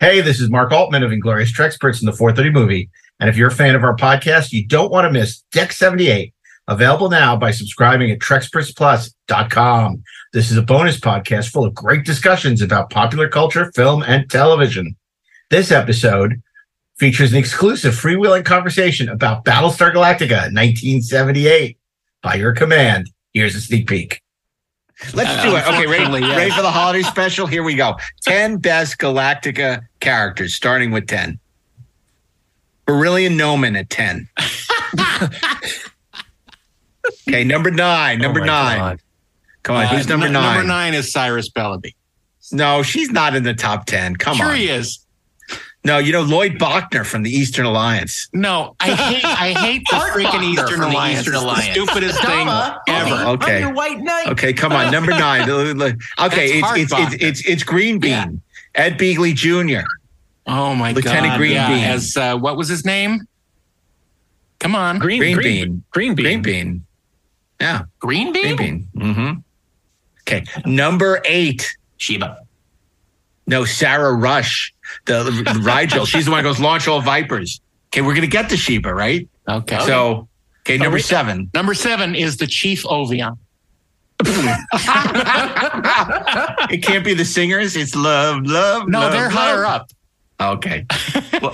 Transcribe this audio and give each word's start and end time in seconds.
Hey, 0.00 0.20
this 0.20 0.40
is 0.40 0.48
Mark 0.48 0.70
Altman 0.70 1.02
of 1.02 1.10
Inglorious 1.10 1.50
Treksperts 1.50 2.00
in 2.00 2.06
the 2.06 2.12
430 2.12 2.50
movie. 2.50 2.88
And 3.18 3.28
if 3.28 3.36
you're 3.36 3.48
a 3.48 3.52
fan 3.52 3.74
of 3.74 3.82
our 3.82 3.96
podcast, 3.96 4.52
you 4.52 4.64
don't 4.64 4.92
want 4.92 5.06
to 5.06 5.10
miss 5.10 5.40
Deck 5.50 5.72
78, 5.72 6.32
available 6.68 7.10
now 7.10 7.36
by 7.36 7.50
subscribing 7.50 8.12
at 8.12 8.20
TrekspertsPlus.com. 8.20 10.04
This 10.32 10.52
is 10.52 10.56
a 10.56 10.62
bonus 10.62 11.00
podcast 11.00 11.50
full 11.50 11.64
of 11.64 11.74
great 11.74 12.04
discussions 12.04 12.62
about 12.62 12.90
popular 12.90 13.28
culture, 13.28 13.72
film, 13.72 14.04
and 14.04 14.30
television. 14.30 14.94
This 15.50 15.72
episode 15.72 16.40
features 16.98 17.32
an 17.32 17.38
exclusive 17.38 17.94
freewheeling 17.94 18.44
conversation 18.44 19.08
about 19.08 19.44
Battlestar 19.44 19.92
Galactica 19.92 20.52
1978. 20.54 21.76
By 22.22 22.34
your 22.34 22.52
command, 22.52 23.10
here's 23.32 23.56
a 23.56 23.60
sneak 23.60 23.88
peek. 23.88 24.22
Let's 25.14 25.42
do 25.42 25.54
it. 25.56 25.66
Okay, 25.68 25.86
ready, 25.86 26.10
ready 26.26 26.50
for 26.50 26.62
the 26.62 26.70
holiday 26.70 27.02
special? 27.02 27.46
Here 27.46 27.62
we 27.62 27.74
go. 27.76 27.96
10 28.22 28.56
best 28.58 28.98
Galactica 28.98 29.82
characters, 30.00 30.54
starting 30.54 30.90
with 30.90 31.06
10. 31.06 31.38
Beryllian 32.86 33.36
Noman 33.36 33.76
at 33.76 33.90
10. 33.90 34.28
okay, 37.28 37.44
number 37.44 37.70
nine. 37.70 38.18
Number 38.18 38.40
Oh 38.40 38.44
nine. 38.44 38.78
God. 38.78 39.00
Come 39.62 39.76
on, 39.76 39.86
who's 39.88 40.06
Uh, 40.06 40.10
number 40.10 40.26
n- 40.26 40.32
nine? 40.32 40.54
Number 40.56 40.66
nine 40.68 40.94
is 40.94 41.12
Cyrus 41.12 41.48
Bellamy. 41.50 41.94
No, 42.50 42.82
she's 42.82 43.10
not 43.10 43.34
in 43.36 43.42
the 43.42 43.54
top 43.54 43.84
10. 43.86 44.16
Come 44.16 44.36
sure 44.36 44.46
on. 44.46 44.56
he 44.56 44.68
is. 44.68 44.98
No, 45.84 45.98
you 45.98 46.12
know, 46.12 46.22
Lloyd 46.22 46.58
Bochner 46.58 47.06
from 47.06 47.22
the 47.22 47.30
Eastern 47.30 47.64
Alliance. 47.64 48.28
No, 48.32 48.74
I 48.80 48.90
hate 48.94 49.24
I 49.24 49.52
hate 49.58 49.86
the 49.88 49.96
Art 49.96 50.12
freaking 50.12 50.24
Bochner 50.24 50.52
Eastern 50.52 50.68
from 50.68 50.80
the 50.80 50.86
Alliance. 50.96 51.20
Eastern 51.20 51.34
It's 51.34 51.42
the 51.42 51.48
Alliance. 51.48 51.72
stupidest 51.72 52.24
thing 52.24 52.48
ever. 52.88 53.28
Okay. 53.30 53.56
I'm 53.56 53.60
your 53.62 53.72
white 53.72 53.98
knight. 54.00 54.28
Okay, 54.28 54.52
come 54.52 54.72
on. 54.72 54.90
Number 54.90 55.12
nine. 55.12 55.48
okay, 55.50 56.48
it's, 56.48 56.66
Hart 56.66 56.78
it's, 56.78 56.92
it's, 56.92 56.92
Bochner. 56.92 57.16
it's, 57.20 57.48
it's 57.48 57.62
Green 57.62 57.98
Bean. 58.00 58.10
Yeah. 58.10 58.26
Ed 58.74 58.98
Begley 58.98 59.34
Jr. 59.34 59.86
Oh 60.46 60.74
my 60.74 60.92
Lieutenant 60.92 61.26
god! 61.26 61.36
Green 61.38 61.52
yeah, 61.52 61.68
Bean. 61.68 61.84
as 61.84 62.16
uh, 62.16 62.36
what 62.36 62.56
was 62.56 62.68
his 62.68 62.84
name? 62.84 63.20
Come 64.58 64.74
on, 64.74 64.98
Green, 64.98 65.20
Green 65.20 65.36
green, 65.36 65.64
bean. 65.64 65.84
Green 65.90 66.14
bean. 66.14 66.24
Green 66.24 66.42
Bean. 66.42 66.84
Yeah, 67.60 67.82
Green 68.00 68.32
Bean? 68.32 68.56
Green 68.56 68.56
bean? 68.56 68.88
Bean. 68.94 69.14
Mm-hmm. 69.14 69.38
Okay, 70.22 70.44
number 70.66 71.20
eight. 71.24 71.76
Sheba. 71.98 72.38
No, 73.46 73.64
Sarah 73.64 74.12
Rush, 74.12 74.74
the, 75.06 75.22
the 75.24 75.60
Rigel. 75.62 76.04
She's 76.04 76.24
the 76.26 76.30
one 76.30 76.42
who 76.44 76.50
goes 76.50 76.60
launch 76.60 76.88
all 76.88 77.00
vipers. 77.00 77.60
Okay, 77.88 78.02
we're 78.02 78.14
gonna 78.14 78.26
get 78.26 78.48
to 78.50 78.56
Sheba, 78.56 78.92
right? 78.94 79.28
Okay. 79.48 79.78
So, 79.80 80.28
okay, 80.60 80.76
number 80.78 80.96
we- 80.96 81.02
seven. 81.02 81.50
number 81.54 81.74
seven 81.74 82.14
is 82.14 82.36
the 82.36 82.46
Chief 82.46 82.84
Ovion. 82.84 83.38
it 86.70 86.82
can't 86.82 87.04
be 87.04 87.14
the 87.14 87.24
singers. 87.24 87.76
It's 87.76 87.94
love, 87.94 88.44
love. 88.46 88.88
No, 88.88 89.00
love, 89.00 89.12
they're 89.12 89.24
love. 89.24 89.32
higher 89.32 89.64
up. 89.64 89.90
Okay, 90.40 90.86
well, 91.42 91.52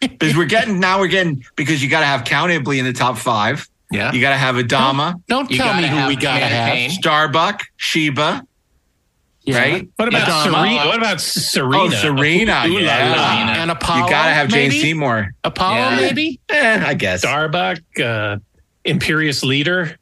because 0.00 0.34
we're 0.36 0.46
getting 0.46 0.80
now 0.80 0.98
we're 1.00 1.06
getting 1.08 1.44
because 1.56 1.82
you 1.82 1.88
got 1.90 2.00
to 2.00 2.06
have 2.06 2.24
Count 2.24 2.50
Iblis 2.50 2.78
in 2.78 2.84
the 2.86 2.92
top 2.92 3.18
five. 3.18 3.68
Yeah. 3.90 4.10
You 4.12 4.22
got 4.22 4.30
to 4.30 4.36
have 4.36 4.54
Adama, 4.54 5.22
Don't 5.28 5.50
You 5.50 5.58
tell 5.58 5.74
me 5.78 5.86
who 5.86 6.06
we 6.06 6.16
gotta 6.16 6.46
have. 6.46 6.72
Cain. 6.72 6.90
Starbuck, 6.90 7.62
Sheba, 7.76 8.42
Yeah. 9.44 9.58
right? 9.58 9.88
What 9.96 10.08
about 10.08 10.28
Yeah. 10.28 10.42
Serena? 10.44 10.86
What 10.86 10.98
about 10.98 11.20
Serena? 11.20 11.78
Oh, 11.78 11.90
Serena. 11.90 12.62
Ooh 12.66 12.74
la 12.74 12.80
yeah. 12.80 13.14
la. 13.16 13.52
And 13.62 13.70
Apollo. 13.70 14.04
You 14.04 14.10
got 14.10 14.26
to 14.26 14.34
have 14.34 14.48
Jane 14.48 14.68
maybe? 14.68 14.80
Seymour. 14.80 15.34
Apollo, 15.44 15.76
Yeah. 15.76 15.96
maybe. 15.96 16.40
Eh, 16.48 16.82
I 16.86 16.94
guess. 16.94 17.20
Starbuck, 17.20 17.78
uh, 17.98 18.36
Imperious 18.84 19.42
Leader, 19.42 19.96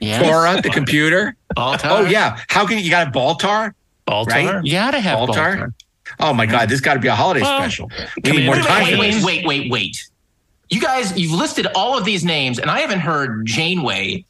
Yeah. 0.00 0.20
Cora, 0.22 0.60
the 0.62 0.70
computer. 0.70 1.36
Baltar. 1.56 1.90
Oh 1.90 2.04
yeah. 2.04 2.38
How 2.48 2.66
can 2.66 2.78
you, 2.78 2.84
you 2.84 2.90
got 2.90 3.08
a 3.08 3.10
Baltar? 3.10 3.72
Baltar. 4.06 4.26
Right? 4.26 4.64
You 4.64 4.72
gotta 4.72 5.00
have 5.00 5.18
Baltar? 5.18 5.34
Baltar. 5.56 5.72
Oh 6.20 6.32
my 6.34 6.46
God, 6.46 6.68
this 6.68 6.80
got 6.80 6.94
to 6.94 7.00
be 7.00 7.08
a 7.08 7.14
holiday 7.14 7.40
Well, 7.42 7.58
special. 7.60 7.90
We 8.22 8.32
need 8.32 8.46
more 8.46 8.54
Commander 8.56 8.68
time 8.68 8.92
for 8.94 8.98
Wait, 9.00 9.10
this. 9.14 9.24
wait, 9.24 9.46
wait, 9.46 9.60
wait, 9.62 9.70
wait. 9.70 10.08
You 10.70 10.80
guys, 10.80 11.16
you've 11.18 11.32
listed 11.32 11.66
all 11.74 11.96
of 11.96 12.04
these 12.04 12.24
names, 12.24 12.58
and 12.58 12.70
I 12.70 12.80
haven't 12.80 13.00
heard 13.00 13.46
Janeway 13.46 14.24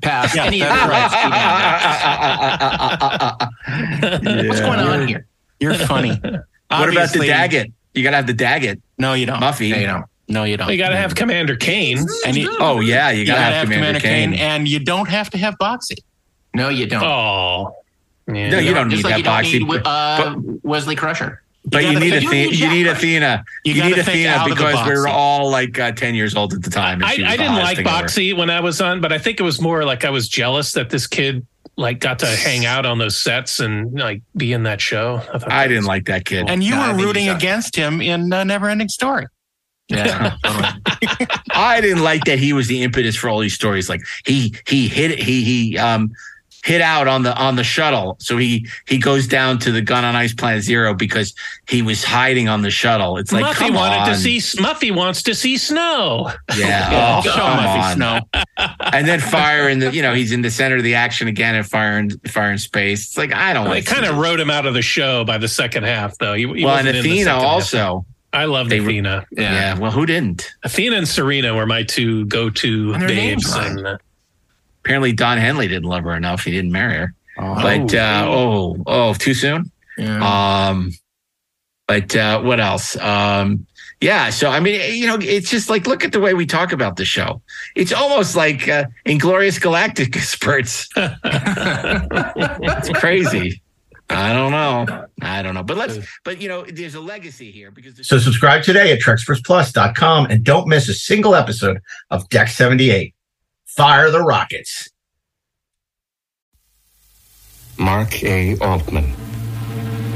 pass 0.00 0.34
Yeah, 0.34 0.44
any 0.44 0.62
of 0.62 0.68
the 0.68 0.74
that's. 0.74 1.14
What's 4.48 4.60
going 4.60 4.80
on 4.80 5.08
here? 5.08 5.26
You're 5.60 5.74
funny. 5.74 6.20
What 6.72 6.88
about 6.88 6.94
the 7.12 7.18
Obviously- 7.18 7.26
Daggett? 7.28 7.70
You 7.92 8.02
got 8.02 8.12
to 8.12 8.16
have 8.16 8.26
the 8.26 8.32
Daggett. 8.32 8.80
No, 8.96 9.12
you 9.12 9.26
don't. 9.26 9.38
Muffy. 9.40 9.68
Yeah, 9.68 9.76
you 9.76 9.86
know. 9.86 10.04
No, 10.26 10.44
you 10.44 10.56
don't. 10.56 10.70
You 10.70 10.78
got 10.78 10.88
to 10.88 10.96
have 10.96 11.14
Commander 11.14 11.54
Cain. 11.54 11.98
And 12.24 12.34
you, 12.34 12.48
Oh 12.60 12.80
yeah, 12.80 13.10
you 13.10 13.20
you 13.20 13.26
got 13.26 13.34
to 13.34 13.40
gotta 13.40 13.54
have, 13.56 13.68
Commander, 13.68 14.00
Cain. 14.00 14.32
and 14.32 14.66
you 14.66 14.78
don't 14.78 15.06
have 15.10 15.28
to 15.30 15.36
have 15.38 15.58
Boxy. 15.58 15.98
No, 16.54 16.70
you 16.70 16.86
don't. 16.86 17.02
Oh, 17.04 17.76
yeah. 18.26 18.48
No, 18.48 18.58
you 18.58 18.72
don't 18.72 18.88
Just 18.88 19.04
need 19.04 19.10
like 19.12 19.22
that 19.24 19.46
you 19.46 19.60
don't 19.60 19.68
boxy. 19.68 19.74
need 19.74 19.82
uh, 19.84 20.34
Wesley 20.62 20.96
Crusher. 20.96 21.42
But 21.64 21.84
you, 21.84 22.00
need 22.00 22.10
think- 22.10 22.22
you 22.22 22.28
Athena. 22.28 22.50
need 22.50 22.58
You 22.58 22.68
need 22.70 22.86
Athena. 22.88 23.44
You 23.64 23.74
You, 23.74 23.84
need 23.84 23.98
Athena 23.98 24.28
out 24.30 24.50
of 24.50 24.56
the 24.56 24.62
because 24.64 24.86
we 24.88 24.94
were 24.94 25.06
all 25.08 25.48
like 25.50 25.78
uh, 25.78 25.92
ten 25.92 26.14
years 26.14 26.34
old 26.34 26.52
at 26.54 26.62
the 26.62 26.70
time. 26.70 27.04
I, 27.04 27.12
I 27.12 27.36
didn't 27.36 27.54
like 27.54 27.76
thing 27.76 27.86
ever. 27.86 28.06
Boxy 28.08 28.36
when 28.36 28.50
I 28.50 28.60
was 28.60 28.80
on, 28.80 29.00
but 29.00 29.12
I 29.12 29.18
think 29.18 29.38
it 29.38 29.44
was 29.44 29.60
more 29.60 29.84
like 29.84 30.04
I 30.04 30.10
was 30.10 30.28
jealous 30.28 30.72
that 30.72 30.90
this 30.90 31.06
kid 31.06 31.46
like 31.76 32.00
got 32.00 32.18
to 32.18 32.26
hang 32.26 32.66
out 32.66 32.84
on 32.84 32.98
those 32.98 33.16
sets 33.16 33.60
and 33.60 33.92
like 33.98 34.22
be 34.36 34.52
in 34.52 34.64
that 34.64 34.80
show. 34.80 35.18
thought 35.20 35.50
I 35.52 35.62
that 35.62 35.68
didn't 35.68 35.84
like 35.86 36.06
that 36.06 36.24
kid. 36.24 36.48
And 36.50 36.62
you 36.64 36.74
No, 36.74 36.92
were 36.92 36.98
rooting 36.98 37.28
against 37.28 37.76
him 37.76 38.00
in 38.02 38.32
uh, 38.32 38.42
Neverending 38.42 38.90
Story. 38.90 39.26
Yeah. 39.88 40.36
I 41.54 41.80
didn't 41.80 42.02
like 42.02 42.24
that 42.24 42.38
he 42.38 42.52
was 42.52 42.66
the 42.66 42.82
impetus 42.82 43.14
for 43.16 43.28
all 43.28 43.38
these 43.38 43.54
stories. 43.54 43.88
Like 43.88 44.00
he 44.26 44.54
he 44.66 44.88
hit 44.88 45.18
he 45.18 45.44
he 45.44 45.78
um 45.78 46.10
hit 46.62 46.80
out 46.80 47.08
on 47.08 47.22
the 47.24 47.36
on 47.36 47.56
the 47.56 47.64
shuttle. 47.64 48.16
So 48.20 48.36
he 48.38 48.66
he 48.86 48.98
goes 48.98 49.26
down 49.26 49.58
to 49.60 49.72
the 49.72 49.82
gun 49.82 50.04
on 50.04 50.14
ice 50.16 50.32
planet 50.32 50.62
zero 50.62 50.94
because 50.94 51.34
he 51.68 51.82
was 51.82 52.04
hiding 52.04 52.48
on 52.48 52.62
the 52.62 52.70
shuttle. 52.70 53.16
It's 53.18 53.32
like 53.32 53.44
Muffy 53.44 53.54
come 53.66 53.74
wanted 53.74 53.96
on. 53.98 54.08
to 54.08 54.14
see 54.16 54.38
Muffy 54.62 54.94
wants 54.94 55.22
to 55.24 55.34
see 55.34 55.56
snow. 55.58 56.30
yeah. 56.56 57.18
Oh, 57.18 57.22
Show 57.22 57.32
come 57.32 57.58
Muffy 57.58 57.82
on. 57.82 57.96
Snow. 57.96 58.20
And 58.92 59.08
then 59.08 59.20
fire 59.20 59.68
in 59.68 59.80
the 59.80 59.92
you 59.92 60.02
know 60.02 60.14
he's 60.14 60.32
in 60.32 60.42
the 60.42 60.50
center 60.50 60.76
of 60.76 60.82
the 60.84 60.94
action 60.94 61.28
again 61.28 61.54
and 61.54 61.66
fire 61.66 61.98
in 61.98 62.10
fire 62.28 62.52
in 62.52 62.58
space. 62.58 63.06
It's 63.06 63.18
like 63.18 63.32
I 63.32 63.52
don't 63.52 63.64
They 63.64 63.70
like 63.70 63.86
kind 63.86 64.04
of 64.04 64.16
wrote 64.18 64.38
him 64.40 64.50
out 64.50 64.66
of 64.66 64.74
the 64.74 64.82
show 64.82 65.24
by 65.24 65.38
the 65.38 65.48
second 65.48 65.84
half, 65.84 66.16
though. 66.18 66.34
He, 66.34 66.42
he 66.42 66.46
well 66.64 66.76
and 66.76 66.86
wasn't 66.86 66.88
in 66.88 66.94
the 66.94 67.00
Athena 67.10 67.24
second 67.24 67.40
half. 67.40 67.44
also. 67.44 68.06
I 68.34 68.46
loved 68.46 68.70
They 68.70 68.80
were- 68.80 68.86
Athena. 68.88 69.26
Yeah. 69.32 69.78
Well, 69.78 69.90
who 69.90 70.06
didn't? 70.06 70.48
Athena 70.62 70.96
and 70.96 71.06
Serena 71.06 71.54
were 71.54 71.66
my 71.66 71.82
two 71.82 72.24
go-to 72.26 72.92
And 72.94 73.02
their 73.02 73.08
names 73.10 73.52
babes. 73.52 73.66
And, 73.66 73.86
uh, 73.86 73.98
Apparently 74.84 75.12
Don 75.12 75.38
Henley 75.38 75.68
didn't 75.68 75.88
love 75.88 76.04
her 76.04 76.14
enough. 76.16 76.44
He 76.44 76.50
didn't 76.50 76.72
marry 76.72 76.94
her. 76.94 77.14
Oh, 77.38 77.54
But 77.54 77.94
uh, 77.94 78.26
oh 78.28 78.76
oh 78.86 79.14
too 79.14 79.34
soon. 79.34 79.70
yeah. 79.96 80.68
Um, 80.68 80.92
but 81.86 82.14
uh, 82.16 82.40
what 82.42 82.60
else? 82.60 82.96
Um, 82.96 83.66
yeah. 84.00 84.30
So 84.30 84.50
I 84.50 84.60
mean, 84.60 84.80
you 84.94 85.06
know, 85.06 85.18
it's 85.20 85.50
just 85.50 85.70
like 85.70 85.86
look 85.86 86.04
at 86.04 86.12
the 86.12 86.20
way 86.20 86.34
we 86.34 86.46
talk 86.46 86.72
about 86.72 86.96
the 86.96 87.04
show. 87.04 87.40
It's 87.76 87.92
almost 87.92 88.34
like 88.36 88.68
uh, 88.68 88.84
Inglorious 89.06 89.58
Galactic 89.58 90.14
spurts. 90.22 90.88
It's 90.96 92.88
crazy. 92.98 93.62
I 94.10 94.32
don't 94.34 94.52
know. 94.52 95.06
I 95.22 95.42
don't 95.42 95.54
know. 95.54 95.62
But 95.62 95.76
let's. 95.78 95.98
But 96.24 96.40
you 96.40 96.48
know, 96.48 96.64
there's 96.64 96.94
a 96.94 97.00
legacy 97.00 97.50
here 97.50 97.70
because. 97.70 97.94
The 97.94 98.04
So 98.04 98.18
subscribe 98.18 98.62
today 98.62 98.92
at 98.92 99.00
TrekspertsPlus.com 99.00 100.26
and 100.26 100.44
don't 100.44 100.68
miss 100.68 100.88
a 100.88 100.94
single 100.94 101.34
episode 101.34 101.78
of 102.10 102.28
Deck 102.28 102.48
78. 102.48 103.14
Fire 103.76 104.10
the 104.10 104.20
rockets. 104.20 104.90
Mark 107.78 108.22
A. 108.22 108.58
Altman, 108.58 109.14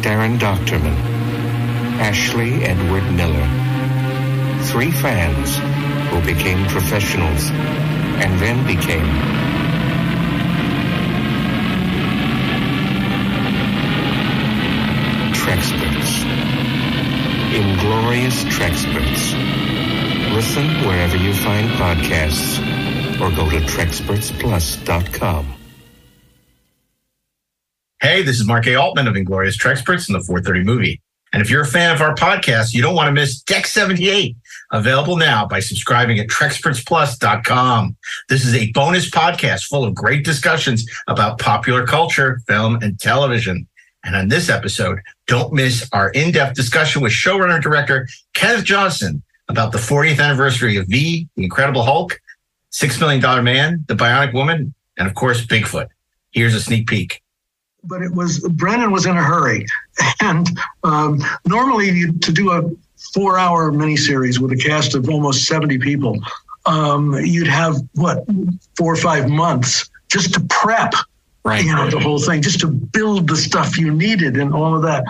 Daren 0.03 0.39
Dochterman, 0.39 0.94
Ashley 1.99 2.62
Edward 2.62 3.11
Miller. 3.12 3.49
Three 4.65 4.91
fans 4.91 5.56
who 6.11 6.21
became 6.31 6.66
professionals 6.66 7.49
and 7.49 8.39
then 8.39 8.66
became 8.66 9.06
Treksperts. 15.33 16.27
Inglorious 17.54 18.45
Treksperts. 18.45 20.34
Listen 20.34 20.66
wherever 20.86 21.16
you 21.16 21.33
find 21.33 21.71
podcasts 21.71 22.60
or 23.21 23.30
go 23.30 23.48
to 23.51 23.59
TrekspertsPlus.com. 23.59 25.54
Hey, 28.01 28.22
this 28.22 28.39
is 28.39 28.47
Mark 28.47 28.66
A. 28.66 28.74
Altman 28.77 29.09
of 29.09 29.16
Inglorious 29.16 29.57
Treksperts 29.57 30.09
in 30.09 30.13
the 30.13 30.21
430 30.21 30.65
movie. 30.65 31.01
And 31.33 31.42
if 31.42 31.51
you're 31.51 31.63
a 31.63 31.66
fan 31.66 31.95
of 31.95 32.01
our 32.01 32.15
podcast, 32.15 32.72
you 32.72 32.83
don't 32.83 32.95
want 32.95 33.09
to 33.09 33.13
miss 33.13 33.41
Deck 33.42 33.66
78, 33.66 34.36
available 34.72 35.16
now 35.16 35.47
by 35.47 35.60
subscribing 35.60 36.18
at 36.18 36.28
TrekspertsPlus.com. 36.28 37.97
This 38.28 38.45
is 38.45 38.54
a 38.54 38.71
bonus 38.72 39.10
podcast 39.10 39.65
full 39.65 39.84
of 39.84 39.95
great 39.95 40.24
discussions 40.24 40.89
about 41.09 41.39
popular 41.39 41.86
culture, 41.86 42.41
film, 42.47 42.77
and 42.83 43.01
television. 43.01 43.66
And 44.04 44.15
on 44.15 44.28
this 44.28 44.48
episode, 44.48 45.01
don't 45.27 45.53
miss 45.53 45.89
our 45.92 46.10
in-depth 46.10 46.54
discussion 46.54 47.03
with 47.03 47.12
showrunner 47.12 47.60
director 47.60 48.07
Kenneth 48.34 48.65
Johnson 48.65 49.22
about 49.48 49.72
the 49.72 49.78
40th 49.78 50.21
anniversary 50.21 50.77
of 50.77 50.86
V, 50.86 51.28
The 51.34 51.45
Incredible 51.45 51.83
Hulk, 51.83 52.21
Six 52.77 53.01
Million 53.01 53.23
Dollar 53.23 53.43
Man, 53.43 53.87
The 53.89 53.95
Bionic 53.95 54.34
Woman, 54.34 54.75
and 54.99 55.09
of 55.09 55.15
course, 55.15 55.47
Bigfoot. 55.47 55.89
Here's 56.33 56.55
a 56.55 56.61
sneak 56.61 56.87
peek. 56.87 57.23
but 57.84 58.03
it 58.03 58.13
was 58.13 58.47
Brandon 58.51 58.91
was 58.91 59.07
in 59.07 59.17
a 59.17 59.23
hurry, 59.23 59.65
and 60.21 60.47
um, 60.84 61.23
normally 61.47 61.89
you, 61.91 62.13
to 62.13 62.33
do 62.33 62.51
a 62.51 62.71
four-hour 63.15 63.73
miniseries 63.73 64.39
with 64.39 64.53
a 64.53 64.57
cast 64.57 64.95
of 64.95 65.09
almost 65.09 65.47
seventy 65.47 65.78
people, 65.78 66.19
um, 66.67 67.15
you'd 67.25 67.47
have 67.47 67.77
what 67.95 68.27
four 68.77 68.93
or 68.93 68.97
five 68.97 69.31
months 69.31 69.89
just 70.11 70.34
to 70.34 70.41
prep 70.51 70.93
Right. 71.45 71.65
you 71.65 71.72
know 71.75 71.89
the 71.89 72.01
whole 72.01 72.19
thing 72.19 72.43
just 72.43 72.59
to 72.61 72.67
build 72.67 73.29
the 73.29 73.37
stuff 73.37 73.79
you 73.79 73.93
needed 73.93 74.37
and 74.37 74.53
all 74.53 74.75
of 74.75 74.83
that 74.83 75.05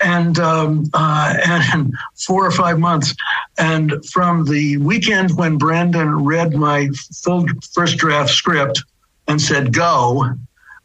and 0.00 0.38
um, 0.38 0.84
uh, 0.94 1.34
and 1.44 1.94
four 2.14 2.46
or 2.46 2.50
five 2.50 2.78
months 2.78 3.14
and 3.58 4.04
from 4.06 4.44
the 4.44 4.76
weekend 4.78 5.36
when 5.36 5.58
brandon 5.58 6.24
read 6.24 6.54
my 6.54 6.88
full 7.22 7.46
first 7.72 7.98
draft 7.98 8.30
script 8.30 8.82
and 9.26 9.40
said 9.40 9.72
go 9.72 10.24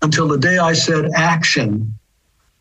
until 0.02 0.28
the 0.28 0.38
day 0.38 0.58
i 0.58 0.74
said 0.74 1.10
action 1.16 1.94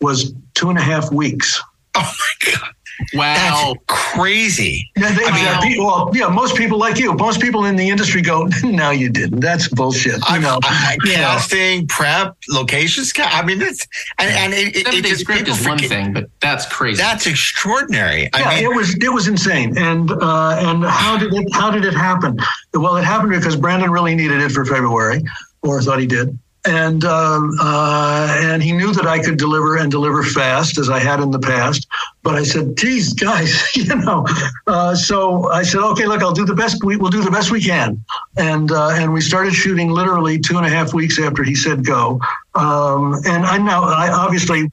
was 0.00 0.34
two 0.54 0.68
and 0.68 0.78
a 0.78 0.82
half 0.82 1.10
weeks 1.12 1.60
Oh 1.94 2.12
my 2.18 2.52
God. 2.52 2.70
Wow. 3.14 3.34
That's 3.34 3.78
crazy. 3.86 4.90
yeah, 4.96 5.12
they, 5.12 5.24
I 5.24 5.60
mean- 5.60 5.76
yeah, 5.78 5.84
well, 5.84 6.10
yeah, 6.14 6.28
most 6.28 6.56
people 6.56 6.78
like 6.78 6.98
you, 6.98 7.12
most 7.14 7.40
people 7.40 7.64
in 7.64 7.76
the 7.76 7.88
industry 7.88 8.22
go, 8.22 8.48
"No, 8.64 8.90
you 8.90 9.08
didn't. 9.10 9.40
That's 9.40 9.68
bullshit." 9.68 10.16
You 10.16 10.20
I 10.26 10.38
know, 10.38 10.58
I- 10.62 10.96
you 11.04 11.12
casting, 11.14 11.86
prep, 11.86 12.36
locations. 12.48 13.12
ca- 13.12 13.28
I 13.30 13.44
mean, 13.44 13.60
it's 13.62 13.86
and, 14.18 14.30
and 14.30 14.52
it, 14.54 14.76
it, 14.76 14.88
it 14.94 15.04
just 15.04 15.22
script 15.22 15.40
people 15.40 15.54
is 15.54 15.66
one 15.66 15.78
forget- 15.78 15.90
thing, 15.90 16.12
but 16.12 16.28
that's 16.40 16.66
crazy. 16.66 17.00
That's 17.02 17.26
extraordinary. 17.26 18.22
yeah, 18.24 18.30
I 18.44 18.54
mean, 18.56 18.64
it 18.70 18.74
was 18.76 18.94
it 18.96 19.12
was 19.12 19.28
insane. 19.28 19.76
And 19.78 20.10
uh, 20.10 20.56
and 20.58 20.84
how 20.84 21.16
did 21.18 21.32
it 21.32 21.48
how 21.54 21.70
did 21.70 21.84
it 21.84 21.94
happen? 21.94 22.38
Well, 22.74 22.96
it 22.96 23.04
happened 23.04 23.30
because 23.32 23.56
Brandon 23.56 23.90
really 23.90 24.14
needed 24.14 24.40
it 24.40 24.52
for 24.52 24.64
February, 24.64 25.22
or 25.62 25.80
thought 25.82 25.98
he 26.00 26.06
did. 26.06 26.38
And 26.64 27.04
um, 27.04 27.56
uh, 27.60 28.38
and 28.40 28.62
he 28.62 28.70
knew 28.70 28.92
that 28.92 29.04
I 29.04 29.18
could 29.18 29.36
deliver 29.36 29.76
and 29.76 29.90
deliver 29.90 30.22
fast 30.22 30.78
as 30.78 30.88
I 30.88 31.00
had 31.00 31.18
in 31.18 31.32
the 31.32 31.40
past. 31.40 31.88
But 32.22 32.36
I 32.36 32.44
said, 32.44 32.76
"Geez, 32.76 33.14
guys, 33.14 33.60
you 33.74 33.96
know." 33.96 34.24
Uh, 34.68 34.94
so 34.94 35.50
I 35.50 35.64
said, 35.64 35.80
"Okay, 35.80 36.06
look, 36.06 36.22
I'll 36.22 36.32
do 36.32 36.44
the 36.44 36.54
best. 36.54 36.84
We 36.84 36.96
will 36.96 37.10
do 37.10 37.22
the 37.22 37.32
best 37.32 37.50
we 37.50 37.60
can." 37.60 38.04
And 38.36 38.70
uh, 38.70 38.90
and 38.90 39.12
we 39.12 39.20
started 39.20 39.54
shooting 39.54 39.90
literally 39.90 40.38
two 40.38 40.56
and 40.56 40.64
a 40.64 40.70
half 40.70 40.94
weeks 40.94 41.18
after 41.18 41.42
he 41.42 41.56
said 41.56 41.84
go. 41.84 42.20
Um, 42.54 43.14
and 43.26 43.44
I 43.44 43.58
now 43.58 43.82
I 43.82 44.12
obviously 44.12 44.70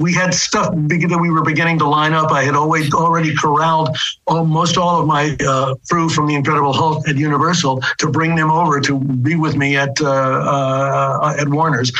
we 0.00 0.14
had 0.14 0.32
stuff 0.32 0.72
that 0.74 1.18
we 1.20 1.30
were 1.30 1.42
beginning 1.42 1.78
to 1.78 1.86
line 1.86 2.14
up. 2.14 2.32
I 2.32 2.42
had 2.42 2.56
always 2.56 2.92
already 2.92 3.36
corralled 3.36 3.96
almost 4.26 4.78
all 4.78 4.98
of 5.00 5.06
my 5.06 5.36
uh, 5.46 5.74
crew 5.90 6.08
from 6.08 6.26
the 6.26 6.34
Incredible 6.34 6.72
Hulk 6.72 7.06
at 7.06 7.16
Universal 7.16 7.82
to 7.98 8.08
bring 8.08 8.34
them 8.34 8.50
over 8.50 8.80
to 8.80 8.98
be 8.98 9.36
with 9.36 9.56
me 9.56 9.76
at 9.76 10.00
uh, 10.00 10.08
uh, 10.08 11.36
at 11.38 11.48
Warner's. 11.48 11.92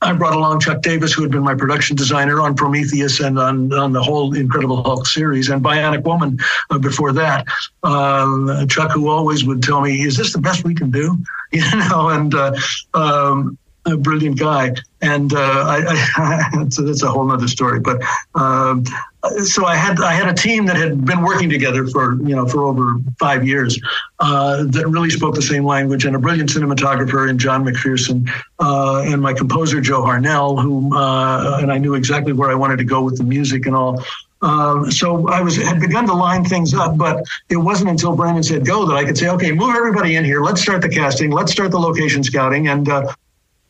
I 0.00 0.12
brought 0.12 0.34
along 0.34 0.60
Chuck 0.60 0.80
Davis, 0.82 1.12
who 1.12 1.22
had 1.22 1.32
been 1.32 1.42
my 1.42 1.56
production 1.56 1.96
designer 1.96 2.40
on 2.40 2.54
Prometheus 2.54 3.18
and 3.18 3.36
on, 3.36 3.72
on 3.72 3.92
the 3.92 4.00
whole 4.00 4.36
Incredible 4.36 4.80
Hulk 4.84 5.08
series, 5.08 5.48
and 5.48 5.60
Bionic 5.60 6.04
Woman 6.04 6.38
uh, 6.70 6.78
before 6.78 7.12
that. 7.14 7.44
Um, 7.82 8.68
Chuck, 8.68 8.92
who 8.92 9.08
always 9.08 9.44
would 9.44 9.60
tell 9.64 9.80
me, 9.80 10.02
"Is 10.02 10.16
this 10.16 10.32
the 10.32 10.40
best 10.40 10.64
we 10.64 10.74
can 10.74 10.90
do?" 10.90 11.18
You 11.50 11.62
know, 11.88 12.10
and 12.10 12.34
uh, 12.34 12.52
um, 12.92 13.56
a 13.92 13.96
brilliant 13.96 14.38
guy. 14.38 14.74
And 15.00 15.32
uh, 15.32 15.38
I, 15.38 15.84
I 16.16 16.50
that's, 16.56 16.76
that's 16.76 17.02
a 17.02 17.08
whole 17.08 17.30
other 17.30 17.48
story. 17.48 17.80
But 17.80 18.02
um, 18.34 18.84
so 19.44 19.64
I 19.64 19.76
had 19.76 20.00
I 20.00 20.12
had 20.12 20.28
a 20.28 20.34
team 20.34 20.66
that 20.66 20.76
had 20.76 21.04
been 21.04 21.22
working 21.22 21.50
together 21.50 21.86
for 21.86 22.14
you 22.22 22.34
know 22.36 22.46
for 22.46 22.64
over 22.64 22.98
five 23.18 23.46
years 23.46 23.78
uh, 24.20 24.64
that 24.64 24.86
really 24.88 25.10
spoke 25.10 25.34
the 25.34 25.42
same 25.42 25.64
language, 25.64 26.04
and 26.04 26.14
a 26.14 26.18
brilliant 26.18 26.50
cinematographer 26.50 27.28
in 27.28 27.38
John 27.38 27.64
McPherson, 27.64 28.30
uh, 28.60 29.02
and 29.06 29.20
my 29.20 29.32
composer 29.32 29.80
Joe 29.80 30.02
Harnell, 30.02 30.60
who 30.60 30.96
uh, 30.96 31.58
and 31.60 31.72
I 31.72 31.78
knew 31.78 31.94
exactly 31.94 32.32
where 32.32 32.50
I 32.50 32.54
wanted 32.54 32.78
to 32.78 32.84
go 32.84 33.02
with 33.02 33.18
the 33.18 33.24
music 33.24 33.66
and 33.66 33.74
all. 33.74 34.02
Um, 34.40 34.90
so 34.90 35.28
I 35.28 35.40
was 35.40 35.56
had 35.56 35.80
begun 35.80 36.06
to 36.06 36.14
line 36.14 36.44
things 36.44 36.72
up, 36.72 36.96
but 36.96 37.24
it 37.48 37.56
wasn't 37.56 37.90
until 37.90 38.14
Brandon 38.14 38.42
said 38.42 38.64
go 38.64 38.86
that 38.86 38.94
I 38.94 39.04
could 39.04 39.18
say, 39.18 39.28
okay, 39.30 39.50
move 39.50 39.74
everybody 39.74 40.14
in 40.14 40.24
here. 40.24 40.42
Let's 40.42 40.62
start 40.62 40.80
the 40.82 40.88
casting. 40.88 41.30
Let's 41.30 41.50
start 41.50 41.72
the 41.72 41.80
location 41.80 42.22
scouting. 42.22 42.68
And 42.68 42.88
uh, 42.88 43.12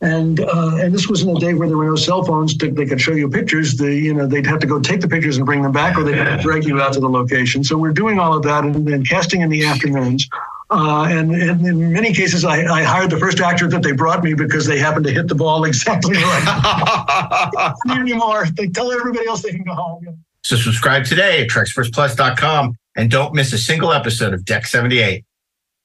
and 0.01 0.39
uh, 0.39 0.77
and 0.77 0.93
this 0.93 1.07
was 1.07 1.23
in 1.23 1.35
a 1.35 1.39
day 1.39 1.53
where 1.53 1.67
there 1.67 1.77
were 1.77 1.85
no 1.85 1.95
cell 1.95 2.23
phones. 2.23 2.55
To, 2.57 2.71
they 2.71 2.85
could 2.85 3.01
show 3.01 3.11
you 3.11 3.29
pictures. 3.29 3.75
The 3.75 3.93
you 3.93 4.13
know 4.13 4.25
they'd 4.27 4.45
have 4.45 4.59
to 4.59 4.67
go 4.67 4.79
take 4.79 5.01
the 5.01 5.07
pictures 5.07 5.37
and 5.37 5.45
bring 5.45 5.61
them 5.61 5.71
back, 5.71 5.97
or 5.97 6.03
they'd 6.03 6.15
have 6.15 6.37
to 6.37 6.43
drag 6.43 6.65
you 6.65 6.81
out 6.81 6.93
to 6.93 6.99
the 6.99 7.09
location. 7.09 7.63
So 7.63 7.77
we're 7.77 7.91
doing 7.91 8.19
all 8.19 8.35
of 8.35 8.43
that 8.43 8.63
and, 8.63 8.87
and 8.87 9.07
casting 9.07 9.41
in 9.41 9.49
the 9.49 9.65
afternoons. 9.65 10.29
Uh, 10.71 11.07
and, 11.09 11.33
and 11.33 11.65
in 11.65 11.91
many 11.91 12.13
cases, 12.13 12.45
I, 12.45 12.63
I 12.63 12.83
hired 12.83 13.09
the 13.09 13.17
first 13.17 13.39
actor 13.39 13.67
that 13.67 13.81
they 13.81 13.91
brought 13.91 14.23
me 14.23 14.35
because 14.35 14.67
they 14.67 14.77
happened 14.77 15.05
to 15.07 15.11
hit 15.11 15.27
the 15.27 15.33
ball 15.33 15.63
exactly 15.63 16.15
right. 16.15 17.73
Not 17.85 17.99
anymore. 17.99 18.45
They 18.53 18.67
tell 18.67 18.91
everybody 18.91 19.27
else 19.27 19.41
they 19.41 19.49
can 19.49 19.63
go 19.63 19.73
home. 19.73 20.23
So 20.43 20.55
subscribe 20.55 21.05
today 21.05 21.41
at 21.41 21.49
TrekspertsPlus.com 21.49 22.75
and 22.95 23.09
don't 23.09 23.33
miss 23.33 23.51
a 23.51 23.57
single 23.57 23.91
episode 23.91 24.33
of 24.33 24.45
Deck 24.45 24.67
78. 24.67 25.25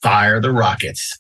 Fire 0.02 0.38
the 0.38 0.52
Rockets. 0.52 1.18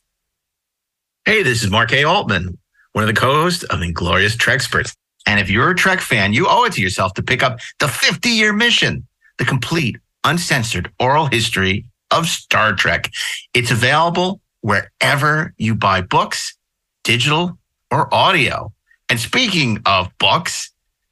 Hey, 1.24 1.42
this 1.42 1.62
is 1.62 1.70
Mark 1.70 1.90
A. 1.94 2.04
Altman, 2.04 2.58
one 2.94 3.02
of 3.02 3.14
the 3.14 3.20
co-hosts 3.20 3.64
of 3.64 3.82
Inglorious 3.82 4.36
Treksperts. 4.36 4.94
And 5.26 5.40
if 5.40 5.50
you're 5.50 5.70
a 5.70 5.74
Trek 5.74 6.00
fan, 6.00 6.32
you 6.32 6.46
owe 6.48 6.64
it 6.64 6.72
to 6.74 6.80
yourself 6.80 7.12
to 7.14 7.22
pick 7.22 7.42
up 7.42 7.58
the 7.80 7.86
50-year 7.86 8.52
mission, 8.52 9.06
the 9.38 9.44
complete, 9.44 9.96
uncensored 10.22 10.90
oral 11.00 11.26
history 11.26 11.84
of 12.10 12.26
Star 12.26 12.72
Trek. 12.72 13.10
It's 13.52 13.70
available 13.70 14.40
wherever 14.60 15.52
you 15.58 15.74
buy 15.74 16.02
books, 16.02 16.56
digital 17.02 17.58
or 17.90 18.12
audio. 18.14 18.72
And 19.08 19.18
speaking 19.18 19.80
of 19.86 20.08
books, 20.18 20.70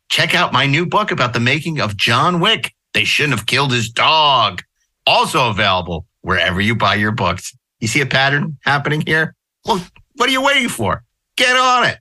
check 0.09 0.35
out 0.35 0.53
my 0.53 0.67
new 0.67 0.87
book 0.87 1.11
about 1.11 1.33
the 1.33 1.41
making 1.41 1.81
of 1.81 1.97
John 1.97 2.39
Wick. 2.39 2.75
They 2.95 3.05
shouldn't 3.05 3.37
have 3.37 3.47
killed 3.47 3.73
his 3.73 3.91
dog. 3.91 4.63
Also 5.05 5.51
available 5.51 6.07
wherever 6.21 6.61
you 6.61 6.77
buy 6.77 6.95
your 6.95 7.13
books. 7.13 7.57
You 7.81 7.89
see 7.89 8.01
a 8.01 8.07
pattern 8.07 8.57
happening 8.63 9.03
here? 9.05 9.35
Well, 9.67 9.85
what 10.15 10.29
are 10.29 10.33
you 10.33 10.43
waiting 10.43 10.69
for? 10.69 11.03
Get 11.37 11.57
on 11.57 11.85
it. 11.85 11.99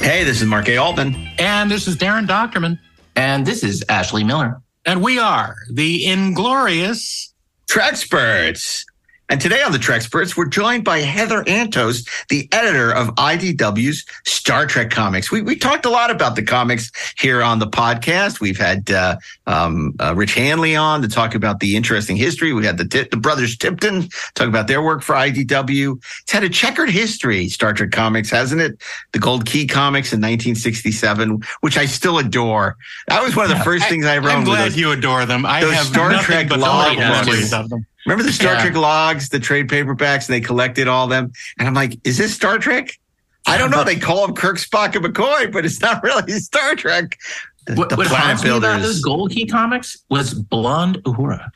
Hey, 0.00 0.22
this 0.22 0.40
is 0.40 0.46
Mark 0.46 0.68
A. 0.68 0.76
Altman. 0.76 1.16
And 1.38 1.70
this 1.70 1.88
is 1.88 1.96
Daren 1.96 2.26
Dochterman. 2.26 2.78
and 3.16 3.46
this 3.46 3.64
is 3.64 3.84
Ashley 3.88 4.22
Miller. 4.24 4.60
And 4.84 5.02
we 5.02 5.18
are 5.18 5.56
the 5.72 6.06
Inglorious. 6.06 7.33
Treksperts. 7.68 8.84
And 9.30 9.40
today 9.40 9.62
on 9.62 9.72
the 9.72 9.78
Treksperts, 9.78 10.36
we're 10.36 10.44
joined 10.44 10.84
by 10.84 10.98
Heather 10.98 11.42
Antos, 11.44 12.06
the 12.28 12.46
editor 12.52 12.92
of 12.92 13.08
IDW's 13.14 14.04
Star 14.26 14.66
Trek 14.66 14.90
comics. 14.90 15.32
We, 15.32 15.40
we 15.40 15.56
talked 15.56 15.86
a 15.86 15.90
lot 15.90 16.10
about 16.10 16.36
the 16.36 16.42
comics 16.42 16.92
here 17.18 17.42
on 17.42 17.58
the 17.58 17.66
podcast. 17.66 18.40
We've 18.40 18.58
had 18.58 18.90
uh, 18.90 19.16
um, 19.46 19.94
uh, 19.98 20.14
Rich 20.14 20.34
Handley 20.34 20.76
on 20.76 21.00
to 21.00 21.08
talk 21.08 21.34
about 21.34 21.60
the 21.60 21.74
interesting 21.74 22.16
history. 22.16 22.52
We 22.52 22.66
had 22.66 22.76
the, 22.76 23.08
the 23.10 23.16
brothers 23.16 23.56
Tipton 23.56 24.08
talk 24.34 24.46
about 24.46 24.68
their 24.68 24.82
work 24.82 25.00
for 25.00 25.14
IDW. 25.14 25.96
It's 26.22 26.32
had 26.32 26.44
a 26.44 26.50
checkered 26.50 26.90
history, 26.90 27.48
Star 27.48 27.72
Trek 27.72 27.92
comics, 27.92 28.28
hasn't 28.28 28.60
it? 28.60 28.78
The 29.12 29.20
Gold 29.20 29.46
Key 29.46 29.66
comics 29.66 30.12
in 30.12 30.20
1967, 30.20 31.40
which 31.62 31.78
I 31.78 31.86
still 31.86 32.18
adore. 32.18 32.76
That 33.08 33.22
was 33.22 33.34
one 33.34 33.50
of 33.50 33.56
the 33.56 33.64
first 33.64 33.88
things 33.88 34.04
I 34.04 34.16
ever 34.16 34.28
I'm 34.28 34.44
glad 34.44 34.74
you 34.74 34.92
adore 34.92 35.24
them. 35.24 35.46
I 35.46 35.60
have 35.60 35.86
Star 35.86 36.12
Trek 36.20 36.50
but 36.50 36.58
log 36.58 36.98
of 36.98 37.70
them. 37.70 37.86
Remember 38.06 38.22
the 38.24 38.32
Star 38.32 38.54
Yeah. 38.54 38.60
Trek 38.62 38.76
logs, 38.76 39.28
the 39.30 39.40
trade 39.40 39.68
paperbacks, 39.68 40.28
and 40.28 40.34
they 40.34 40.40
collected 40.40 40.88
all 40.88 41.06
them. 41.06 41.32
And 41.58 41.66
I'm 41.68 41.74
like, 41.74 41.98
is 42.04 42.18
this 42.18 42.34
Star 42.34 42.58
Trek? 42.58 42.98
I 43.46 43.58
don't 43.58 43.70
know. 43.70 43.84
They 43.84 43.96
call 43.96 44.26
them 44.26 44.34
Kirk, 44.34 44.56
Spock, 44.56 44.94
and 44.96 45.04
McCoy, 45.04 45.52
but 45.52 45.64
it's 45.64 45.80
not 45.80 46.02
really 46.02 46.32
Star 46.40 46.74
Trek. 46.76 47.18
The, 47.66 47.74
What, 47.74 47.88
the 47.88 47.96
what 47.96 48.08
Planet 48.08 48.44
about 48.44 48.82
those 48.82 49.00
Gold 49.00 49.30
Key 49.30 49.46
comics 49.46 49.96
was 50.10 50.34
Blonde 50.34 50.96
Uhura. 51.04 51.50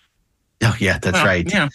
Oh, 0.62 0.74
yeah, 0.80 0.98
that's 0.98 1.14
Well, 1.14 1.26
right. 1.26 1.50
Yeah. 1.52 1.68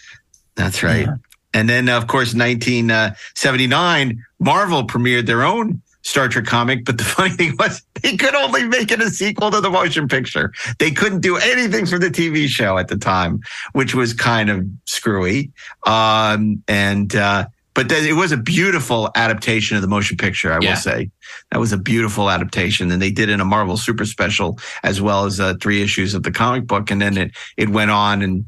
That's 0.56 0.82
right. 0.84 1.06
Yeah. 1.06 1.16
And 1.54 1.70
then, 1.70 1.88
of 1.88 2.08
course, 2.08 2.34
1979, 2.34 4.10
uh, 4.10 4.14
Marvel 4.44 4.88
premiered 4.88 5.28
their 5.28 5.44
own 5.44 5.83
Star 6.04 6.28
Trek 6.28 6.46
comic. 6.46 6.86
But 6.86 6.98
the 6.98 7.04
funny 7.16 7.32
thing 7.32 7.56
was, 7.58 7.82
they 8.02 8.16
could 8.18 8.36
only 8.36 8.64
make 8.68 8.92
it 8.92 9.02
a 9.02 9.10
sequel 9.10 9.52
to 9.52 9.60
the 9.62 9.70
motion 9.70 10.08
picture. 10.08 10.54
They 10.80 10.92
couldn't 10.92 11.22
do 11.22 11.38
anything 11.38 11.86
for 11.86 11.98
the 11.98 12.10
TV 12.10 12.48
show 12.48 12.78
at 12.78 12.88
the 12.90 12.98
time, 12.98 13.40
which 13.72 13.96
was 13.96 14.14
kind 14.14 14.50
of 14.50 14.66
screwy. 14.86 15.52
Um, 15.88 16.62
and, 16.68 17.16
uh, 17.16 17.48
but 17.74 17.90
then 17.90 18.06
it 18.06 18.14
was 18.14 18.32
a 18.32 18.38
beautiful 18.38 19.10
adaptation 19.16 19.76
of 19.78 19.82
the 19.82 19.88
motion 19.88 20.16
picture, 20.18 20.52
I 20.54 20.60
Yeah. 20.62 20.70
will 20.72 20.76
say. 20.78 21.10
That 21.52 21.60
was 21.60 21.72
a 21.74 21.78
beautiful 21.78 22.30
adaptation. 22.30 22.92
And 22.92 23.02
they 23.02 23.10
did 23.10 23.30
in 23.30 23.40
a 23.40 23.46
Marvel 23.46 23.78
Super 23.78 24.06
Special, 24.06 24.60
as 24.84 25.02
well 25.02 25.26
as 25.26 25.40
uh, 25.40 25.56
three 25.60 25.82
issues 25.82 26.14
of 26.14 26.22
the 26.24 26.32
comic 26.32 26.68
book. 26.68 26.92
And 26.92 27.02
then 27.02 27.18
it, 27.18 27.32
it 27.58 27.70
went 27.70 27.90
on 27.90 28.22
and 28.22 28.46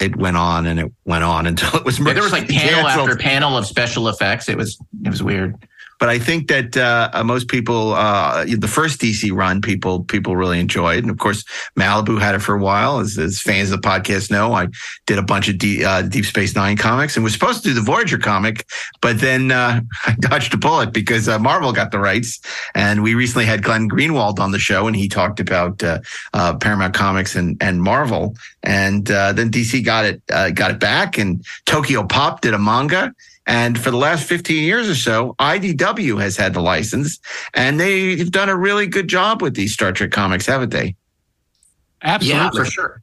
it 0.00 0.16
went 0.16 0.36
on 0.36 0.66
and 0.66 0.80
it 0.80 0.92
went 1.04 1.22
on 1.22 1.46
until 1.52 1.78
it 1.78 1.84
was. 1.84 2.00
Yeah, 2.00 2.12
there 2.14 2.24
was 2.24 2.32
like 2.32 2.48
panel 2.48 2.82
canceled. 2.82 3.10
after 3.10 3.22
panel 3.22 3.56
of 3.56 3.66
special 3.66 4.08
effects. 4.08 4.48
It 4.48 4.56
was 4.56 4.78
it 5.04 5.10
was 5.10 5.22
weird. 5.22 5.54
But 6.02 6.08
I 6.08 6.18
think 6.18 6.48
that 6.48 6.76
uh, 6.76 7.10
uh, 7.12 7.22
most 7.22 7.46
people, 7.46 7.92
uh, 7.92 8.44
the 8.44 8.66
first 8.66 9.00
DC 9.00 9.32
run, 9.32 9.60
people 9.62 10.02
people 10.02 10.34
really 10.34 10.58
enjoyed, 10.58 11.04
and 11.04 11.08
of 11.12 11.18
course 11.18 11.44
Malibu 11.78 12.20
had 12.20 12.34
it 12.34 12.40
for 12.40 12.56
a 12.56 12.58
while. 12.58 12.98
As, 12.98 13.16
as 13.18 13.40
fans 13.40 13.70
of 13.70 13.80
the 13.80 13.88
podcast 13.88 14.28
know, 14.28 14.52
I 14.52 14.66
did 15.06 15.18
a 15.18 15.22
bunch 15.22 15.48
of 15.48 15.58
D, 15.58 15.84
uh, 15.84 16.02
Deep 16.02 16.24
Space 16.24 16.56
Nine 16.56 16.76
comics, 16.76 17.14
and 17.14 17.22
was 17.22 17.32
supposed 17.32 17.62
to 17.62 17.68
do 17.68 17.74
the 17.74 17.80
Voyager 17.80 18.18
comic, 18.18 18.66
but 19.00 19.20
then 19.20 19.52
uh, 19.52 19.80
I 20.04 20.16
dodged 20.18 20.52
a 20.52 20.56
bullet 20.56 20.92
because 20.92 21.28
uh, 21.28 21.38
Marvel 21.38 21.72
got 21.72 21.92
the 21.92 22.00
rights, 22.00 22.40
and 22.74 23.04
we 23.04 23.14
recently 23.14 23.44
had 23.44 23.62
Glenn 23.62 23.86
Greenberg 23.86 24.40
on 24.40 24.50
the 24.50 24.58
show, 24.58 24.88
and 24.88 24.96
he 24.96 25.08
talked 25.08 25.38
about 25.38 25.84
Paramount 26.32 26.94
Comics 26.94 27.36
and 27.36 27.56
and 27.62 27.80
Marvel, 27.80 28.34
and 28.64 29.08
uh, 29.08 29.32
then 29.34 29.52
DC 29.52 29.84
got 29.84 30.04
it 30.04 30.20
got 30.26 30.72
it 30.72 30.80
back, 30.80 31.16
and 31.16 31.46
Tokyo 31.64 32.04
Pop 32.04 32.40
did 32.40 32.54
a 32.54 32.58
manga. 32.58 33.14
And 33.46 33.78
for 33.78 33.90
the 33.90 33.96
last 33.96 34.28
15 34.28 34.62
years 34.62 34.88
or 34.88 34.94
so, 34.94 35.34
IDW 35.38 36.20
has 36.20 36.36
had 36.36 36.54
the 36.54 36.60
license 36.60 37.18
and 37.54 37.80
they've 37.80 38.30
done 38.30 38.48
a 38.48 38.56
really 38.56 38.86
good 38.86 39.08
job 39.08 39.42
with 39.42 39.54
these 39.54 39.72
Star 39.72 39.92
Trek 39.92 40.12
comics, 40.12 40.46
haven't 40.46 40.70
they? 40.70 40.94
Absolutely. 42.02 42.40
Yeah, 42.40 42.50
for 42.50 42.64
sure. 42.64 43.02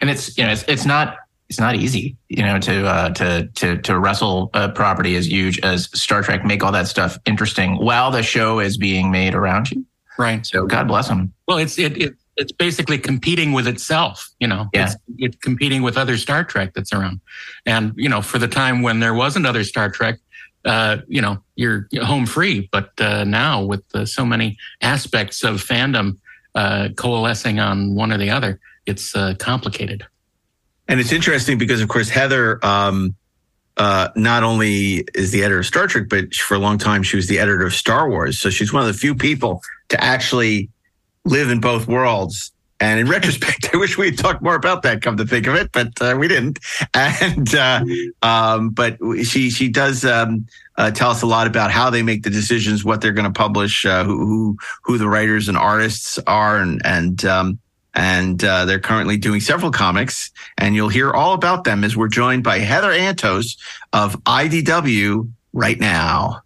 And 0.00 0.10
it's 0.10 0.36
you 0.36 0.44
know 0.44 0.52
it's, 0.52 0.64
it's 0.68 0.84
not 0.84 1.16
it's 1.48 1.60
not 1.60 1.76
easy 1.76 2.16
you 2.28 2.42
know 2.42 2.58
to 2.58 2.86
uh, 2.86 3.10
to 3.10 3.46
to 3.54 3.78
to 3.78 3.98
wrestle 3.98 4.50
a 4.54 4.68
property 4.68 5.16
as 5.16 5.26
huge 5.26 5.58
as 5.60 5.88
Star 5.98 6.22
Trek, 6.22 6.44
make 6.44 6.62
all 6.62 6.72
that 6.72 6.88
stuff 6.88 7.18
interesting 7.24 7.76
while 7.76 8.10
the 8.10 8.22
show 8.22 8.60
is 8.60 8.76
being 8.76 9.10
made 9.10 9.34
around 9.34 9.70
you. 9.70 9.84
Right. 10.18 10.44
So 10.44 10.66
God 10.66 10.88
bless 10.88 11.08
them. 11.08 11.32
Well, 11.48 11.58
it's 11.58 11.78
it, 11.78 12.00
it 12.00 12.14
it's 12.36 12.52
basically 12.52 12.98
competing 12.98 13.52
with 13.52 13.66
itself. 13.66 14.30
You 14.40 14.48
know, 14.48 14.68
Yeah. 14.72 14.84
it's, 14.86 14.96
it's 15.18 15.36
competing 15.36 15.82
with 15.82 15.96
other 15.96 16.16
Star 16.16 16.44
Trek 16.44 16.72
that's 16.74 16.92
around. 16.92 17.20
And 17.66 17.92
you 17.96 18.08
know, 18.08 18.22
for 18.22 18.38
the 18.38 18.48
time 18.48 18.82
when 18.82 19.00
there 19.00 19.14
wasn't 19.14 19.46
other 19.46 19.64
Star 19.64 19.90
Trek, 19.90 20.18
uh, 20.64 20.98
you 21.08 21.20
know, 21.20 21.42
you're 21.56 21.88
home 22.02 22.26
free. 22.26 22.68
But 22.72 22.90
uh, 22.98 23.24
now 23.24 23.64
with 23.64 23.82
uh, 23.94 24.06
so 24.06 24.24
many 24.24 24.56
aspects 24.80 25.44
of 25.44 25.56
fandom 25.56 26.18
uh, 26.54 26.88
coalescing 26.96 27.58
on 27.60 27.94
one 27.94 28.12
or 28.12 28.18
the 28.18 28.30
other, 28.30 28.60
it's 28.86 29.14
uh, 29.14 29.34
complicated. 29.38 30.06
And 30.88 31.00
it's 31.00 31.12
interesting 31.12 31.58
because, 31.58 31.80
of 31.80 31.88
course, 31.88 32.08
Heather 32.10 32.64
um, 32.64 33.14
uh, 33.76 34.08
not 34.16 34.42
only 34.42 35.04
is 35.14 35.32
the 35.32 35.42
editor 35.42 35.60
of 35.60 35.66
Star 35.66 35.86
Trek, 35.86 36.04
but 36.08 36.34
for 36.34 36.54
a 36.54 36.58
long 36.58 36.78
time 36.78 37.02
she 37.02 37.16
was 37.16 37.26
the 37.26 37.38
editor 37.38 37.66
of 37.66 37.74
Star 37.74 38.08
Wars. 38.08 38.38
So 38.38 38.50
she's 38.50 38.72
one 38.72 38.82
of 38.82 38.86
the 38.88 38.98
few 38.98 39.14
people 39.14 39.62
to 39.88 40.02
actually 40.02 40.70
live 41.24 41.50
in 41.50 41.60
both 41.60 41.86
worlds. 41.86 42.52
And 42.80 43.00
in 43.00 43.08
retrospect, 43.08 43.70
I 43.74 43.76
wish 43.78 43.96
we 43.96 44.06
had 44.06 44.18
talked 44.18 44.42
more 44.42 44.54
about 44.54 44.82
that. 44.82 45.02
Come 45.02 45.16
to 45.16 45.24
think 45.24 45.46
of 45.46 45.54
it, 45.54 45.72
but 45.72 46.00
uh, 46.00 46.16
we 46.18 46.28
didn't. 46.28 46.58
And 46.94 47.54
uh, 47.54 47.84
um, 48.22 48.70
but 48.70 48.98
she 49.24 49.50
she 49.50 49.68
does 49.68 50.04
um, 50.04 50.46
uh, 50.76 50.90
tell 50.90 51.10
us 51.10 51.22
a 51.22 51.26
lot 51.26 51.46
about 51.46 51.70
how 51.70 51.90
they 51.90 52.02
make 52.02 52.22
the 52.22 52.30
decisions, 52.30 52.84
what 52.84 53.00
they're 53.00 53.12
going 53.12 53.32
to 53.32 53.38
publish, 53.38 53.84
uh, 53.84 54.04
who, 54.04 54.16
who 54.26 54.56
who 54.82 54.98
the 54.98 55.08
writers 55.08 55.48
and 55.48 55.56
artists 55.56 56.18
are, 56.26 56.58
and 56.58 56.80
and 56.84 57.24
um, 57.24 57.58
and 57.94 58.44
uh, 58.44 58.64
they're 58.64 58.80
currently 58.80 59.16
doing 59.16 59.40
several 59.40 59.70
comics. 59.70 60.30
And 60.58 60.74
you'll 60.74 60.88
hear 60.88 61.12
all 61.12 61.34
about 61.34 61.64
them 61.64 61.84
as 61.84 61.96
we're 61.96 62.08
joined 62.08 62.44
by 62.44 62.58
Heather 62.58 62.92
Antos 62.92 63.56
of 63.92 64.14
IDW 64.24 65.30
right 65.52 65.78
now. 65.78 66.42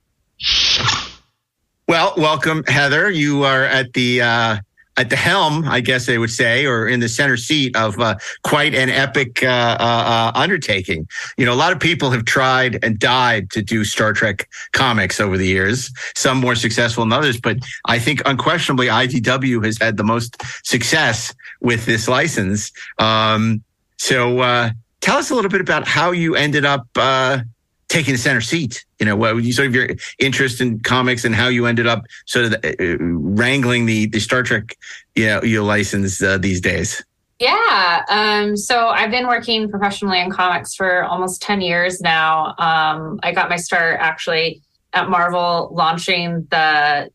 Well, 1.88 2.14
welcome, 2.16 2.64
Heather. 2.66 3.10
You 3.10 3.44
are 3.44 3.64
at 3.64 3.94
the 3.94 4.22
uh, 4.22 4.58
at 4.98 5.10
the 5.10 5.16
helm, 5.16 5.64
I 5.68 5.80
guess 5.80 6.06
they 6.06 6.18
would 6.18 6.30
say, 6.30 6.66
or 6.66 6.88
in 6.88 6.98
the 6.98 7.08
center 7.08 7.36
seat 7.36 7.76
of 7.76 7.98
uh, 8.00 8.16
quite 8.42 8.74
an 8.74 8.90
epic 8.90 9.44
uh, 9.44 9.46
uh, 9.78 9.80
uh, 9.80 10.32
undertaking. 10.34 11.08
You 11.36 11.46
know, 11.46 11.54
a 11.54 11.56
lot 11.56 11.72
of 11.72 11.78
people 11.78 12.10
have 12.10 12.24
tried 12.24 12.84
and 12.84 12.98
died 12.98 13.50
to 13.52 13.62
do 13.62 13.84
Star 13.84 14.12
Trek 14.12 14.48
comics 14.72 15.20
over 15.20 15.38
the 15.38 15.46
years. 15.46 15.90
Some 16.16 16.38
more 16.38 16.56
successful 16.56 17.04
than 17.04 17.12
others, 17.12 17.40
but 17.40 17.58
I 17.86 18.00
think 18.00 18.20
unquestionably 18.26 18.88
IDW 18.88 19.64
has 19.64 19.78
had 19.78 19.96
the 19.96 20.04
most 20.04 20.42
success 20.64 21.32
with 21.60 21.86
this 21.86 22.08
license. 22.08 22.72
Um, 22.98 23.62
so, 23.98 24.40
uh, 24.40 24.70
tell 25.00 25.18
us 25.18 25.30
a 25.30 25.34
little 25.34 25.50
bit 25.50 25.60
about 25.60 25.86
how 25.86 26.10
you 26.10 26.34
ended 26.34 26.64
up 26.64 26.86
uh, 26.96 27.38
taking 27.88 28.14
the 28.14 28.18
center 28.18 28.40
seat. 28.40 28.84
You 28.98 29.06
know, 29.06 29.16
what 29.16 29.36
you 29.36 29.52
sort 29.52 29.68
of 29.68 29.74
your 29.74 29.88
interest 30.18 30.60
in 30.60 30.80
comics 30.80 31.24
and 31.24 31.34
how 31.34 31.48
you 31.48 31.66
ended 31.66 31.86
up 31.86 32.04
sort 32.26 32.46
of 32.46 32.64
uh, 32.64 32.96
wrangling 33.00 33.86
the 33.86 34.06
the 34.06 34.20
Star 34.20 34.42
Trek, 34.42 34.76
you 35.14 35.26
know, 35.26 35.42
your 35.42 35.62
license 35.62 36.22
uh, 36.22 36.38
these 36.38 36.60
days. 36.60 37.02
Yeah. 37.38 38.04
Um, 38.08 38.56
so 38.56 38.88
I've 38.88 39.10
been 39.10 39.28
working 39.28 39.70
professionally 39.70 40.20
in 40.20 40.30
comics 40.30 40.74
for 40.74 41.04
almost 41.04 41.40
10 41.42 41.60
years 41.60 42.00
now. 42.00 42.54
Um, 42.58 43.20
I 43.22 43.32
got 43.32 43.48
my 43.48 43.56
start 43.56 43.98
actually 44.00 44.60
at 44.92 45.08
Marvel 45.08 45.70
launching 45.72 46.48
the, 46.50 46.56
I 46.56 47.10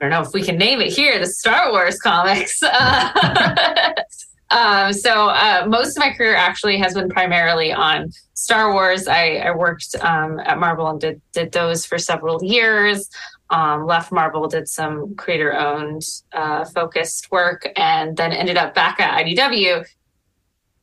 don't 0.00 0.10
know 0.10 0.22
if 0.22 0.32
we 0.32 0.42
can 0.42 0.58
name 0.58 0.80
it 0.80 0.92
here, 0.92 1.18
the 1.18 1.26
Star 1.26 1.72
Wars 1.72 1.98
comics. 1.98 2.62
Uh, 2.62 3.92
um, 4.52 4.92
so 4.92 5.28
uh, 5.28 5.64
most 5.68 5.96
of 5.96 6.00
my 6.00 6.10
career 6.10 6.34
actually 6.34 6.78
has 6.78 6.94
been 6.94 7.08
primarily 7.08 7.72
on 7.72 8.10
Star 8.34 8.72
Wars. 8.72 9.08
I, 9.08 9.36
I 9.36 9.50
worked 9.54 9.94
um, 10.00 10.38
at 10.40 10.58
Marvel 10.58 10.88
and 10.88 11.00
did, 11.00 11.20
did 11.32 11.52
those 11.52 11.84
for 11.84 11.98
several 11.98 12.42
years 12.44 13.08
um, 13.52 13.86
left 13.86 14.10
Marvel, 14.10 14.48
did 14.48 14.66
some 14.66 15.14
creator 15.14 15.54
owned 15.54 16.02
uh, 16.32 16.64
focused 16.64 17.30
work, 17.30 17.68
and 17.76 18.16
then 18.16 18.32
ended 18.32 18.56
up 18.56 18.74
back 18.74 18.98
at 18.98 19.24
IDW 19.24 19.86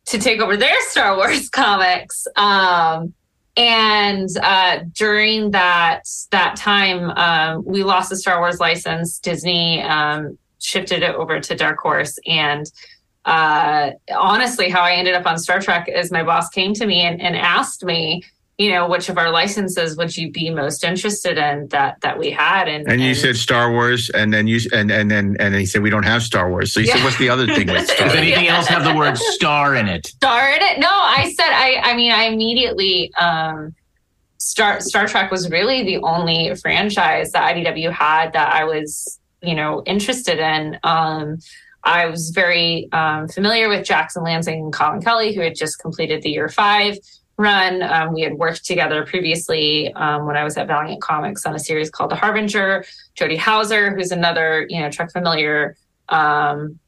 to 0.06 0.20
take 0.20 0.40
over 0.40 0.56
their 0.56 0.80
Star 0.90 1.18
Wars 1.18 1.50
comics. 1.50 2.28
Um, 2.36 3.14
and 3.58 4.30
uh, 4.42 4.82
during 4.94 5.52
that 5.52 6.04
that 6.32 6.56
time, 6.56 7.10
um, 7.12 7.66
we 7.66 7.84
lost 7.84 8.10
the 8.12 8.16
Star 8.16 8.40
Wars 8.40 8.60
license. 8.60 9.20
Disney 9.20 9.82
um, 9.82 10.38
shifted 10.60 11.04
it 11.04 11.16
over 11.16 11.40
to 11.40 11.56
Dark 11.56 11.80
Horse, 11.80 12.18
and 12.26 12.72
uh, 13.26 13.92
honestly, 14.16 14.70
how 14.70 14.82
I 14.82 14.94
ended 14.94 15.14
up 15.14 15.26
on 15.26 15.38
Star 15.38 15.60
Trek 15.60 15.88
is 15.88 16.12
my 16.12 16.24
boss 16.24 16.50
came 16.50 16.74
to 16.76 16.86
me 16.86 17.02
and, 17.02 17.22
and 17.22 17.36
asked 17.36 17.84
me, 17.84 18.24
you 18.58 18.72
know, 18.72 18.90
which 18.90 19.08
of 19.08 19.18
our 19.18 19.30
licenses 19.30 19.96
would 19.96 20.16
you 20.18 20.32
be 20.32 20.50
most 20.50 20.84
interested 20.84 21.38
in 21.38 21.68
that 21.70 22.02
that 22.02 22.20
we 22.20 22.30
had? 22.30 22.68
And 22.68 22.86
And 22.92 23.02
you 23.02 23.16
said 23.16 23.38
Star 23.38 23.72
Wars, 23.72 24.10
and 24.10 24.34
then 24.34 24.48
you 24.48 24.60
and 24.74 24.92
and 24.92 25.10
then 25.10 25.38
and 25.40 25.54
then 25.54 25.60
he 25.60 25.66
said 25.66 25.82
we 25.82 25.90
don't 25.90 26.04
have 26.04 26.24
Star 26.24 26.50
Wars. 26.50 26.74
So 26.74 26.82
you 26.82 26.88
said 26.88 27.02
what's 27.04 27.18
the 27.18 27.30
other 27.30 27.48
thing 27.48 27.68
with 27.68 27.86
Star 27.90 28.08
Does 28.08 28.16
Wars? 28.16 28.18
anything 28.18 28.48
else 28.48 28.68
have 28.68 28.84
the 28.84 28.94
word 28.94 29.18
star 29.18 29.76
in 29.76 29.88
it? 29.88 30.08
Star 30.08 30.50
in 30.50 30.62
it? 30.62 30.80
No, 30.80 30.90
I 30.90 31.34
said 31.38 31.50
I. 31.50 31.82
I 31.84 31.96
mean, 31.96 32.12
I 32.12 32.24
immediately. 32.24 33.14
Um, 33.16 33.76
Star 34.40 34.82
Star 34.82 35.08
Trek 35.08 35.32
was 35.32 35.50
really 35.50 35.84
the 35.84 35.98
only 35.98 36.54
franchise 36.56 37.32
that 37.32 37.56
IDW 37.56 37.92
had 37.92 38.34
that 38.34 38.54
I 38.54 38.64
was, 38.66 39.20
you 39.42 39.54
know, 39.56 39.84
interested 39.86 40.40
in. 40.40 40.80
Um, 40.84 41.38
I 41.84 42.08
was 42.08 42.32
very 42.32 42.90
um, 42.92 43.28
familiar 43.28 43.70
with 43.70 43.86
Jackson 43.86 44.24
Lansing 44.24 44.60
and 44.60 44.74
Colin 44.74 45.02
Kelly, 45.02 45.34
who 45.34 45.42
had 45.42 45.56
just 45.56 45.80
completed 45.80 46.22
the 46.22 46.30
year 46.30 46.50
five 46.50 46.98
run. 47.40 47.82
Um, 47.82 48.14
we 48.14 48.22
had 48.22 48.34
worked 48.34 48.66
together 48.66 49.06
previously 49.06 49.94
um, 49.94 50.26
when 50.26 50.36
I 50.36 50.44
was 50.44 50.58
at 50.58 50.68
Valiant 50.68 51.02
Comics 51.02 51.46
on 51.46 51.56
a 51.56 51.60
series 51.60 51.90
called 51.90 52.12
The 52.12 52.16
Harbinger. 52.16 52.84
Jody 53.16 53.38
Houser, 53.38 53.96
who's 53.96 54.12
another, 54.12 54.68
you 54.70 54.82
know, 54.82 54.92
Trek 54.92 55.12
familiar 55.14 55.78
um, 56.10 56.80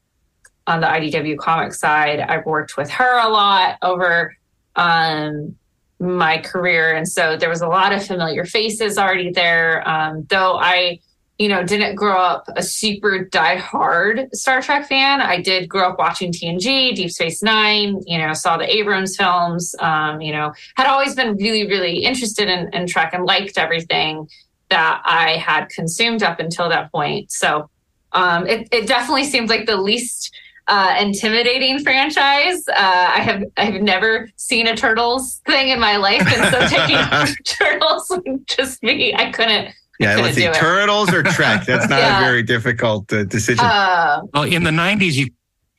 on 0.66 0.80
the 0.80 0.86
IDW 0.86 1.38
comic 1.38 1.72
side. 1.72 2.20
I've 2.20 2.44
worked 2.44 2.76
with 2.76 2.90
her 2.90 3.18
a 3.18 3.30
lot 3.30 3.78
over 3.80 4.36
um, 4.76 5.56
my 5.98 6.38
career. 6.38 6.94
And 6.94 7.08
so 7.08 7.36
there 7.36 7.48
was 7.48 7.62
a 7.62 7.68
lot 7.68 7.92
of 7.92 8.04
familiar 8.04 8.44
faces 8.44 8.98
already 8.98 9.30
there. 9.30 9.88
Um, 9.88 10.26
though 10.28 10.58
I, 10.58 11.00
you 11.38 11.48
know, 11.48 11.64
didn't 11.64 11.94
grow 11.94 12.16
up 12.16 12.46
a 12.56 12.62
super 12.62 13.24
die-hard 13.24 14.28
Star 14.34 14.62
Trek 14.62 14.86
fan. 14.86 15.20
I 15.20 15.40
did 15.40 15.68
grow 15.68 15.90
up 15.90 15.98
watching 15.98 16.32
TNG, 16.32 16.94
Deep 16.94 17.10
Space 17.10 17.42
Nine, 17.42 18.00
you 18.06 18.18
know, 18.18 18.32
saw 18.32 18.56
the 18.56 18.72
Abrams 18.72 19.16
films, 19.16 19.74
um, 19.80 20.20
you 20.20 20.32
know, 20.32 20.52
had 20.76 20.86
always 20.86 21.14
been 21.14 21.36
really, 21.36 21.66
really 21.66 22.04
interested 22.04 22.48
in, 22.48 22.72
in 22.74 22.86
Trek 22.86 23.12
and 23.14 23.24
liked 23.24 23.58
everything 23.58 24.28
that 24.68 25.02
I 25.04 25.36
had 25.36 25.68
consumed 25.68 26.22
up 26.22 26.38
until 26.38 26.68
that 26.68 26.92
point. 26.92 27.32
So 27.32 27.68
um, 28.12 28.46
it, 28.46 28.68
it 28.72 28.86
definitely 28.86 29.24
seems 29.24 29.50
like 29.50 29.66
the 29.66 29.76
least 29.76 30.34
uh, 30.68 30.96
intimidating 30.98 31.80
franchise. 31.80 32.66
Uh, 32.68 32.74
I 32.76 33.20
have 33.20 33.42
I 33.56 33.64
have 33.64 33.82
never 33.82 34.30
seen 34.36 34.66
a 34.68 34.76
turtles 34.76 35.40
thing 35.46 35.70
in 35.70 35.80
my 35.80 35.96
life, 35.96 36.22
and 36.22 36.54
so 36.54 36.68
taking 36.68 37.34
turtles 37.44 38.06
would 38.10 38.46
just 38.46 38.80
be 38.80 39.14
I 39.14 39.30
couldn't. 39.32 39.74
Yeah, 40.02 40.16
let's 40.22 40.36
see, 40.36 40.50
turtles 40.52 41.12
or 41.12 41.22
Trek. 41.22 41.64
That's 41.66 41.88
not 41.88 41.98
Yeah. 42.00 42.18
a 42.20 42.24
very 42.24 42.42
difficult 42.42 43.12
uh, 43.12 43.24
decision. 43.24 43.64
Uh, 43.64 44.20
Well, 44.34 44.42
in 44.44 44.64
the 44.64 44.70
'90s, 44.70 45.14
you 45.14 45.28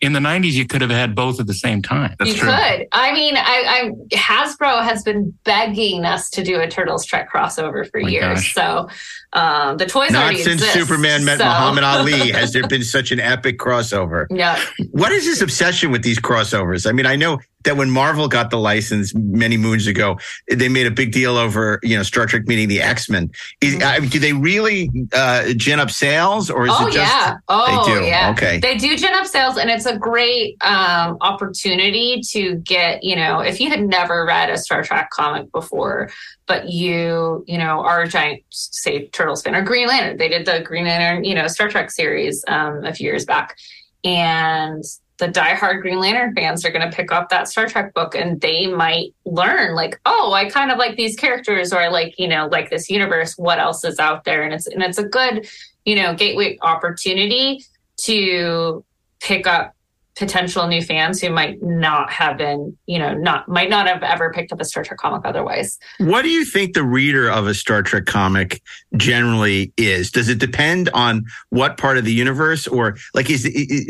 in 0.02 0.14
the 0.14 0.20
'90s 0.20 0.52
you 0.54 0.66
could 0.68 0.82
have 0.82 0.90
had 0.92 1.16
both 1.16 1.40
at 1.40 1.48
the 1.48 1.54
same 1.54 1.82
time. 1.82 2.16
That's 2.20 2.32
you 2.32 2.38
true. 2.38 2.50
could. 2.50 2.88
I 2.92 3.14
mean, 3.14 3.36
I, 3.38 3.92
I 4.12 4.16
Hasbro 4.16 4.84
has 4.84 5.02
been 5.04 5.34
begging 5.46 6.04
us 6.06 6.30
to 6.32 6.44
do 6.44 6.60
a 6.60 6.68
Turtles 6.70 7.06
Trek 7.06 7.32
crossover 7.32 7.90
for 7.90 8.00
My 8.02 8.10
years. 8.10 8.40
gosh. 8.40 8.54
So 8.54 8.90
Um, 9.34 9.78
the 9.78 9.86
toys 9.88 10.12
Not 10.12 10.36
since 10.36 10.62
exist, 10.62 10.74
Superman 10.74 11.26
met 11.26 11.40
so- 11.40 11.46
Muhammad 11.46 11.84
Ali 11.84 12.32
has 12.32 12.54
there 12.54 12.68
been 12.68 12.84
such 12.84 13.12
an 13.12 13.20
epic 13.20 13.58
crossover. 13.58 14.28
Yeah, 14.30 14.64
What 14.92 15.12
is 15.12 15.26
this 15.26 15.42
obsession 15.42 15.92
with 15.92 16.04
these 16.04 16.20
crossovers? 16.20 16.88
I 16.88 16.92
mean, 16.92 17.06
I 17.08 17.16
know 17.16 17.40
that 17.64 17.78
when 17.78 17.90
Marvel 17.90 18.28
got 18.28 18.50
the 18.52 18.58
license 18.60 19.14
many 19.16 19.58
moons 19.58 19.88
ago, 19.88 20.20
they 20.52 20.68
made 20.70 20.86
a 20.86 20.92
big 20.92 21.12
deal 21.12 21.38
over 21.38 21.80
you 21.82 21.96
know 21.98 22.04
Star 22.04 22.26
Trek 22.26 22.46
meeting 22.48 22.68
the 22.68 22.82
X 22.82 23.10
Men. 23.10 23.32
Mean, 23.62 23.80
do 24.10 24.20
they 24.20 24.34
really 24.34 24.90
uh, 25.14 25.54
gin 25.54 25.80
up 25.80 25.90
sales, 25.90 26.50
or 26.50 26.66
is 26.68 26.74
oh 26.78 26.88
it 26.88 26.94
just 26.94 27.12
yeah. 27.12 27.38
Oh 27.48 27.86
they 27.86 27.94
do? 27.94 28.06
yeah. 28.06 28.32
Okay. 28.32 28.60
They 28.60 28.78
do 28.78 28.96
gin 28.98 29.14
up 29.16 29.26
sales, 29.26 29.58
and 29.58 29.70
it's 29.70 29.86
a 29.86 29.98
great 29.98 30.58
um, 30.62 31.18
opportunity 31.22 32.22
to 32.32 32.56
get 32.56 33.04
you 33.04 33.16
know 33.16 33.40
if 33.40 33.60
you 33.60 33.70
had 33.70 33.82
never 33.88 34.26
read 34.26 34.50
a 34.50 34.58
Star 34.58 34.84
Trek 34.84 35.10
comic 35.12 35.52
before, 35.52 36.10
but 36.48 36.70
you 36.70 37.44
you 37.48 37.58
know 37.58 37.80
are 37.80 38.02
a 38.02 38.08
giant 38.08 38.44
say 38.50 39.08
Turtles 39.24 39.42
fan 39.42 39.56
or 39.56 39.62
Green 39.62 39.88
Lantern. 39.88 40.18
They 40.18 40.28
did 40.28 40.46
the 40.46 40.62
Green 40.62 40.86
Lantern 40.86 41.24
you 41.24 41.34
know 41.34 41.48
Star 41.48 41.70
Trek 41.70 41.92
series 41.92 42.44
um, 42.48 42.84
a 42.84 42.94
few 42.94 43.06
years 43.06 43.26
back, 43.26 43.58
and 44.04 44.84
the 45.18 45.28
diehard 45.28 45.82
Green 45.82 46.00
Lantern 46.00 46.34
fans 46.36 46.66
are 46.66 46.72
going 46.72 46.90
to 46.90 46.96
pick 46.96 47.12
up 47.12 47.30
that 47.30 47.48
Star 47.48 47.68
Trek 47.68 47.94
book 47.94 48.16
and 48.16 48.42
they 48.42 48.68
might 48.68 49.14
learn 49.26 49.76
like, 49.76 50.00
oh, 50.06 50.34
I 50.34 50.50
kind 50.50 50.72
of 50.72 50.78
like 50.78 50.98
these 50.98 51.16
characters 51.16 51.72
or 51.72 51.80
I 51.80 51.88
like, 51.88 52.18
you 52.18 52.28
know, 52.28 52.50
like 52.52 52.70
this 52.70 52.90
universe. 52.90 53.38
What 53.38 53.60
else 53.60 53.86
is 53.86 54.00
out 54.00 54.24
there? 54.24 54.44
And 54.44 54.54
it's 54.54 54.68
and 54.68 54.82
it's 54.82 54.98
a 54.98 55.08
good, 55.08 55.48
you 55.86 55.96
know, 55.96 56.14
gateway 56.14 56.58
opportunity 56.62 57.64
to 57.98 58.84
pick 59.22 59.46
up 59.48 59.76
potential 60.16 60.68
new 60.68 60.82
fans 60.82 61.20
who 61.20 61.30
might 61.30 61.62
not 61.64 62.12
have 62.12 62.38
been, 62.38 62.78
you 62.86 63.00
know, 63.00 63.14
not 63.16 63.48
might 63.48 63.70
not 63.70 63.88
have 63.88 64.04
ever 64.04 64.32
picked 64.32 64.52
up 64.52 64.62
a 64.62 64.66
Star 64.66 64.84
Trek 64.84 65.00
comic 65.00 65.22
otherwise. 65.26 65.80
What 65.98 66.22
do 66.22 66.30
you 66.30 66.46
think 66.46 66.74
the 66.74 66.84
reader 66.84 67.30
of 67.30 67.48
a 67.48 67.54
Star 67.54 67.82
Trek 67.82 68.06
comic 68.06 68.62
generally 68.96 69.74
is? 69.78 70.12
Does 70.12 70.30
it 70.30 70.40
depend 70.40 70.90
on 70.94 71.26
what 71.50 71.78
part 71.78 71.98
of 71.98 72.06
the 72.06 72.14
universe, 72.14 72.68
or 72.68 72.98
like 73.14 73.30
is 73.30 73.44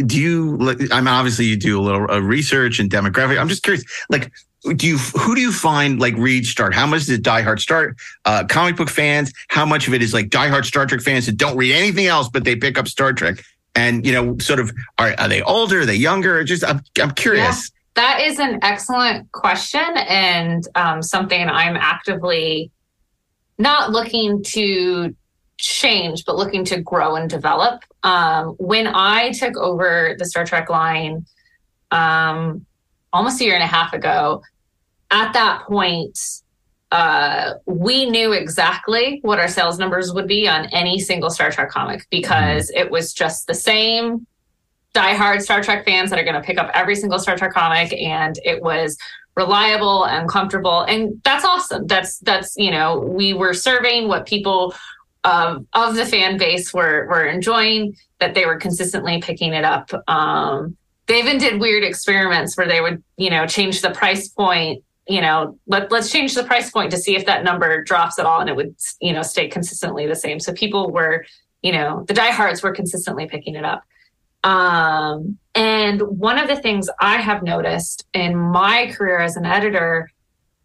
do 0.05 0.19
you? 0.19 0.57
I 0.91 1.01
mean, 1.01 1.07
obviously 1.07 1.45
you 1.45 1.57
do 1.57 1.79
a 1.79 1.81
little 1.81 2.09
uh, 2.09 2.19
research 2.19 2.79
and 2.79 2.89
demographic. 2.89 3.39
I'm 3.39 3.49
just 3.49 3.63
curious, 3.63 3.83
like. 4.09 4.31
Do 4.77 4.87
you 4.87 4.97
who 4.97 5.35
do 5.35 5.41
you 5.41 5.51
find 5.51 5.99
like 5.99 6.15
read 6.15 6.45
start? 6.45 6.73
How 6.73 6.85
much 6.85 7.01
is 7.01 7.09
it 7.09 7.21
diehard 7.21 7.59
start 7.59 7.97
uh, 8.23 8.45
comic 8.45 8.77
book 8.77 8.89
fans? 8.89 9.33
How 9.49 9.65
much 9.65 9.89
of 9.89 9.93
it 9.93 10.01
is 10.01 10.13
like 10.13 10.29
diehard 10.29 10.63
Star 10.63 10.85
Trek 10.85 11.01
fans 11.01 11.25
that 11.25 11.35
don't 11.35 11.57
read 11.57 11.73
anything 11.73 12.05
else 12.05 12.29
but 12.29 12.45
they 12.45 12.55
pick 12.55 12.77
up 12.77 12.87
Star 12.87 13.11
Trek? 13.11 13.43
And 13.75 14.05
you 14.05 14.13
know, 14.13 14.37
sort 14.39 14.59
of 14.59 14.71
are 14.99 15.15
are 15.17 15.27
they 15.27 15.41
older? 15.41 15.81
Are 15.81 15.85
they 15.85 15.95
younger? 15.95 16.43
Just 16.43 16.63
I'm 16.63 16.81
I'm 17.01 17.11
curious. 17.11 17.71
That 17.95 18.21
is 18.21 18.39
an 18.39 18.59
excellent 18.63 19.31
question 19.31 19.85
and 20.07 20.67
um, 20.75 21.03
something 21.03 21.47
I'm 21.47 21.75
actively 21.75 22.71
not 23.59 23.91
looking 23.91 24.43
to 24.43 25.15
change, 25.57 26.25
but 26.25 26.35
looking 26.35 26.65
to 26.65 26.81
grow 26.81 27.15
and 27.15 27.29
develop. 27.29 27.83
Um, 28.03 28.55
when 28.57 28.87
I 28.87 29.31
took 29.31 29.55
over 29.57 30.15
the 30.17 30.25
Star 30.25 30.43
Trek 30.43 30.69
line 30.69 31.25
um, 31.91 32.65
almost 33.11 33.39
a 33.41 33.45
year 33.45 33.53
and 33.53 33.63
a 33.63 33.67
half 33.67 33.93
ago, 33.93 34.41
at 35.11 35.33
that 35.33 35.61
point, 35.67 36.19
uh, 36.93 37.55
we 37.65 38.07
knew 38.07 38.33
exactly 38.33 39.19
what 39.23 39.39
our 39.39 39.47
sales 39.47 39.79
numbers 39.79 40.13
would 40.13 40.27
be 40.27 40.47
on 40.47 40.67
any 40.67 40.99
single 40.99 41.31
Star 41.31 41.49
Trek 41.49 41.71
comic 41.71 42.05
because 42.11 42.69
it 42.69 42.91
was 42.91 43.13
just 43.13 43.47
the 43.47 43.55
same 43.55 44.27
diehard 44.93 45.41
Star 45.41 45.63
Trek 45.63 45.85
fans 45.85 46.11
that 46.11 46.19
are 46.19 46.23
going 46.23 46.35
to 46.35 46.41
pick 46.41 46.59
up 46.59 46.69
every 46.75 46.95
single 46.95 47.17
Star 47.17 47.35
Trek 47.35 47.51
comic, 47.51 47.91
and 47.93 48.37
it 48.45 48.61
was 48.61 48.95
reliable 49.35 50.05
and 50.05 50.29
comfortable, 50.29 50.81
and 50.83 51.19
that's 51.23 51.43
awesome. 51.43 51.87
That's 51.87 52.19
that's 52.19 52.55
you 52.57 52.69
know 52.69 52.99
we 52.99 53.33
were 53.33 53.55
serving 53.55 54.07
what 54.07 54.27
people 54.27 54.75
of 55.23 55.65
of 55.73 55.95
the 55.95 56.05
fan 56.05 56.37
base 56.37 56.75
were 56.75 57.07
were 57.07 57.25
enjoying 57.25 57.97
that 58.19 58.35
they 58.35 58.45
were 58.45 58.57
consistently 58.57 59.19
picking 59.19 59.53
it 59.53 59.65
up. 59.65 59.89
Um, 60.07 60.77
they 61.07 61.17
even 61.17 61.39
did 61.39 61.59
weird 61.59 61.83
experiments 61.83 62.55
where 62.55 62.67
they 62.67 62.81
would 62.81 63.01
you 63.17 63.31
know 63.31 63.47
change 63.47 63.81
the 63.81 63.89
price 63.89 64.27
point. 64.27 64.83
You 65.07 65.21
know, 65.21 65.59
let 65.67 65.91
let's 65.91 66.11
change 66.11 66.33
the 66.33 66.43
price 66.43 66.71
point 66.71 66.91
to 66.91 66.97
see 66.97 67.15
if 67.15 67.25
that 67.25 67.43
number 67.43 67.83
drops 67.83 68.19
at 68.19 68.25
all, 68.25 68.39
and 68.39 68.49
it 68.49 68.55
would 68.55 68.75
you 69.01 69.13
know 69.13 69.21
stay 69.21 69.47
consistently 69.47 70.07
the 70.07 70.15
same. 70.15 70.39
So 70.39 70.53
people 70.53 70.91
were 70.91 71.25
you 71.61 71.71
know 71.71 72.05
the 72.07 72.13
diehards 72.13 72.63
were 72.63 72.71
consistently 72.71 73.27
picking 73.27 73.55
it 73.55 73.65
up. 73.65 73.83
Um, 74.43 75.37
and 75.55 76.01
one 76.01 76.37
of 76.37 76.47
the 76.47 76.55
things 76.55 76.89
I 76.99 77.17
have 77.17 77.43
noticed 77.43 78.05
in 78.13 78.35
my 78.35 78.91
career 78.93 79.19
as 79.19 79.37
an 79.37 79.45
editor 79.45 80.11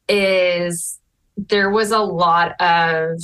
is 0.08 0.98
there 1.36 1.70
was 1.70 1.92
a 1.92 2.00
lot 2.00 2.60
of 2.60 3.20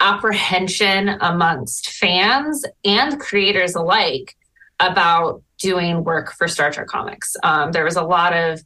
apprehension 0.00 1.10
amongst 1.20 1.90
fans 1.90 2.64
and 2.84 3.20
creators 3.20 3.76
alike 3.76 4.36
about 4.80 5.42
doing 5.58 6.02
work 6.02 6.32
for 6.32 6.48
Star 6.48 6.72
Trek 6.72 6.88
comics. 6.88 7.36
Um, 7.44 7.70
there 7.70 7.84
was 7.84 7.96
a 7.96 8.02
lot 8.02 8.32
of, 8.32 8.60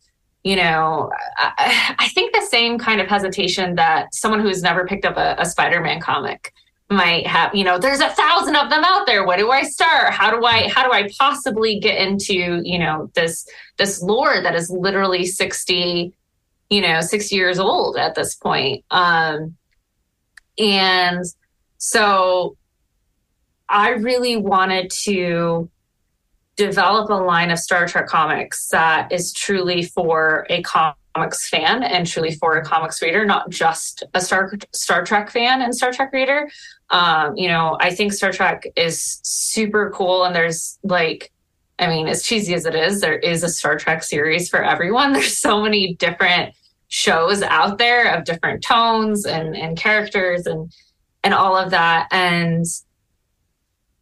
you 0.46 0.54
know, 0.54 1.10
I, 1.38 1.96
I 1.98 2.08
think 2.10 2.32
the 2.32 2.46
same 2.48 2.78
kind 2.78 3.00
of 3.00 3.08
hesitation 3.08 3.74
that 3.74 4.14
someone 4.14 4.40
who's 4.40 4.62
never 4.62 4.86
picked 4.86 5.04
up 5.04 5.16
a, 5.16 5.34
a 5.40 5.44
Spider 5.44 5.80
Man 5.80 6.00
comic 6.00 6.52
might 6.88 7.26
have 7.26 7.52
you 7.52 7.64
know 7.64 7.80
there's 7.80 7.98
a 7.98 8.10
thousand 8.10 8.54
of 8.54 8.70
them 8.70 8.84
out 8.84 9.06
there. 9.06 9.26
Where 9.26 9.36
do 9.36 9.50
i 9.50 9.64
start? 9.64 10.12
How 10.12 10.30
do 10.30 10.46
i 10.46 10.68
how 10.68 10.86
do 10.86 10.92
i 10.92 11.08
possibly 11.18 11.80
get 11.80 11.98
into 11.98 12.60
you 12.62 12.78
know 12.78 13.10
this 13.16 13.44
this 13.76 14.00
lore 14.00 14.40
that 14.40 14.54
is 14.54 14.70
literally 14.70 15.26
60 15.26 16.14
you 16.70 16.80
know 16.80 17.00
60 17.00 17.34
years 17.34 17.58
old 17.58 17.96
at 17.96 18.14
this 18.14 18.36
point? 18.36 18.84
Um 18.92 19.56
and 20.58 21.24
so 21.78 22.56
i 23.68 23.90
really 23.90 24.36
wanted 24.36 24.92
to 25.02 25.68
develop 26.56 27.10
a 27.10 27.14
line 27.14 27.50
of 27.50 27.58
star 27.58 27.86
trek 27.86 28.06
comics 28.06 28.68
that 28.68 29.10
is 29.12 29.32
truly 29.32 29.82
for 29.82 30.46
a 30.50 30.62
comics 30.62 31.48
fan 31.48 31.82
and 31.82 32.06
truly 32.06 32.34
for 32.34 32.56
a 32.56 32.64
comics 32.64 33.00
reader 33.02 33.24
not 33.24 33.48
just 33.50 34.04
a 34.14 34.20
star 34.20 34.52
star 34.72 35.04
trek 35.04 35.30
fan 35.30 35.62
and 35.62 35.74
star 35.74 35.92
trek 35.92 36.12
reader 36.12 36.48
um, 36.90 37.36
you 37.36 37.48
know, 37.48 37.76
I 37.80 37.94
think 37.94 38.12
Star 38.12 38.32
Trek 38.32 38.64
is 38.76 39.20
super 39.22 39.90
cool, 39.90 40.24
and 40.24 40.34
there's 40.34 40.78
like, 40.82 41.32
I 41.78 41.88
mean, 41.88 42.06
as 42.06 42.22
cheesy 42.22 42.54
as 42.54 42.64
it 42.64 42.74
is, 42.74 43.00
there 43.00 43.18
is 43.18 43.42
a 43.42 43.48
Star 43.48 43.76
Trek 43.76 44.02
series 44.02 44.48
for 44.48 44.62
everyone. 44.62 45.12
There's 45.12 45.36
so 45.36 45.60
many 45.62 45.94
different 45.94 46.54
shows 46.88 47.42
out 47.42 47.78
there 47.78 48.14
of 48.14 48.24
different 48.24 48.62
tones 48.62 49.26
and 49.26 49.56
and 49.56 49.76
characters 49.76 50.46
and 50.46 50.72
and 51.24 51.34
all 51.34 51.56
of 51.56 51.70
that. 51.70 52.08
And 52.12 52.64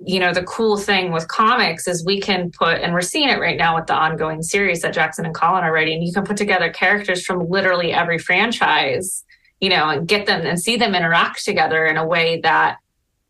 you 0.06 0.20
know, 0.20 0.32
the 0.32 0.44
cool 0.44 0.76
thing 0.76 1.12
with 1.12 1.28
comics 1.28 1.88
is 1.88 2.04
we 2.04 2.20
can 2.20 2.50
put, 2.50 2.80
and 2.80 2.92
we're 2.92 3.00
seeing 3.00 3.28
it 3.28 3.40
right 3.40 3.56
now 3.56 3.74
with 3.76 3.86
the 3.86 3.94
ongoing 3.94 4.42
series 4.42 4.82
that 4.82 4.92
Jackson 4.92 5.24
and 5.24 5.34
Colin 5.34 5.64
are 5.64 5.72
writing. 5.72 6.02
You 6.02 6.12
can 6.12 6.24
put 6.24 6.36
together 6.36 6.70
characters 6.70 7.24
from 7.24 7.48
literally 7.48 7.92
every 7.92 8.18
franchise 8.18 9.24
you 9.64 9.70
know, 9.70 9.88
and 9.88 10.06
get 10.06 10.26
them 10.26 10.44
and 10.44 10.60
see 10.60 10.76
them 10.76 10.94
interact 10.94 11.42
together 11.42 11.86
in 11.86 11.96
a 11.96 12.06
way 12.06 12.38
that 12.42 12.76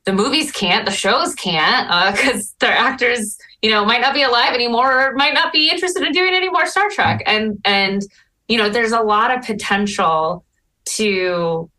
the 0.04 0.12
movies 0.12 0.50
can't, 0.50 0.84
the 0.84 0.90
shows 0.90 1.32
can't, 1.34 1.86
because 2.14 2.50
uh, 2.50 2.54
their 2.58 2.76
actors, 2.76 3.38
you 3.62 3.70
know, 3.70 3.84
might 3.84 4.00
not 4.00 4.14
be 4.14 4.22
alive 4.22 4.52
anymore 4.52 5.10
or 5.10 5.14
might 5.14 5.32
not 5.32 5.52
be 5.52 5.70
interested 5.70 6.02
in 6.02 6.12
doing 6.12 6.34
any 6.34 6.50
more 6.50 6.66
Star 6.66 6.90
Trek. 6.90 7.22
And 7.26 7.60
and 7.64 8.02
you 8.48 8.58
know, 8.58 8.68
there's 8.68 8.90
a 8.90 9.00
lot 9.00 9.30
of 9.30 9.44
potential 9.44 10.44
to 10.86 11.70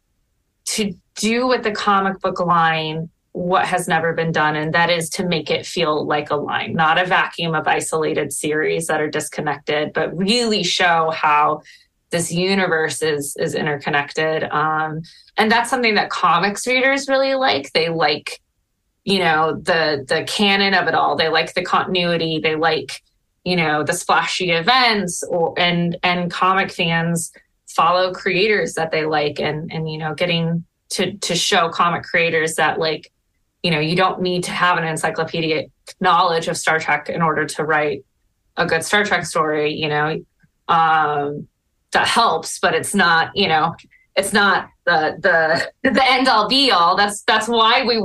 to 0.67 0.93
do 1.15 1.47
with 1.47 1.63
the 1.63 1.71
comic 1.71 2.21
book 2.21 2.39
line 2.39 3.09
what 3.35 3.65
has 3.65 3.85
never 3.85 4.13
been 4.13 4.31
done, 4.31 4.55
and 4.55 4.73
that 4.73 4.89
is 4.89 5.09
to 5.09 5.27
make 5.27 5.51
it 5.51 5.65
feel 5.65 6.05
like 6.05 6.29
a 6.29 6.37
line, 6.37 6.71
not 6.71 6.97
a 6.97 7.05
vacuum 7.05 7.53
of 7.53 7.67
isolated 7.67 8.31
series 8.31 8.87
that 8.87 9.01
are 9.01 9.09
disconnected, 9.09 9.91
but 9.91 10.15
really 10.17 10.63
show 10.63 11.11
how 11.13 11.61
this 12.11 12.31
universe 12.31 13.01
is 13.01 13.35
is 13.35 13.53
interconnected. 13.53 14.45
Um, 14.45 15.01
and 15.35 15.51
that's 15.51 15.69
something 15.69 15.95
that 15.95 16.09
comics 16.09 16.65
readers 16.65 17.09
really 17.09 17.35
like. 17.35 17.73
They 17.73 17.89
like 17.89 18.39
you 19.03 19.19
know 19.19 19.59
the 19.61 20.05
the 20.07 20.23
canon 20.23 20.73
of 20.73 20.87
it 20.87 20.95
all. 20.95 21.17
They 21.17 21.27
like 21.27 21.55
the 21.55 21.65
continuity. 21.65 22.39
They 22.39 22.55
like 22.55 23.01
you 23.43 23.57
know 23.57 23.83
the 23.83 23.91
splashy 23.91 24.51
events 24.51 25.23
or 25.23 25.53
and 25.57 25.97
and 26.03 26.31
comic 26.31 26.71
fans 26.71 27.33
follow 27.67 28.13
creators 28.13 28.75
that 28.75 28.91
they 28.91 29.05
like 29.05 29.41
and 29.41 29.69
and 29.73 29.91
you 29.91 29.97
know 29.97 30.13
getting 30.13 30.63
to 30.91 31.17
to 31.17 31.35
show 31.35 31.67
comic 31.67 32.03
creators 32.03 32.55
that 32.55 32.79
like 32.79 33.11
you 33.65 33.71
know 33.71 33.79
you 33.79 33.95
don't 33.95 34.21
need 34.21 34.43
to 34.43 34.51
have 34.51 34.77
an 34.77 34.83
encyclopedic 34.83 35.69
knowledge 35.99 36.47
of 36.47 36.55
star 36.57 36.79
trek 36.79 37.09
in 37.09 37.21
order 37.21 37.45
to 37.45 37.63
write 37.63 38.05
a 38.57 38.65
good 38.65 38.83
star 38.83 39.03
trek 39.03 39.25
story 39.25 39.73
you 39.73 39.89
know 39.89 40.07
um 40.67 41.47
that 41.95 42.07
helps, 42.07 42.59
but 42.59 42.75
it's 42.75 42.93
not, 42.93 43.31
you 43.35 43.47
know, 43.47 43.75
it's 44.15 44.33
not 44.33 44.69
the 44.85 45.17
the 45.19 45.89
the 45.89 46.11
end 46.11 46.27
all 46.27 46.47
be 46.47 46.69
all. 46.69 46.95
That's 46.95 47.23
that's 47.23 47.47
why 47.47 47.83
we 47.83 48.01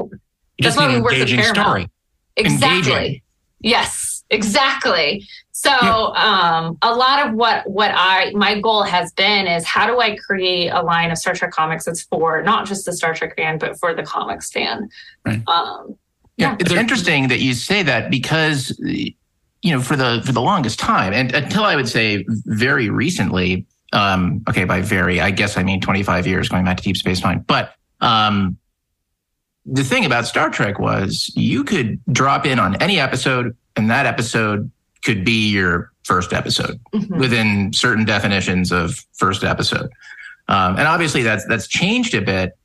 that's 0.61 0.77
why 0.77 0.89
we 0.89 1.01
work 1.01 1.13
with 1.13 1.29
Paramount. 1.29 1.57
story. 1.57 1.91
Exactly. 2.37 2.93
Engaging. 2.93 3.23
Yes. 3.61 4.25
exactly. 4.31 5.27
So 5.63 6.15
um, 6.15 6.79
a 6.81 6.95
lot 6.95 7.29
of 7.29 7.35
what 7.35 7.69
what 7.69 7.91
I 7.95 8.31
my 8.33 8.59
goal 8.59 8.83
has 8.83 9.13
been 9.13 9.47
is 9.47 9.67
how 9.67 9.87
do 9.87 10.01
I 10.01 10.17
create 10.17 10.71
a 10.71 10.81
line 10.81 11.11
of 11.11 11.19
Star 11.19 11.35
Trek 11.35 11.51
comics 11.51 11.85
that's 11.85 12.03
for 12.05 12.43
not 12.43 12.67
just 12.67 12.87
the 12.87 12.95
Star 12.95 13.13
Trek 13.13 13.37
fan 13.37 13.59
but 13.59 13.79
for 13.79 13.93
the 13.93 14.03
comics 14.03 14.51
fan. 14.51 14.89
Right. 15.27 15.47
Um, 15.47 15.99
Yeah, 16.39 16.57
it's 16.59 16.73
interesting 16.73 17.29
that 17.29 17.41
you 17.41 17.53
say 17.53 17.83
that 17.83 18.11
because 18.11 18.75
you 18.81 19.15
know 19.65 19.83
for 19.83 19.97
the 19.97 20.23
for 20.25 20.33
the 20.33 20.41
longest 20.41 20.79
time 20.79 21.13
and 21.13 21.35
until 21.35 21.65
I 21.65 21.77
would 21.77 21.89
say 21.89 22.25
very 22.47 22.89
recently. 22.89 23.67
Um, 23.93 24.45
okay, 24.49 24.65
by 24.65 24.83
very, 24.83 25.21
I 25.21 25.33
guess 25.33 25.57
I 25.59 25.65
mean 25.65 25.81
25 25.81 26.25
years 26.25 26.49
going 26.49 26.65
back 26.65 26.77
to 26.77 26.83
Deep 26.85 26.97
Space 26.97 27.25
Nine. 27.25 27.41
But 27.41 27.75
um, 28.01 28.57
the 29.67 29.83
thing 29.83 30.07
about 30.07 30.27
Star 30.27 30.49
Trek 30.49 30.79
was 30.79 31.33
you 31.35 31.65
could 31.65 32.01
drop 32.13 32.47
in 32.47 32.61
on 32.61 32.77
any 32.77 33.01
episode, 33.01 33.57
and 33.75 33.91
that 33.91 34.07
episode 34.07 34.71
could 35.05 35.25
be 35.25 35.49
your 35.51 35.91
first 36.05 36.33
episode 36.33 36.81
mhm. 36.93 37.19
within 37.19 37.73
certain 37.73 38.05
definitions 38.05 38.73
of 38.73 39.05
first 39.15 39.45
episode. 39.45 39.91
Um, 40.49 40.77
and 40.77 40.89
obviously 40.89 41.23
that's 41.23 41.47
that's 41.47 41.69
changed 41.69 42.15
a 42.15 42.21
bit 42.21 42.57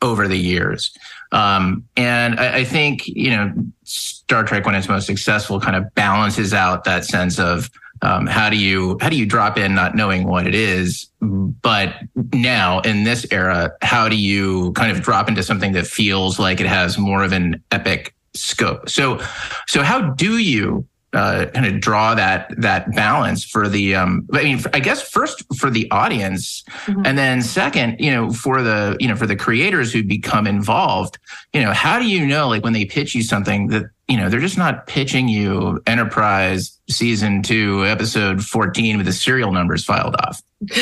over 0.00 0.28
the 0.28 0.38
years. 0.38 0.92
Um, 1.32 1.84
and 1.96 2.38
I, 2.38 2.58
I 2.58 2.64
think 2.64 3.06
you 3.06 3.30
know 3.30 3.52
Star 3.84 4.44
Trek, 4.44 4.64
when 4.64 4.74
it's 4.74 4.88
most 4.88 5.06
successful, 5.06 5.60
kind 5.60 5.76
of 5.76 5.94
balances 5.94 6.54
out 6.54 6.84
that 6.84 7.04
sense 7.04 7.38
of 7.38 7.70
um, 8.02 8.26
how 8.26 8.50
do 8.50 8.56
you 8.56 8.98
how 9.00 9.08
do 9.08 9.16
you 9.16 9.26
drop 9.26 9.56
in 9.58 9.74
not 9.74 9.94
knowing 9.94 10.24
what 10.24 10.46
it 10.46 10.54
is, 10.54 11.06
but 11.20 11.94
now 12.32 12.80
in 12.80 13.04
this 13.04 13.26
era, 13.30 13.72
how 13.82 14.08
do 14.08 14.16
you 14.16 14.72
kind 14.72 14.94
of 14.94 15.02
drop 15.02 15.28
into 15.28 15.42
something 15.42 15.72
that 15.72 15.86
feels 15.86 16.38
like 16.38 16.60
it 16.60 16.66
has 16.66 16.98
more 16.98 17.24
of 17.24 17.32
an 17.32 17.62
epic 17.70 18.14
scope? 18.34 18.88
So, 18.88 19.20
so 19.66 19.82
how 19.82 20.10
do 20.10 20.38
you 20.38 20.86
uh, 21.14 21.46
kind 21.54 21.64
of 21.66 21.80
draw 21.80 22.14
that 22.14 22.52
that 22.58 22.92
balance 22.94 23.44
for 23.44 23.68
the 23.68 23.94
um 23.94 24.26
i 24.34 24.42
mean 24.42 24.58
i 24.72 24.80
guess 24.80 25.00
first 25.08 25.42
for 25.56 25.70
the 25.70 25.88
audience 25.90 26.64
Mhm. 26.86 27.06
and 27.06 27.16
then 27.16 27.40
second 27.40 27.96
you 28.00 28.10
know 28.10 28.32
for 28.32 28.62
the 28.62 28.96
you 29.00 29.08
know 29.08 29.16
for 29.16 29.26
the 29.26 29.36
creators 29.36 29.92
who 29.92 30.02
become 30.02 30.46
involved 30.46 31.18
you 31.52 31.62
know 31.62 31.72
how 31.72 31.98
do 31.98 32.06
you 32.06 32.26
know 32.26 32.48
like 32.48 32.64
when 32.64 32.72
they 32.72 32.84
pitch 32.84 33.14
you 33.14 33.22
something 33.22 33.68
that 33.68 33.84
you 34.08 34.16
know 34.16 34.28
they're 34.28 34.40
just 34.40 34.58
not 34.58 34.86
pitching 34.86 35.28
you 35.28 35.80
enterprise 35.86 36.78
season 36.90 37.42
2 37.42 37.86
episode 37.86 38.44
14 38.44 38.96
with 38.98 39.06
the 39.06 39.12
serial 39.12 39.52
numbers 39.52 39.84
filed 39.84 40.16
off 40.16 40.42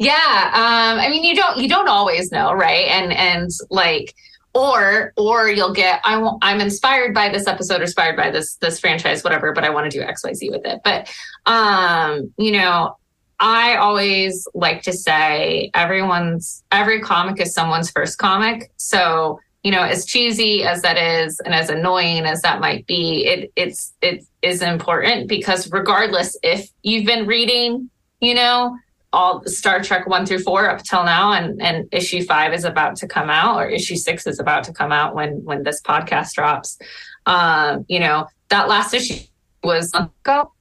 yeah 0.00 0.50
um 0.54 0.98
i 1.00 1.08
mean 1.10 1.24
you 1.24 1.34
don't 1.34 1.58
you 1.58 1.68
don't 1.68 1.88
always 1.88 2.30
know 2.32 2.52
right 2.52 2.86
and 2.88 3.12
and 3.12 3.50
like 3.70 4.14
or 4.54 5.12
or 5.16 5.48
you'll 5.48 5.72
get 5.72 6.00
i 6.04 6.16
want 6.16 6.38
i'm 6.42 6.60
inspired 6.60 7.14
by 7.14 7.28
this 7.28 7.46
episode 7.46 7.80
inspired 7.80 8.16
by 8.16 8.30
this 8.30 8.56
this 8.56 8.80
franchise 8.80 9.22
whatever 9.22 9.52
but 9.52 9.64
i 9.64 9.70
want 9.70 9.90
to 9.90 9.98
do 9.98 10.04
xyz 10.04 10.50
with 10.50 10.64
it. 10.64 10.80
But 10.84 11.12
um 11.46 12.32
you 12.38 12.52
know 12.52 12.96
i 13.40 13.76
always 13.76 14.46
like 14.54 14.82
to 14.82 14.92
say 14.92 15.70
everyone's 15.74 16.64
every 16.72 17.00
comic 17.00 17.40
is 17.40 17.52
someone's 17.54 17.90
first 17.90 18.18
comic. 18.18 18.70
So 18.76 19.38
you 19.62 19.72
know 19.72 19.82
as 19.82 20.06
cheesy 20.06 20.64
as 20.64 20.82
that 20.82 20.96
is 20.96 21.40
and 21.40 21.54
as 21.54 21.68
annoying 21.68 22.24
as 22.24 22.40
that 22.42 22.60
might 22.60 22.86
be 22.86 23.26
it 23.26 23.52
it's 23.56 23.92
it 24.00 24.24
is 24.40 24.62
important 24.62 25.28
because 25.28 25.70
regardless 25.72 26.36
if 26.42 26.70
you've 26.82 27.06
been 27.06 27.26
reading 27.26 27.90
you 28.20 28.34
know 28.34 28.76
all 29.12 29.42
Star 29.46 29.80
Trek 29.80 30.06
one 30.06 30.26
through 30.26 30.40
four 30.40 30.68
up 30.68 30.82
till 30.82 31.04
now, 31.04 31.32
and 31.32 31.60
and 31.62 31.88
issue 31.92 32.24
five 32.24 32.52
is 32.52 32.64
about 32.64 32.96
to 32.96 33.06
come 33.06 33.30
out, 33.30 33.56
or 33.56 33.66
issue 33.66 33.96
six 33.96 34.26
is 34.26 34.38
about 34.38 34.64
to 34.64 34.72
come 34.72 34.92
out 34.92 35.14
when 35.14 35.44
when 35.44 35.62
this 35.62 35.80
podcast 35.80 36.34
drops. 36.34 36.78
Um, 37.26 37.84
you 37.88 38.00
know 38.00 38.26
that 38.48 38.68
last 38.68 38.94
issue 38.94 39.24
was 39.62 39.92
ago, 39.94 40.52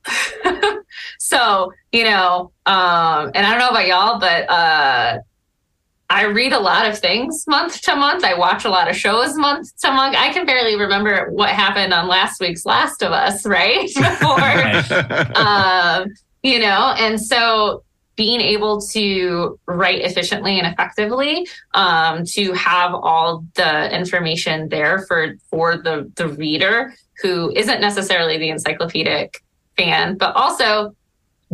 so 1.19 1.71
you 1.91 2.03
know, 2.03 2.51
um, 2.65 3.31
and 3.35 3.45
I 3.45 3.51
don't 3.51 3.59
know 3.59 3.69
about 3.69 3.87
y'all, 3.87 4.19
but 4.19 4.49
uh, 4.49 5.19
I 6.09 6.23
read 6.23 6.53
a 6.53 6.59
lot 6.59 6.87
of 6.87 6.97
things 6.97 7.43
month 7.47 7.81
to 7.81 7.95
month. 7.95 8.23
I 8.23 8.33
watch 8.33 8.63
a 8.63 8.69
lot 8.69 8.89
of 8.89 8.95
shows 8.95 9.35
month 9.35 9.75
to 9.81 9.91
month. 9.91 10.15
I 10.17 10.31
can 10.31 10.45
barely 10.45 10.77
remember 10.77 11.29
what 11.31 11.49
happened 11.49 11.93
on 11.93 12.07
last 12.07 12.39
week's 12.39 12.65
Last 12.65 13.03
of 13.03 13.11
Us, 13.11 13.45
right? 13.45 13.87
Before 13.95 14.39
um, 15.35 16.13
you 16.43 16.59
know, 16.59 16.95
and 16.97 17.19
so 17.21 17.83
being 18.17 18.41
able 18.41 18.81
to 18.81 19.57
write 19.67 20.01
efficiently 20.01 20.59
and 20.59 20.67
effectively, 20.67 21.47
um, 21.75 22.25
to 22.25 22.51
have 22.53 22.93
all 22.93 23.45
the 23.53 23.95
information 23.95 24.67
there 24.67 25.05
for 25.07 25.35
for 25.49 25.77
the 25.77 26.11
the 26.15 26.27
reader 26.27 26.93
who 27.21 27.51
isn't 27.55 27.79
necessarily 27.79 28.37
the 28.37 28.49
encyclopedic 28.49 29.41
fan, 29.77 30.17
but 30.17 30.35
also 30.35 30.95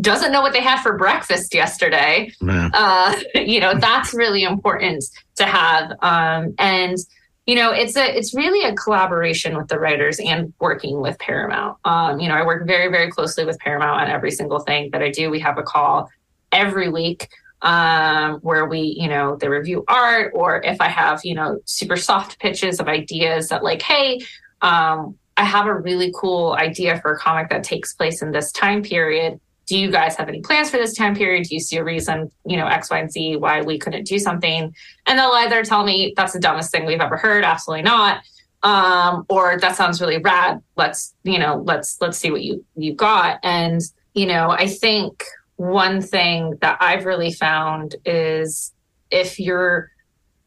doesn't 0.02 0.32
know 0.32 0.42
what 0.42 0.54
they 0.54 0.62
had 0.62 0.82
for 0.82 0.98
breakfast 0.98 1.54
yesterday. 1.54 2.32
Uh, 2.74 3.16
you 3.36 3.60
know 3.60 3.78
that's 3.78 4.14
really 4.14 4.44
important 4.44 5.04
to 5.36 5.46
have 5.46 5.92
um, 6.02 6.56
and 6.58 6.98
you 7.46 7.56
know 7.56 7.72
it's 7.72 7.98
a 7.98 8.18
it's 8.18 8.34
really 8.34 8.68
a 8.68 8.74
collaboration 8.74 9.58
with 9.58 9.68
the 9.68 9.78
writers 9.78 10.20
and 10.20 10.54
working 10.60 11.02
with 11.02 11.20
paramount. 11.20 11.78
Um, 11.84 12.22
you 12.22 12.30
know 12.30 12.36
i 12.36 12.46
work 12.46 12.66
very 12.66 12.90
very 12.90 13.12
closely 13.12 13.44
with 13.46 13.60
paramount 13.60 14.02
on 14.02 14.08
every 14.08 14.32
single 14.32 14.60
thing 14.60 14.90
that 14.92 15.04
i 15.04 15.12
do. 15.12 15.30
We 15.30 15.42
have 15.42 15.58
a 15.58 15.64
call 15.64 16.10
every 16.54 16.90
week 16.90 17.28
um, 17.62 18.36
where 18.40 18.66
we 18.66 18.96
you 19.00 19.08
know 19.08 19.36
they 19.38 19.48
review 19.48 19.84
art 19.88 20.32
or 20.36 20.62
if 20.64 20.80
i 20.82 20.88
have 20.88 21.22
you 21.24 21.34
know 21.34 21.60
super 21.66 21.96
soft 21.96 22.40
pitches 22.40 22.80
of 22.80 22.88
ideas 22.88 23.50
that 23.50 23.64
like 23.64 23.82
hey 23.82 24.20
um, 24.62 25.18
i 25.38 25.44
have 25.44 25.66
a 25.66 25.74
really 25.74 26.14
cool 26.16 26.54
idea 26.54 27.00
for 27.02 27.14
a 27.14 27.18
comic 27.18 27.50
that 27.50 27.64
takes 27.64 27.94
place 27.94 28.22
in 28.22 28.32
this 28.32 28.52
time 28.52 28.84
period 28.84 29.40
do 29.66 29.78
you 29.78 29.92
guys 29.92 30.16
have 30.16 30.28
any 30.28 30.42
plans 30.42 30.70
for 30.70 30.78
this 30.78 30.94
time 30.94 31.16
period? 31.16 31.48
Do 31.48 31.56
you 31.56 31.62
see 31.62 31.78
a 31.78 31.84
reason, 31.84 32.30
you 32.46 32.58
know, 32.58 32.68
X, 32.68 32.90
Y, 32.90 33.00
and 33.00 33.12
Z 33.12 33.38
why 33.38 33.62
we 33.62 33.78
couldn't 33.80 34.06
do 34.06 34.20
something? 34.20 34.74
And 35.06 35.20
they'll 35.20 35.32
either 35.32 35.64
tell 35.64 35.86
me 35.86 36.14
that's 36.16 36.34
the 36.34 36.40
dumbest 36.40 36.72
thing 36.72 36.86
we've 36.86 37.00
ever 37.00 37.18
heard, 37.18 37.44
absolutely 37.46 37.84
not. 37.84 38.24
Um, 38.64 39.26
or 39.30 39.58
that 39.60 39.76
sounds 39.76 40.02
really 40.02 40.18
rad. 40.18 40.62
Let's, 40.76 41.14
you 41.24 41.38
know, 41.38 41.62
let's 41.66 41.98
let's 42.02 42.18
see 42.18 42.32
what 42.32 42.44
you 42.44 42.66
you 42.76 42.94
got. 42.94 43.40
And, 43.44 43.82
you 44.14 44.26
know, 44.26 44.50
I 44.52 44.68
think 44.68 45.24
one 45.56 46.02
thing 46.02 46.58
that 46.62 46.78
I've 46.82 47.06
really 47.06 47.32
found 47.34 47.96
is 48.06 48.74
if 49.12 49.40
you're 49.40 49.92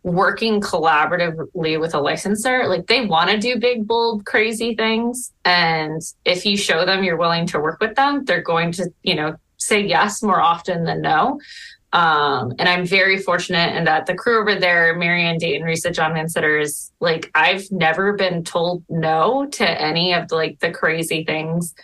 working 0.02 0.60
collaboratively 0.60 1.80
with 1.80 1.94
a 1.94 2.00
licensor, 2.00 2.68
like 2.68 2.86
they 2.86 3.06
want 3.06 3.30
to 3.30 3.38
do 3.38 3.58
big, 3.58 3.86
bold, 3.86 4.24
crazy 4.24 4.74
things. 4.74 5.32
And 5.44 6.00
if 6.24 6.46
you 6.46 6.56
show 6.56 6.84
them 6.84 7.02
you're 7.02 7.16
willing 7.16 7.46
to 7.48 7.58
work 7.58 7.80
with 7.80 7.96
them, 7.96 8.24
they're 8.24 8.42
going 8.42 8.70
to, 8.72 8.88
you 9.02 9.16
know, 9.16 9.36
say 9.56 9.80
yes 9.80 10.22
more 10.22 10.40
often 10.40 10.84
than 10.84 11.02
no. 11.02 11.40
Um, 11.92 12.52
and 12.58 12.68
I'm 12.68 12.84
very 12.84 13.18
fortunate 13.18 13.74
in 13.74 13.84
that 13.84 14.06
the 14.06 14.14
crew 14.14 14.40
over 14.40 14.54
there, 14.54 14.94
Marianne 14.96 15.38
Dayton, 15.38 15.66
Risa, 15.66 15.92
John 15.92 16.14
Van 16.14 16.28
Citters, 16.28 16.92
like 17.00 17.30
I've 17.34 17.64
never 17.72 18.12
been 18.12 18.44
told 18.44 18.84
no 18.88 19.46
to 19.52 19.82
any 19.82 20.12
of 20.12 20.30
like 20.30 20.60
the 20.60 20.70
crazy 20.70 21.24
things 21.24 21.74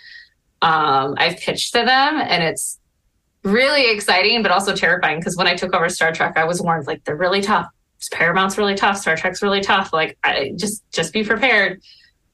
um, 0.60 1.14
I've 1.16 1.38
pitched 1.38 1.72
to 1.72 1.84
them. 1.84 2.20
And 2.20 2.42
it's 2.42 2.78
really 3.44 3.90
exciting, 3.90 4.42
but 4.42 4.50
also 4.50 4.74
terrifying 4.74 5.18
because 5.18 5.36
when 5.36 5.46
I 5.46 5.54
took 5.54 5.74
over 5.74 5.88
Star 5.88 6.12
Trek, 6.12 6.34
I 6.36 6.44
was 6.44 6.60
warned 6.60 6.86
like 6.86 7.04
they're 7.04 7.16
really 7.16 7.42
tough. 7.42 7.66
Paramount's 8.10 8.58
really 8.58 8.74
tough. 8.74 8.98
Star 8.98 9.16
Trek's 9.16 9.42
really 9.42 9.60
tough. 9.60 9.92
Like 9.92 10.18
I 10.24 10.52
just 10.56 10.82
just 10.92 11.12
be 11.12 11.24
prepared. 11.24 11.80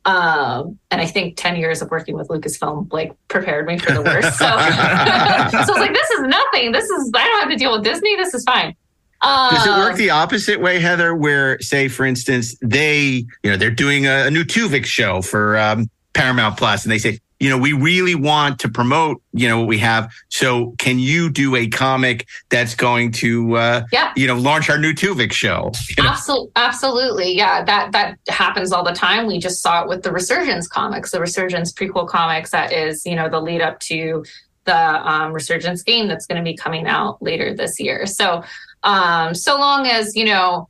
Um, 0.04 0.78
and 0.90 1.02
I 1.02 1.06
think 1.06 1.36
10 1.36 1.56
years 1.56 1.82
of 1.82 1.90
working 1.90 2.16
with 2.16 2.28
Lucasfilm 2.28 2.90
like 2.92 3.12
prepared 3.28 3.66
me 3.66 3.78
for 3.78 3.92
the 3.92 4.00
worst. 4.00 4.38
So, 4.38 4.46
so 4.46 4.54
I 4.54 5.64
was 5.68 5.68
like, 5.68 5.92
this 5.92 6.10
is 6.10 6.20
nothing. 6.22 6.72
This 6.72 6.88
is 6.88 7.12
I 7.14 7.24
don't 7.24 7.40
have 7.40 7.50
to 7.50 7.56
deal 7.56 7.72
with 7.72 7.84
Disney. 7.84 8.16
This 8.16 8.32
is 8.32 8.44
fine. 8.44 8.74
Um, 9.20 9.50
Does 9.54 9.66
it 9.66 9.70
work 9.70 9.96
the 9.96 10.10
opposite 10.10 10.60
way, 10.60 10.78
Heather? 10.78 11.14
Where, 11.14 11.60
say, 11.60 11.88
for 11.88 12.06
instance, 12.06 12.56
they, 12.62 13.26
you 13.42 13.50
know, 13.50 13.56
they're 13.56 13.70
doing 13.70 14.06
a, 14.06 14.26
a 14.26 14.30
new 14.30 14.44
Tuvix 14.44 14.86
show 14.86 15.22
for 15.22 15.58
um, 15.58 15.90
Paramount 16.12 16.56
Plus, 16.56 16.84
and 16.84 16.92
they 16.92 16.98
say, 16.98 17.18
you 17.40 17.48
know, 17.48 17.56
we 17.58 17.72
really 17.72 18.14
want 18.16 18.58
to 18.60 18.68
promote, 18.68 19.22
you 19.32 19.48
know, 19.48 19.58
what 19.60 19.68
we 19.68 19.78
have. 19.78 20.12
So, 20.28 20.74
can 20.78 20.98
you 20.98 21.30
do 21.30 21.54
a 21.54 21.68
comic 21.68 22.26
that's 22.48 22.74
going 22.74 23.12
to, 23.12 23.56
uh, 23.56 23.84
Yeah. 23.92 24.12
you 24.16 24.26
know, 24.26 24.34
launch 24.34 24.68
our 24.68 24.78
new 24.78 24.92
Tuvix 24.92 25.32
show? 25.32 25.70
You 25.96 26.02
know? 26.02 26.10
Absolutely, 26.10 26.52
absolutely, 26.56 27.36
yeah. 27.36 27.64
That 27.64 27.92
that 27.92 28.18
happens 28.28 28.72
all 28.72 28.84
the 28.84 28.92
time. 28.92 29.26
We 29.26 29.38
just 29.38 29.62
saw 29.62 29.82
it 29.82 29.88
with 29.88 30.02
the 30.02 30.12
Resurgence 30.12 30.66
comics, 30.68 31.10
the 31.10 31.20
Resurgence 31.20 31.72
prequel 31.72 32.08
comics. 32.08 32.50
That 32.50 32.72
is, 32.72 33.04
you 33.06 33.14
know, 33.14 33.28
the 33.28 33.40
lead 33.40 33.60
up 33.62 33.78
to 33.80 34.24
the 34.64 34.76
um, 34.76 35.32
Resurgence 35.32 35.82
game 35.82 36.08
that's 36.08 36.26
going 36.26 36.36
to 36.36 36.44
be 36.44 36.56
coming 36.56 36.86
out 36.86 37.22
later 37.22 37.54
this 37.54 37.80
year. 37.80 38.04
So, 38.06 38.42
um, 38.82 39.34
so 39.34 39.58
long 39.58 39.86
as 39.86 40.14
you 40.14 40.24
know, 40.24 40.68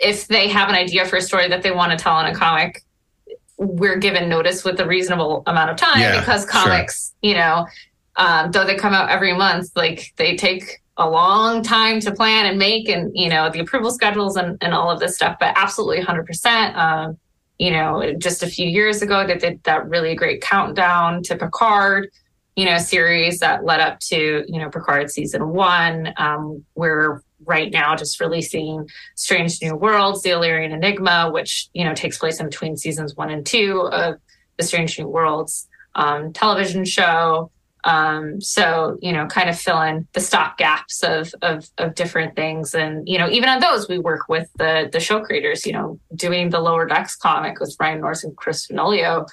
if 0.00 0.28
they 0.28 0.48
have 0.48 0.68
an 0.68 0.74
idea 0.74 1.04
for 1.06 1.16
a 1.16 1.22
story 1.22 1.48
that 1.48 1.62
they 1.62 1.70
want 1.70 1.90
to 1.92 1.98
tell 1.98 2.18
in 2.20 2.26
a 2.26 2.34
comic, 2.34 2.82
we're 3.60 3.98
given 3.98 4.28
notice 4.28 4.64
with 4.64 4.80
a 4.80 4.86
reasonable 4.86 5.42
amount 5.46 5.70
of 5.70 5.76
time 5.76 6.00
Yeah, 6.00 6.18
because 6.18 6.42
sure. 6.42 6.50
comics, 6.50 7.14
you 7.22 7.34
know, 7.34 7.66
um, 8.16 8.50
though 8.50 8.64
they 8.64 8.74
come 8.74 8.94
out 8.94 9.10
every 9.10 9.32
month, 9.32 9.70
like 9.76 10.12
they 10.16 10.36
take 10.36 10.80
a 10.96 11.08
long 11.08 11.62
time 11.62 12.00
to 12.00 12.12
plan 12.12 12.46
and 12.46 12.58
make 12.58 12.88
and 12.88 13.10
you 13.14 13.28
know 13.28 13.48
the 13.48 13.60
approval 13.60 13.90
schedules 13.90 14.36
and, 14.36 14.58
and 14.60 14.74
all 14.74 14.90
of 14.90 15.00
this 15.00 15.14
stuff 15.14 15.34
but 15.40 15.54
absolutely 15.56 16.04
100% 16.04 16.74
um, 16.76 17.16
you 17.60 17.70
know, 17.70 18.14
just 18.16 18.42
a 18.42 18.46
few 18.46 18.66
years 18.66 19.02
ago, 19.02 19.26
they 19.26 19.36
did 19.36 19.62
that 19.64 19.86
really 19.86 20.14
great 20.14 20.40
countdown 20.40 21.22
to 21.24 21.36
Picard, 21.36 22.08
you 22.56 22.64
know, 22.64 22.78
series 22.78 23.38
that 23.40 23.66
led 23.66 23.80
up 23.80 24.00
to, 24.00 24.44
you 24.48 24.58
know, 24.58 24.70
Picard 24.70 25.10
season 25.10 25.46
one. 25.50 26.14
Um, 26.16 26.64
we're 26.74 27.20
right 27.50 27.70
now 27.70 27.96
just 27.96 28.20
releasing 28.20 28.88
Strange 29.16 29.60
New 29.60 29.76
Worlds, 29.76 30.22
The 30.22 30.30
Illyrian 30.30 30.72
Enigma, 30.72 31.30
which, 31.30 31.68
you 31.74 31.84
know, 31.84 31.94
takes 31.94 32.16
place 32.16 32.40
in 32.40 32.46
between 32.46 32.76
seasons 32.76 33.16
one 33.16 33.30
and 33.30 33.44
two 33.44 33.88
of 33.92 34.14
the 34.56 34.64
Strange 34.64 34.98
New 34.98 35.08
Worlds 35.08 35.68
um, 35.96 36.32
television 36.32 36.84
show. 36.84 37.50
Um, 37.82 38.40
so, 38.40 38.98
you 39.00 39.12
know, 39.12 39.26
kind 39.26 39.48
of 39.50 39.58
fill 39.58 39.80
in 39.82 40.06
the 40.12 40.20
stop 40.20 40.58
gaps 40.58 41.02
of, 41.02 41.34
of, 41.42 41.68
of 41.78 41.94
different 41.94 42.36
things. 42.36 42.74
And, 42.74 43.08
you 43.08 43.18
know, 43.18 43.28
even 43.28 43.48
on 43.48 43.60
those, 43.60 43.88
we 43.88 43.98
work 43.98 44.28
with 44.28 44.48
the, 44.58 44.88
the 44.92 45.00
show 45.00 45.20
creators, 45.20 45.66
you 45.66 45.72
know, 45.72 45.98
doing 46.14 46.50
the 46.50 46.60
Lower 46.60 46.86
Decks 46.86 47.16
comic 47.16 47.58
with 47.58 47.74
Ryan 47.80 48.00
North 48.00 48.22
and 48.22 48.36
Chris 48.36 48.66
Fenoglio. 48.66 49.26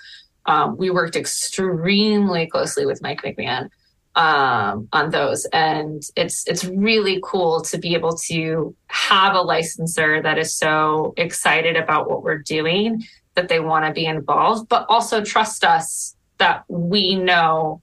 Um, 0.46 0.78
we 0.78 0.90
worked 0.90 1.18
extremely 1.18 2.48
closely 2.48 2.86
with 2.86 3.02
Mike 3.02 3.22
McMahan 3.22 3.70
um, 4.18 4.90
on 4.92 5.12
those, 5.12 5.46
and 5.54 6.02
it's 6.16 6.46
it's 6.48 6.66
really 6.66 7.20
cool 7.24 7.62
to 7.62 7.78
be 7.78 7.94
able 7.94 8.18
to 8.26 8.76
have 8.88 9.36
a 9.36 9.42
licensor 9.42 10.22
that 10.24 10.40
is 10.40 10.56
so 10.56 11.14
excited 11.18 11.78
about 11.78 12.10
what 12.10 12.24
we're 12.24 12.40
doing 12.40 13.04
that 13.36 13.48
they 13.48 13.60
want 13.60 13.86
to 13.86 13.94
be 13.94 14.06
involved, 14.06 14.68
but 14.70 14.88
also 14.90 15.24
trust 15.24 15.64
us 15.64 16.16
that 16.40 16.64
we 16.68 17.14
know 17.14 17.82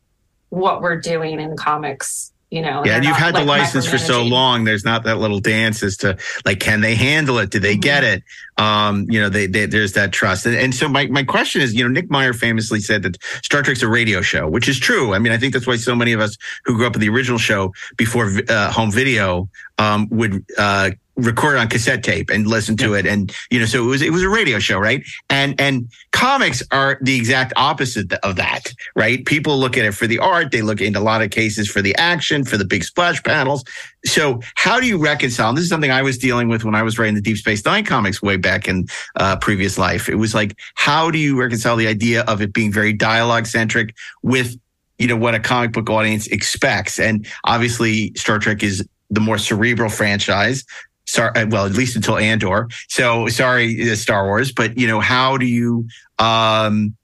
what 0.48 0.82
we're 0.82 1.00
doing 1.00 1.40
in 1.40 1.56
comics 1.56 2.33
you 2.54 2.62
know 2.62 2.82
yeah 2.86 2.94
and 2.96 3.04
you've 3.04 3.16
had 3.16 3.34
like 3.34 3.42
the 3.42 3.46
license 3.46 3.86
for 3.86 3.98
so 3.98 4.22
long 4.22 4.64
there's 4.64 4.84
not 4.84 5.02
that 5.04 5.18
little 5.18 5.40
dance 5.40 5.82
as 5.82 5.96
to 5.96 6.16
like 6.44 6.60
can 6.60 6.80
they 6.80 6.94
handle 6.94 7.38
it? 7.38 7.50
Do 7.50 7.58
they 7.58 7.76
get 7.76 8.02
Mm-hmm. 8.04 8.14
it? 8.14 8.22
Um 8.56 9.06
you 9.10 9.20
know 9.20 9.28
they, 9.28 9.46
they 9.54 9.66
there's 9.66 9.94
that 9.94 10.12
trust. 10.12 10.46
And, 10.46 10.54
and 10.54 10.72
so 10.74 10.88
my, 10.88 11.06
my 11.08 11.24
question 11.24 11.60
is 11.60 11.74
you 11.74 11.82
know 11.84 11.90
nick 11.90 12.08
meyer 12.10 12.32
famously 12.32 12.80
said 12.80 13.02
that 13.02 13.14
star 13.42 13.62
trek's 13.62 13.82
a 13.82 13.88
radio 13.88 14.20
show 14.22 14.48
which 14.48 14.68
is 14.68 14.78
true. 14.78 15.12
I 15.14 15.18
mean 15.18 15.32
i 15.32 15.38
think 15.38 15.52
that's 15.54 15.66
why 15.66 15.76
so 15.76 15.94
many 15.96 16.12
of 16.12 16.20
us 16.20 16.36
who 16.64 16.76
grew 16.76 16.86
up 16.86 16.92
with 16.94 17.02
the 17.02 17.08
original 17.08 17.38
show 17.38 17.72
before 17.96 18.30
uh, 18.48 18.70
home 18.70 18.92
video 18.92 19.48
um 19.78 20.06
would 20.10 20.44
uh 20.56 20.90
record 21.16 21.56
on 21.56 21.68
cassette 21.68 22.02
tape 22.02 22.30
and 22.30 22.46
listen 22.46 22.76
to 22.76 22.94
it. 22.94 23.06
And 23.06 23.34
you 23.50 23.60
know 23.60 23.66
so 23.66 23.82
it 23.84 23.86
was 23.86 24.02
it 24.02 24.12
was 24.12 24.22
a 24.22 24.28
radio 24.28 24.58
show 24.58 24.78
right? 24.78 25.04
And 25.30 25.60
and 25.60 25.88
comics 26.12 26.62
are 26.70 26.98
the 27.02 27.16
exact 27.16 27.52
opposite 27.56 28.12
of 28.12 28.36
that 28.36 28.72
right? 28.96 29.24
People 29.26 29.58
look 29.58 29.76
at 29.76 29.84
it 29.84 29.92
for 29.92 30.06
the 30.06 30.18
art. 30.18 30.50
They 30.50 30.62
look 30.62 30.80
in 30.80 30.96
a 30.96 31.00
lot 31.00 31.22
of 31.22 31.30
cases 31.30 31.68
for 31.68 31.82
the 31.82 31.94
action 31.96 32.44
for 32.44 32.56
the 32.56 32.64
big 32.64 32.84
splash 32.84 33.22
panels. 33.22 33.64
So 34.04 34.40
how 34.54 34.80
do 34.80 34.86
you 34.86 34.98
reconcile? 34.98 35.48
And 35.48 35.56
this 35.56 35.64
is 35.64 35.70
something 35.70 35.90
i 35.90 36.02
was 36.02 36.18
dealing 36.18 36.48
with 36.48 36.64
when 36.64 36.74
i 36.74 36.82
was 36.82 36.98
writing 36.98 37.14
the 37.14 37.20
deep 37.20 37.36
space 37.36 37.64
nine 37.64 37.84
comics 37.84 38.20
way 38.22 38.36
back 38.36 38.68
in 38.68 38.86
uh, 39.16 39.36
previous 39.36 39.78
life. 39.78 40.08
It 40.08 40.16
was 40.16 40.34
like 40.34 40.56
how 40.74 41.10
do 41.10 41.18
you 41.18 41.38
reconcile 41.38 41.76
the 41.76 41.86
idea 41.86 42.22
of 42.22 42.42
it 42.42 42.52
being 42.52 42.72
very 42.72 42.92
dialogue 42.92 43.46
centric 43.46 43.94
with 44.22 44.56
you 44.98 45.08
know 45.08 45.16
what 45.16 45.34
a 45.34 45.40
comic 45.40 45.72
book 45.72 45.90
audience 45.90 46.26
expects? 46.28 46.98
And 46.98 47.26
obviously 47.44 48.12
star 48.14 48.38
trek 48.38 48.62
is 48.62 48.86
the 49.10 49.20
more 49.20 49.38
cerebral 49.38 49.90
franchise 49.90 50.64
sorry 51.06 51.44
well 51.46 51.66
at 51.66 51.72
least 51.72 51.96
until 51.96 52.16
andor 52.16 52.68
so 52.88 53.28
sorry 53.28 53.90
uh, 53.90 53.94
star 53.94 54.24
wars 54.24 54.52
but 54.52 54.76
you 54.78 54.86
know 54.86 55.00
how 55.00 55.36
do 55.36 55.46
you 55.46 55.86
um 56.18 56.96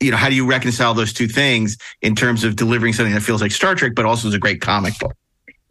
you 0.00 0.10
know 0.10 0.16
how 0.16 0.28
do 0.28 0.34
you 0.34 0.46
reconcile 0.46 0.94
those 0.94 1.12
two 1.12 1.28
things 1.28 1.76
in 2.02 2.14
terms 2.14 2.44
of 2.44 2.56
delivering 2.56 2.92
something 2.92 3.14
that 3.14 3.20
feels 3.20 3.40
like 3.40 3.52
star 3.52 3.74
trek 3.74 3.92
but 3.94 4.04
also 4.04 4.28
is 4.28 4.34
a 4.34 4.38
great 4.38 4.60
comic 4.60 4.98
book 4.98 5.14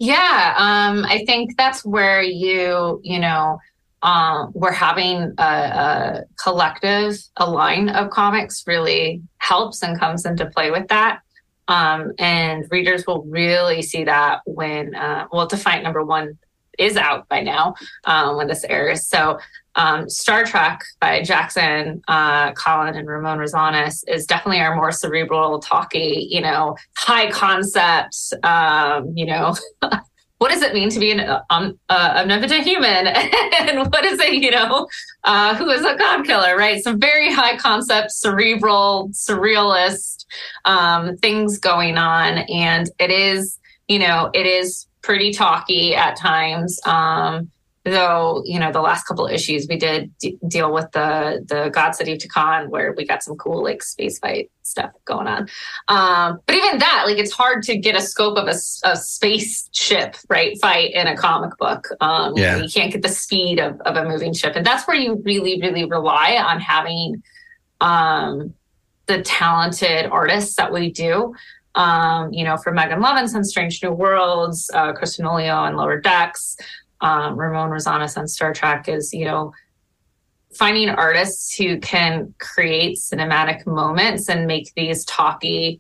Yeah, 0.02 0.56
um, 0.58 1.04
I 1.04 1.26
think 1.26 1.58
that's 1.58 1.84
where 1.84 2.22
you, 2.22 3.02
you 3.04 3.20
know, 3.20 3.60
um, 4.02 4.52
we're 4.54 4.72
having 4.72 5.34
a, 5.38 5.44
a 5.44 6.24
collective, 6.42 7.18
a 7.36 7.50
line 7.50 7.90
of 7.90 8.10
comics 8.10 8.64
really 8.66 9.22
helps 9.40 9.84
and 9.84 10.00
comes 10.00 10.26
into 10.26 10.46
play 10.46 10.72
with 10.72 10.88
that. 10.88 11.20
Um, 11.68 12.14
and 12.18 12.66
readers 12.72 13.06
will 13.06 13.24
really 13.26 13.82
see 13.82 14.06
that 14.06 14.40
when, 14.46 14.96
uh, 14.96 15.28
well, 15.34 15.48
Defiant 15.48 15.84
number 15.84 16.04
one 16.06 16.38
is 16.80 16.98
out 16.98 17.28
by 17.30 17.42
now 17.42 17.76
um, 18.06 18.38
when 18.38 18.48
this 18.48 18.64
airs. 18.64 19.08
So, 19.08 19.38
um, 19.76 20.10
Star 20.10 20.44
Trek 20.44 20.82
by 21.00 21.22
Jackson 21.22 22.02
uh, 22.08 22.52
Colin 22.54 22.96
and 22.96 23.08
Ramon 23.08 23.38
Rosanes 23.38 24.04
is 24.08 24.26
definitely 24.26 24.60
our 24.60 24.76
more 24.76 24.92
cerebral, 24.92 25.60
talky, 25.60 26.28
you 26.30 26.42
know, 26.42 26.76
high 26.98 27.30
concept, 27.30 28.16
um, 28.44 29.14
you 29.16 29.26
know, 29.26 29.56
what 30.40 30.52
does 30.52 30.62
it 30.62 30.74
mean 30.74 30.90
to 30.90 31.00
be 31.00 31.12
an 31.12 31.20
um, 31.50 31.78
uh, 31.90 32.14
omnipotent 32.18 32.64
human? 32.64 33.08
And 33.60 33.92
what 33.92 34.06
is 34.06 34.20
it 34.20 34.36
you 34.36 34.52
know 34.52 34.88
uh, 35.26 35.54
who 35.56 35.70
is 35.70 35.82
a 35.82 35.96
god 35.96 36.26
killer 36.26 36.58
right? 36.58 36.82
Some 36.82 37.00
very 37.00 37.32
high 37.32 37.58
concept 37.58 38.12
cerebral 38.12 39.10
surrealist 39.10 40.26
um, 40.66 41.18
things 41.18 41.60
going 41.60 41.98
on. 41.98 42.40
And 42.50 42.90
it 43.00 43.12
is 43.12 43.60
you 43.88 44.00
know 44.00 44.32
it 44.34 44.46
is 44.46 44.88
pretty 45.10 45.32
talky 45.34 45.96
at 45.96 46.16
times. 46.16 46.80
Um, 46.86 47.50
though 47.86 48.44
you 48.46 48.60
know 48.60 48.72
the 48.72 48.82
last 48.82 49.04
couple 49.08 49.26
of 49.26 49.32
issues 49.32 49.66
we 49.68 49.76
did 49.78 50.12
d- 50.20 50.38
deal 50.48 50.72
with 50.72 50.86
the 50.92 51.44
the 51.48 51.70
god 51.74 51.96
city 51.96 52.12
of 52.12 52.20
Takan 52.20 52.68
where 52.70 52.94
we 52.96 53.08
got 53.08 53.24
some 53.24 53.36
cool 53.38 53.64
like 53.64 53.82
space 53.82 54.20
fight 54.20 54.52
stuff 54.62 54.92
going 55.06 55.26
on. 55.26 55.48
Um, 55.88 56.40
but 56.46 56.56
even 56.56 56.78
that 56.80 57.04
like 57.08 57.18
it's 57.18 57.32
hard 57.32 57.64
to 57.64 57.78
get 57.78 57.96
a 57.96 58.02
scope 58.02 58.38
of 58.38 58.48
a 58.48 58.96
spaceship 58.98 60.18
right 60.30 60.56
fight 60.62 60.92
in 60.94 61.08
a 61.08 61.18
comic 61.18 61.58
book. 61.58 61.88
Um, 62.02 62.36
you 62.36 62.44
know, 62.44 62.50
Yeah. 62.50 62.58
you 62.58 62.70
can't 62.70 62.92
get 62.92 63.02
the 63.02 63.10
speed 63.10 63.60
of, 63.60 63.80
of 63.82 63.96
a 63.96 64.08
moving 64.08 64.34
ship. 64.34 64.54
And 64.56 64.64
that's 64.66 64.88
where 64.88 64.98
you 64.98 65.20
really 65.26 65.60
really 65.60 65.86
rely 65.86 66.36
on 66.36 66.60
having 66.60 67.24
um, 67.82 68.54
the 69.08 69.24
talented 69.24 70.06
artists 70.12 70.56
that 70.58 70.72
we 70.72 70.92
do 70.92 71.34
um, 71.76 72.34
you 72.34 72.44
know, 72.44 72.58
for 72.58 72.72
Megan 72.72 73.02
Levinson, 73.02 73.46
Strange 73.46 73.82
New 73.84 73.92
Worlds, 73.92 74.70
uh, 74.74 74.94
Chris 74.94 75.18
Fenoglio 75.18 75.68
and 75.68 75.78
Lower 75.78 76.00
Decks, 76.00 76.58
um, 77.02 77.38
Ramon 77.38 77.70
Rosanes 77.70 78.18
on 78.18 78.28
Star 78.28 78.54
Trek 78.54 78.90
is, 78.90 79.14
you 79.14 79.26
know, 79.26 79.54
finding 80.54 80.90
artists 80.90 81.56
who 81.56 81.80
can 81.80 82.34
create 82.40 82.98
cinematic 82.98 83.66
moments 83.66 84.30
and 84.30 84.48
make 84.48 84.74
these 84.76 85.06
talky 85.06 85.80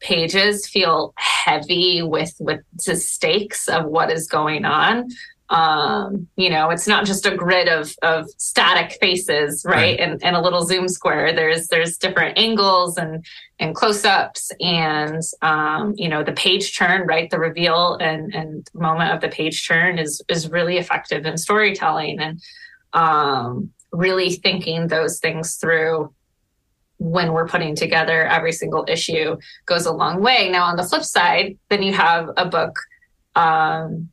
pages 0.00 0.66
feel 0.66 1.12
heavy 1.16 2.02
with 2.02 2.34
with 2.40 2.60
the 2.86 2.96
stakes 2.96 3.68
of 3.68 3.84
what 3.86 4.10
is 4.10 4.26
going 4.26 4.64
on 4.64 5.08
um 5.50 6.28
you 6.36 6.48
know 6.48 6.70
it's 6.70 6.86
not 6.86 7.04
just 7.04 7.26
a 7.26 7.34
grid 7.34 7.68
of 7.68 7.92
of 8.02 8.26
static 8.38 8.96
faces 9.00 9.64
right, 9.66 9.74
Right. 9.74 10.00
And, 10.00 10.22
and 10.22 10.36
a 10.36 10.40
little 10.40 10.62
zoom 10.64 10.86
square. 10.88 11.32
There's 11.32 11.66
there's 11.66 11.96
different 11.96 12.38
angles 12.38 12.96
and 12.96 13.24
and 13.58 13.74
close-ups 13.74 14.52
and 14.60 15.20
um 15.42 15.94
you 15.96 16.08
know 16.08 16.22
the 16.22 16.32
page 16.32 16.76
turn 16.78 17.06
right? 17.06 17.28
The 17.28 17.40
reveal 17.40 17.96
and 18.00 18.32
and 18.32 18.66
moment 18.74 19.12
of 19.12 19.20
the 19.20 19.28
page 19.28 19.66
turn 19.66 19.98
is 19.98 20.22
is 20.28 20.48
really 20.48 20.78
effective 20.78 21.26
in 21.26 21.36
storytelling 21.36 22.20
and 22.20 22.40
um 22.92 23.70
really 23.92 24.30
thinking 24.30 24.86
those 24.86 25.18
things 25.18 25.56
through 25.56 26.14
when 26.98 27.32
we're 27.32 27.48
putting 27.48 27.74
together 27.74 28.24
every 28.26 28.52
single 28.52 28.84
issue 28.86 29.36
goes 29.66 29.84
a 29.86 29.92
long 29.92 30.22
way. 30.22 30.48
Now 30.48 30.64
on 30.66 30.76
the 30.76 30.84
flip 30.84 31.02
side 31.02 31.58
then 31.70 31.82
you 31.82 31.92
have 31.92 32.30
a 32.36 32.46
book 32.46 32.76
um 33.34 34.10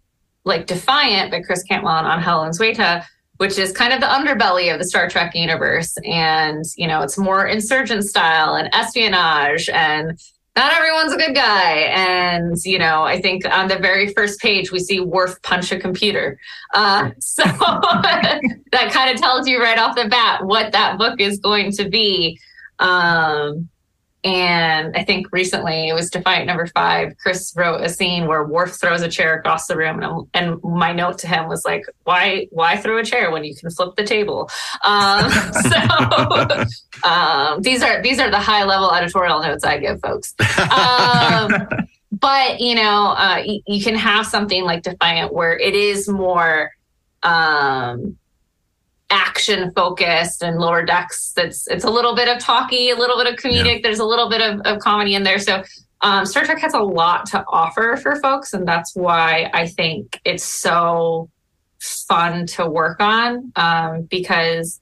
like 0.48 0.66
Defiant 0.66 1.32
by 1.32 1.42
Chris 1.42 1.64
Cantwell 1.64 1.98
and 1.98 2.08
Angel 2.08 2.40
Unzueta, 2.40 3.06
which 3.38 3.60
is 3.60 3.72
kind 3.72 3.94
of 3.94 4.00
the 4.00 4.08
underbelly 4.08 4.74
of 4.74 4.80
the 4.80 4.86
Star 4.86 5.08
Trek 5.10 5.36
universe. 5.36 5.96
And, 6.06 6.64
you 6.76 6.88
know, 6.88 7.02
it's 7.02 7.18
more 7.18 7.46
insurgent 7.46 8.06
style 8.06 8.56
and 8.56 8.74
espionage 8.74 9.70
and 9.70 10.20
not 10.56 10.74
everyone's 10.74 11.14
a 11.14 11.18
good 11.18 11.36
guy. 11.36 11.74
And, 11.92 12.58
you 12.66 12.80
know, 12.80 13.04
I 13.04 13.22
think 13.22 13.46
on 13.46 13.68
the 13.68 13.78
very 13.78 14.12
first 14.14 14.40
page, 14.40 14.72
we 14.72 14.80
see 14.80 15.00
Worf 15.00 15.40
punch 15.44 15.72
a 15.72 15.80
computer. 15.80 16.40
Uh, 16.74 17.12
so 17.20 17.44
that 17.52 18.90
kind 18.92 19.14
of 19.14 19.22
tells 19.22 19.48
you 19.48 19.62
right 19.62 19.78
off 19.78 19.96
the 19.96 20.10
bat 20.10 20.44
what 20.44 20.72
that 20.72 20.98
book 20.98 21.22
is 21.22 21.40
going 21.40 21.72
to 21.74 21.88
be. 21.88 22.40
Um, 22.80 23.70
and 24.28 24.94
I 24.98 25.06
think 25.06 25.28
recently 25.32 25.88
it 25.88 25.94
was 25.94 26.10
Defiant 26.10 26.48
number 26.48 26.68
five. 26.68 27.16
Chris 27.18 27.54
wrote 27.56 27.80
a 27.80 27.88
scene 27.88 28.28
where 28.28 28.44
Worf 28.44 28.78
throws 28.78 29.02
a 29.02 29.08
chair 29.08 29.40
across 29.40 29.68
the 29.68 29.78
room, 29.78 30.04
and, 30.04 30.28
and 30.34 30.62
my 30.63 30.92
note 30.92 31.18
to 31.20 31.28
him 31.28 31.48
was 31.48 31.63
like, 31.63 31.86
"Why, 32.04 32.48
why 32.52 32.76
throw 32.76 32.98
a 32.98 33.06
chair 33.06 33.32
when 33.32 33.46
you 33.46 33.56
can 33.56 33.70
flip 33.72 33.96
the 33.96 34.04
table?" 34.04 34.50
Um, 34.84 35.32
so 35.72 37.08
um, 37.10 37.62
these 37.62 37.82
are 37.82 38.02
these 38.02 38.20
are 38.20 38.30
the 38.30 38.40
high 38.40 38.66
level 38.66 38.94
editorial 38.94 39.42
notes 39.42 39.63
I 39.63 39.78
give 39.78 40.02
folks. 40.02 40.36
Um, 40.72 41.68
but 42.12 42.60
you 42.60 42.76
know, 42.76 43.12
uh, 43.12 43.42
y- 43.48 43.62
you 43.66 43.82
can 43.82 43.96
have 43.96 44.26
something 44.28 44.66
like 44.66 44.84
Defiant 44.84 45.34
where 45.34 45.58
it 45.58 45.74
is 45.74 46.10
more. 46.10 46.72
Um, 47.24 48.18
action 49.10 49.72
focused 49.72 50.43
and 50.43 50.58
lower 50.58 50.84
decks 50.84 51.32
that's 51.36 51.67
it's 51.67 51.86
a 51.86 51.89
little 51.89 52.13
bit 52.13 52.28
of 52.28 52.39
talky 52.39 52.89
a 52.89 52.96
little 52.96 53.15
bit 53.17 53.32
of 53.32 53.39
comedic 53.39 53.82
there's 53.82 54.00
a 54.00 54.06
little 54.06 54.30
bit 54.30 54.41
of, 54.41 54.60
of 54.62 54.80
comedy 54.80 55.15
in 55.15 55.24
there. 55.24 55.39
So 55.39 55.63
um, 56.02 56.26
star 56.26 56.43
trek 56.43 56.60
has 56.60 56.74
a 56.74 56.80
lot 56.80 57.26
to 57.28 57.43
offer 57.48 57.98
for 58.02 58.17
folks 58.17 58.54
and 58.54 58.67
that's 58.67 58.96
why 58.96 59.50
i 59.54 59.65
think 59.65 60.20
it's 60.26 60.43
so 60.43 61.30
fun 61.80 62.46
to 62.48 62.67
work 62.67 63.00
on 63.00 63.52
um, 63.56 64.04
because 64.04 64.80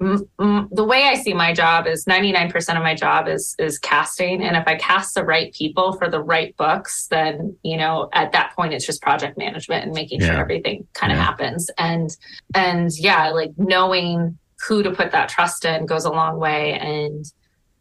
m- 0.00 0.28
m- 0.40 0.68
the 0.72 0.84
way 0.84 1.04
I 1.04 1.14
see 1.14 1.34
my 1.34 1.52
job 1.52 1.86
is 1.86 2.04
99% 2.06 2.76
of 2.76 2.82
my 2.82 2.94
job 2.94 3.28
is 3.28 3.54
is 3.58 3.78
casting. 3.78 4.42
And 4.42 4.56
if 4.56 4.66
I 4.66 4.76
cast 4.76 5.14
the 5.14 5.24
right 5.24 5.52
people 5.52 5.92
for 5.92 6.08
the 6.10 6.20
right 6.22 6.56
books 6.56 7.06
then 7.08 7.56
you 7.62 7.76
know 7.76 8.08
at 8.12 8.32
that 8.32 8.54
point 8.56 8.72
it's 8.74 8.86
just 8.86 9.02
project 9.02 9.36
management 9.38 9.84
and 9.84 9.92
making 9.94 10.20
sure 10.20 10.34
everything 10.34 10.86
kind 10.94 11.12
of 11.12 11.18
Yeah. 11.18 11.24
happens. 11.24 11.70
And 11.78 12.10
and 12.54 12.90
yeah 12.98 13.30
like 13.30 13.50
knowing 13.56 14.38
who 14.68 14.82
to 14.82 14.90
put 14.90 15.12
that 15.12 15.28
trust 15.28 15.64
in 15.64 15.86
goes 15.86 16.04
a 16.04 16.10
long 16.10 16.38
way. 16.38 16.74
And 16.74 17.24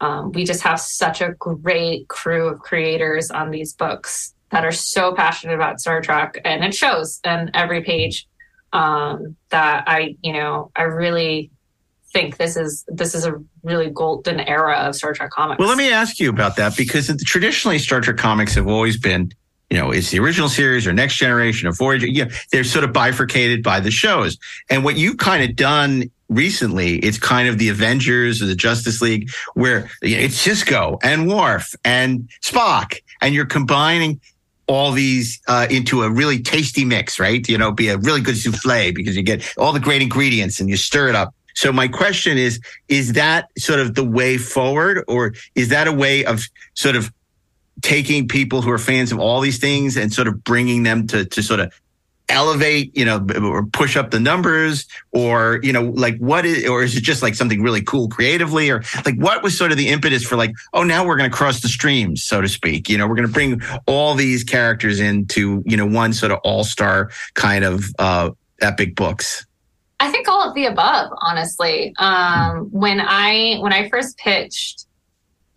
um, 0.02 0.32
we 0.32 0.46
just 0.46 0.64
have 0.64 0.80
such 0.80 1.20
a 1.22 1.32
great 1.32 2.08
crew 2.08 2.48
of 2.48 2.60
creators 2.60 3.30
on 3.32 3.52
these 3.52 3.74
books 3.74 4.34
that 4.52 4.64
are 4.64 4.72
so 4.72 5.14
passionate 5.14 5.56
about 5.56 5.82
Star 5.82 6.00
Trek. 6.02 6.40
And 6.46 6.64
it 6.64 6.74
shows 6.74 7.20
in 7.26 7.52
every 7.54 7.84
page 7.84 8.26
um, 8.72 9.36
that 9.50 9.84
I 9.88 10.16
you 10.22 10.32
know 10.34 10.72
I 10.76 10.84
really 10.84 11.52
think 12.12 12.38
this 12.38 12.56
is 12.56 12.86
this 12.88 13.14
is 13.14 13.26
a 13.26 13.36
really 13.64 13.90
golden 13.90 14.40
era 14.40 14.76
of 14.78 14.96
Star 14.96 15.14
Trek 15.14 15.32
comics. 15.32 15.60
Well, 15.60 15.68
let 15.68 15.78
me 15.78 15.92
ask 15.92 16.20
you 16.20 16.30
about 16.30 16.56
that 16.58 16.76
because 16.76 17.08
traditionally 17.24 17.80
Star 17.80 18.02
Trek 18.02 18.18
comics 18.18 18.56
have 18.56 18.68
always 18.68 18.98
been, 18.98 19.32
you 19.70 19.78
know, 19.78 19.92
it's 19.92 20.12
the 20.12 20.20
original 20.20 20.50
series 20.50 20.88
or 20.88 20.94
Next 20.94 21.18
Generation 21.18 21.68
or 21.68 21.74
Voyager. 21.74 22.08
Yeah, 22.08 22.30
they're 22.52 22.64
sort 22.64 22.84
of 22.84 22.94
bifurcated 22.94 23.64
by 23.64 23.80
the 23.80 23.92
shows. 23.92 24.38
And 24.70 24.84
what 24.84 24.98
you've 24.98 25.18
kind 25.18 25.48
of 25.48 25.56
done 25.56 26.10
recently, 26.30 26.98
it's 26.98 27.18
kind 27.18 27.48
of 27.48 27.58
the 27.58 27.70
Avengers 27.70 28.42
or 28.42 28.46
the 28.46 28.56
Justice 28.56 29.02
League, 29.02 29.32
where 29.54 29.90
it's 30.02 30.46
Sisko 30.46 31.00
and 31.04 31.28
Worf 31.28 31.76
and 31.84 32.30
Spock, 32.44 33.00
and 33.22 33.34
you're 33.34 33.46
combining 33.46 34.20
all 34.70 34.92
these 34.92 35.42
uh, 35.48 35.66
into 35.72 36.04
a 36.04 36.10
really 36.10 36.40
tasty 36.40 36.86
mix, 36.86 37.20
right? 37.20 37.48
You 37.50 37.58
know, 37.58 37.72
be 37.72 37.90
a 37.90 37.98
really 37.98 38.22
good 38.22 38.38
souffle 38.38 38.94
because 38.94 39.18
you 39.18 39.24
get 39.24 39.54
all 39.58 39.74
the 39.74 39.80
great 39.80 40.04
ingredients 40.04 40.60
and 40.60 40.70
you 40.70 40.78
stir 40.78 41.10
it 41.10 41.16
up. 41.16 41.34
So 41.60 41.74
my 41.74 41.90
question 41.90 42.38
is, 42.38 42.62
is 42.88 43.12
that 43.14 43.50
sort 43.58 43.82
of 43.82 43.94
the 43.94 44.06
way 44.06 44.38
forward 44.38 45.04
or 45.10 45.34
is 45.56 45.68
that 45.70 45.90
a 45.90 45.92
way 45.92 46.24
of 46.24 46.42
sort 46.74 46.96
of 46.96 47.12
taking 47.82 48.30
people 48.30 48.62
who 48.62 48.72
are 48.72 48.78
fans 48.78 49.12
of 49.12 49.20
all 49.20 49.42
these 49.42 49.58
things 49.58 49.98
and 49.98 50.14
sort 50.14 50.30
of 50.30 50.42
bringing 50.42 50.84
them 50.84 51.06
to, 51.08 51.26
to 51.26 51.44
sort 51.44 51.60
of 51.60 51.74
elevate, 52.30 52.96
you 52.96 53.04
know, 53.04 53.28
or 53.44 53.66
push 53.66 53.98
up 53.98 54.10
the 54.12 54.22
numbers 54.22 54.88
or, 55.12 55.60
you 55.62 55.74
know, 55.74 55.92
like 55.98 56.18
what 56.20 56.46
is, 56.46 56.66
or 56.66 56.82
is 56.82 56.96
it 56.96 57.02
just 57.02 57.22
like 57.22 57.36
something 57.36 57.62
really 57.62 57.82
cool 57.82 58.08
creatively 58.08 58.70
or 58.70 58.82
like 59.06 59.18
what 59.18 59.44
was 59.44 59.58
sort 59.58 59.74
of 59.74 59.78
the 59.78 59.90
impetus 59.90 60.24
for 60.24 60.38
like, 60.38 60.54
oh, 60.74 60.84
now 60.84 61.06
we're 61.06 61.18
going 61.18 61.30
to 61.30 61.36
cross 61.36 61.60
the 61.60 61.68
streams, 61.68 62.24
so 62.24 62.40
to 62.40 62.48
speak. 62.48 62.88
You 62.88 62.98
know, 62.98 63.06
we're 63.06 63.16
going 63.16 63.28
to 63.28 63.34
bring 63.34 63.62
all 63.86 64.16
these 64.16 64.46
characters 64.46 65.02
into, 65.02 65.62
you 65.66 65.76
know, 65.76 65.86
one 65.86 66.14
sort 66.14 66.32
of 66.32 66.40
all 66.46 66.64
star 66.64 67.12
kind 67.34 67.66
of, 67.66 67.84
uh, 68.00 68.30
epic 68.62 68.96
books. 68.96 69.46
I 70.00 70.10
think 70.10 70.28
all 70.28 70.48
of 70.48 70.56
the 70.56 70.66
above, 70.66 71.12
honestly. 71.22 71.94
Um, 71.98 72.68
when 72.72 73.02
I 73.02 73.58
when 73.60 73.74
I 73.74 73.90
first 73.90 74.18
pitched 74.18 74.86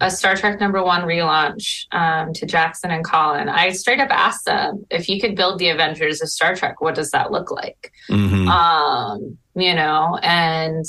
a 0.00 0.10
Star 0.10 0.34
Trek 0.34 0.58
number 0.58 0.82
one 0.82 1.02
relaunch 1.02 1.86
um, 1.92 2.32
to 2.32 2.44
Jackson 2.44 2.90
and 2.90 3.04
Colin, 3.04 3.48
I 3.48 3.70
straight 3.70 4.00
up 4.00 4.10
asked 4.10 4.46
them 4.46 4.84
if 4.90 5.08
you 5.08 5.20
could 5.20 5.36
build 5.36 5.60
the 5.60 5.68
Avengers 5.68 6.20
of 6.20 6.28
Star 6.28 6.56
Trek, 6.56 6.80
what 6.80 6.96
does 6.96 7.10
that 7.12 7.30
look 7.30 7.52
like? 7.52 7.92
Mhm. 8.10 8.48
Um, 8.48 9.38
you 9.54 9.74
know, 9.74 10.18
and 10.22 10.84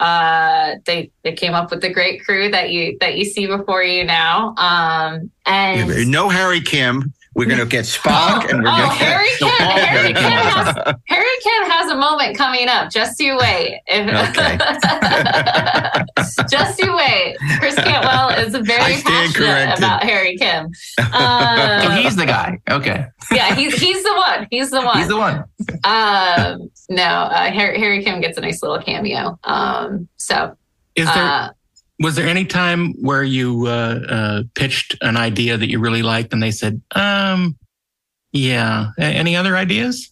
uh, 0.00 0.76
they 0.86 1.12
they 1.22 1.32
came 1.32 1.52
up 1.52 1.70
with 1.70 1.82
the 1.82 1.92
great 1.92 2.24
crew 2.24 2.50
that 2.50 2.70
you 2.70 2.96
that 3.00 3.16
you 3.16 3.24
see 3.24 3.46
before 3.46 3.84
you 3.84 4.04
now. 4.04 4.54
Um, 4.56 5.30
and 5.46 6.10
no 6.10 6.28
Harry 6.28 6.60
Kim. 6.60 7.12
We're 7.34 7.46
going 7.46 7.60
to 7.60 7.66
get 7.66 7.84
Spock 7.84 8.50
and 8.50 8.62
we're 8.62 8.68
oh, 8.70 8.76
going 8.76 8.90
to 8.90 8.96
Harry 8.96 9.28
get 9.38 9.56
Kim, 9.56 9.68
Harry 9.68 10.12
Kim 10.12 10.32
has 10.32 10.74
Harry 11.06 11.26
Kim 11.42 11.70
has 11.70 11.90
a 11.90 11.96
moment 11.96 12.36
coming 12.36 12.68
up. 12.68 12.90
Just 12.90 13.20
you 13.20 13.36
wait. 13.36 13.80
If, 13.86 14.06
just 16.50 16.78
you 16.80 16.94
wait. 16.94 17.36
Chris 17.60 17.76
Cantwell 17.76 18.30
is 18.30 18.52
very 18.66 18.94
passionate 19.00 19.34
corrected. 19.34 19.78
about 19.78 20.02
Harry 20.02 20.36
Kim. 20.36 20.74
So 20.74 21.02
Um, 21.12 21.92
he's 22.02 22.16
the 22.16 22.26
guy. 22.26 22.58
Okay. 22.68 23.06
yeah, 23.30 23.54
he's 23.54 23.80
he's 23.80 24.02
the 24.02 24.14
one. 24.14 24.48
He's 24.50 24.70
the 24.70 24.82
one. 24.82 24.98
He's 24.98 25.06
the 25.08 25.16
one. 25.16 25.44
um, 25.84 26.68
no, 26.88 27.04
uh, 27.04 27.50
Harry, 27.52 27.78
Harry 27.78 28.02
Kim 28.02 28.20
gets 28.20 28.36
a 28.38 28.40
nice 28.40 28.60
little 28.60 28.82
cameo. 28.82 29.38
Um, 29.44 30.08
so 30.16 30.56
Is 30.96 31.06
there 31.06 31.24
uh, 31.24 31.50
was 32.00 32.16
there 32.16 32.26
any 32.26 32.44
time 32.44 32.94
where 33.00 33.22
you 33.22 33.66
uh, 33.66 33.70
uh, 34.08 34.42
pitched 34.54 34.96
an 35.02 35.16
idea 35.16 35.56
that 35.56 35.68
you 35.70 35.78
really 35.80 36.02
liked 36.02 36.32
and 36.32 36.42
they 36.42 36.50
said, 36.50 36.80
um, 36.94 37.56
yeah, 38.32 38.90
A- 38.98 39.02
any 39.02 39.36
other 39.36 39.56
ideas? 39.56 40.10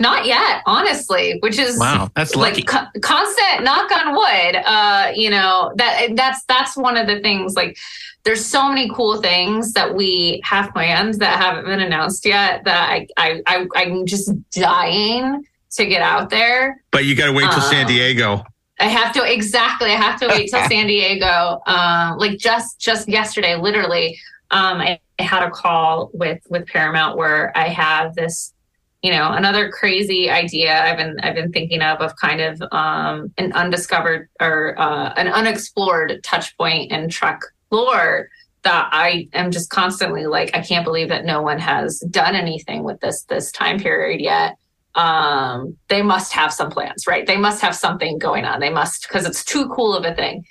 not 0.00 0.26
yet, 0.26 0.62
honestly. 0.64 1.38
Which 1.40 1.58
is 1.58 1.76
Wow, 1.76 2.08
that's 2.14 2.36
lucky. 2.36 2.60
like 2.62 2.66
co- 2.68 3.00
constant 3.00 3.64
knock 3.64 3.90
on 3.90 4.14
wood 4.14 4.56
uh 4.64 5.10
you 5.12 5.28
know 5.28 5.72
that 5.74 6.10
that's 6.14 6.44
that's 6.44 6.76
one 6.76 6.96
of 6.96 7.08
the 7.08 7.18
things 7.20 7.54
like 7.56 7.76
there's 8.22 8.44
so 8.46 8.68
many 8.68 8.88
cool 8.94 9.20
things 9.20 9.72
that 9.72 9.96
we 9.96 10.40
have 10.44 10.72
planned 10.72 11.14
that 11.14 11.40
haven't 11.40 11.64
been 11.64 11.80
announced 11.80 12.24
yet 12.24 12.62
that 12.64 12.88
i 12.88 13.06
i, 13.16 13.42
I 13.48 13.66
i'm 13.74 14.06
just 14.06 14.30
dying 14.52 15.44
to 15.72 15.84
get 15.86 16.00
out 16.02 16.30
there 16.30 16.80
But 16.92 17.04
you 17.04 17.16
got 17.16 17.26
to 17.26 17.32
wait 17.32 17.50
till 17.50 17.60
San 17.62 17.86
Um, 17.86 17.92
Diego. 17.92 18.44
I 18.80 18.86
have 18.86 19.12
to 19.14 19.24
exactly. 19.24 19.90
I 19.90 19.96
have 19.96 20.20
to 20.20 20.28
wait 20.28 20.50
till 20.50 20.62
San 20.68 20.86
Diego. 20.86 21.60
Um, 21.66 22.18
like 22.18 22.38
just 22.38 22.80
just 22.80 23.08
yesterday, 23.08 23.56
literally, 23.56 24.18
um, 24.50 24.80
I, 24.80 25.00
I 25.18 25.22
had 25.22 25.42
a 25.42 25.50
call 25.50 26.10
with 26.12 26.40
with 26.48 26.66
Paramount 26.66 27.16
where 27.16 27.56
I 27.56 27.68
have 27.68 28.14
this, 28.14 28.54
you 29.02 29.10
know, 29.10 29.32
another 29.32 29.70
crazy 29.70 30.30
idea 30.30 30.80
I've 30.80 30.96
been 30.96 31.18
I've 31.20 31.34
been 31.34 31.52
thinking 31.52 31.82
of 31.82 32.00
of 32.00 32.14
kind 32.16 32.40
of 32.40 32.62
um, 32.70 33.32
an 33.36 33.52
undiscovered 33.52 34.28
or 34.40 34.78
uh, 34.78 35.12
an 35.16 35.28
unexplored 35.28 36.20
touch 36.22 36.56
point 36.56 36.92
in 36.92 37.08
Trek 37.08 37.40
lore 37.70 38.28
that 38.62 38.88
I 38.92 39.28
am 39.32 39.50
just 39.50 39.70
constantly 39.70 40.26
like 40.26 40.54
I 40.54 40.60
can't 40.60 40.84
believe 40.84 41.08
that 41.08 41.24
no 41.24 41.42
one 41.42 41.58
has 41.58 41.98
done 42.10 42.34
anything 42.34 42.84
with 42.84 43.00
this 43.00 43.24
this 43.24 43.50
time 43.50 43.78
period 43.78 44.20
yet 44.20 44.56
um 44.98 45.76
they 45.88 46.02
must 46.02 46.32
have 46.32 46.52
some 46.52 46.70
plans 46.70 47.06
right? 47.06 47.26
They 47.26 47.36
must 47.36 47.62
have 47.62 47.74
something 47.74 48.18
going 48.18 48.44
on. 48.44 48.58
They 48.58 48.68
must 48.68 49.06
because 49.08 49.24
it's 49.24 49.44
too 49.44 49.68
cool 49.68 49.96
of 49.96 50.04
a 50.04 50.14
thing. 50.14 50.44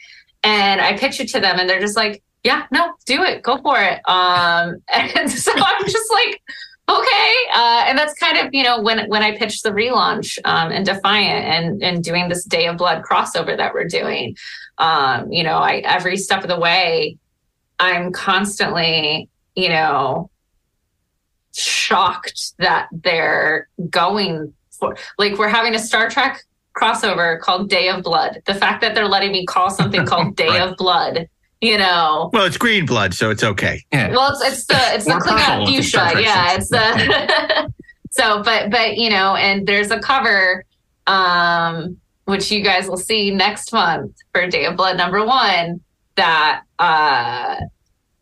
And 0.43 0.79
i 0.79 0.97
pitch 0.97 1.19
it 1.19 1.27
to 1.29 1.39
them 1.39 1.59
and 1.59 1.69
they're 1.69 1.81
just 1.81 1.97
like 1.97 2.23
yeah 2.43 2.65
no 2.71 2.93
do 3.05 3.23
it. 3.23 3.43
Go 3.43 3.57
for 3.57 3.79
it. 3.79 3.99
Um 4.09 4.77
and 4.93 5.29
so 5.29 5.51
i'm 5.53 5.85
just 5.85 6.11
like 6.11 6.41
okay. 6.89 7.33
Uh 7.53 7.83
and 7.87 7.97
that's 7.97 8.13
kind 8.13 8.37
of 8.37 8.53
you 8.53 8.63
know 8.63 8.81
when 8.81 9.09
when 9.09 9.21
i 9.21 9.37
pitched 9.37 9.63
the 9.63 9.71
relaunch 9.71 10.39
um 10.45 10.71
and 10.71 10.85
defiant 10.85 11.45
and 11.45 11.83
and 11.83 12.03
doing 12.03 12.29
this 12.29 12.45
day 12.45 12.67
of 12.67 12.77
blood 12.77 13.03
crossover 13.03 13.57
that 13.57 13.73
we're 13.73 13.87
doing 13.87 14.33
um 14.77 15.29
you 15.29 15.43
know 15.43 15.57
i 15.57 15.79
every 15.79 16.15
step 16.15 16.41
of 16.43 16.47
the 16.47 16.59
way 16.59 17.17
i'm 17.79 18.13
constantly 18.13 19.27
you 19.55 19.67
know 19.67 20.29
shocked 21.57 22.53
that 22.59 22.87
they're 22.91 23.67
going 23.89 24.53
for 24.71 24.95
like 25.17 25.37
we're 25.37 25.47
having 25.49 25.75
a 25.75 25.79
Star 25.79 26.09
Trek 26.09 26.43
crossover 26.75 27.39
called 27.39 27.69
Day 27.69 27.89
of 27.89 28.03
Blood. 28.03 28.41
The 28.45 28.53
fact 28.53 28.81
that 28.81 28.93
they're 28.95 29.07
letting 29.07 29.31
me 29.31 29.45
call 29.45 29.69
something 29.69 30.05
called 30.11 30.35
Day 30.35 30.47
Right. 30.49 30.61
of 30.61 30.77
Blood, 30.77 31.27
you 31.61 31.77
know. 31.77 32.29
Well, 32.33 32.45
it's 32.45 32.57
green 32.57 32.85
blood, 32.85 33.13
so 33.13 33.29
it's 33.31 33.43
okay. 33.43 33.83
Yeah. 33.91 34.11
Well, 34.11 34.31
it's 34.31 34.43
it's 34.43 34.65
the 34.65 34.95
it's 34.95 35.05
the 35.05 35.13
Or 35.13 35.19
purple 35.19 35.37
Klingon 35.37 35.73
if 35.73 35.79
it's 35.79 35.87
Star 35.89 36.09
fuchsia, 36.09 36.21
Trek 36.21 36.23
yeah. 36.25 36.49
six. 36.51 36.57
It's 36.59 36.69
the 36.69 37.73
so, 38.11 38.43
but 38.43 38.69
but 38.69 38.97
you 38.97 39.09
know, 39.09 39.35
and 39.35 39.65
there's 39.67 39.89
a 39.91 39.99
cover, 39.99 40.63
um, 41.07 41.97
which 42.25 42.51
you 42.51 42.61
guys 42.61 42.87
will 42.87 42.97
see 42.97 43.31
next 43.33 43.73
month 43.73 44.15
for 44.33 44.47
Day 44.47 44.65
of 44.65 44.75
Blood 44.77 44.97
number 44.97 45.25
one 45.25 45.81
that 46.15 46.63
uh 46.79 47.55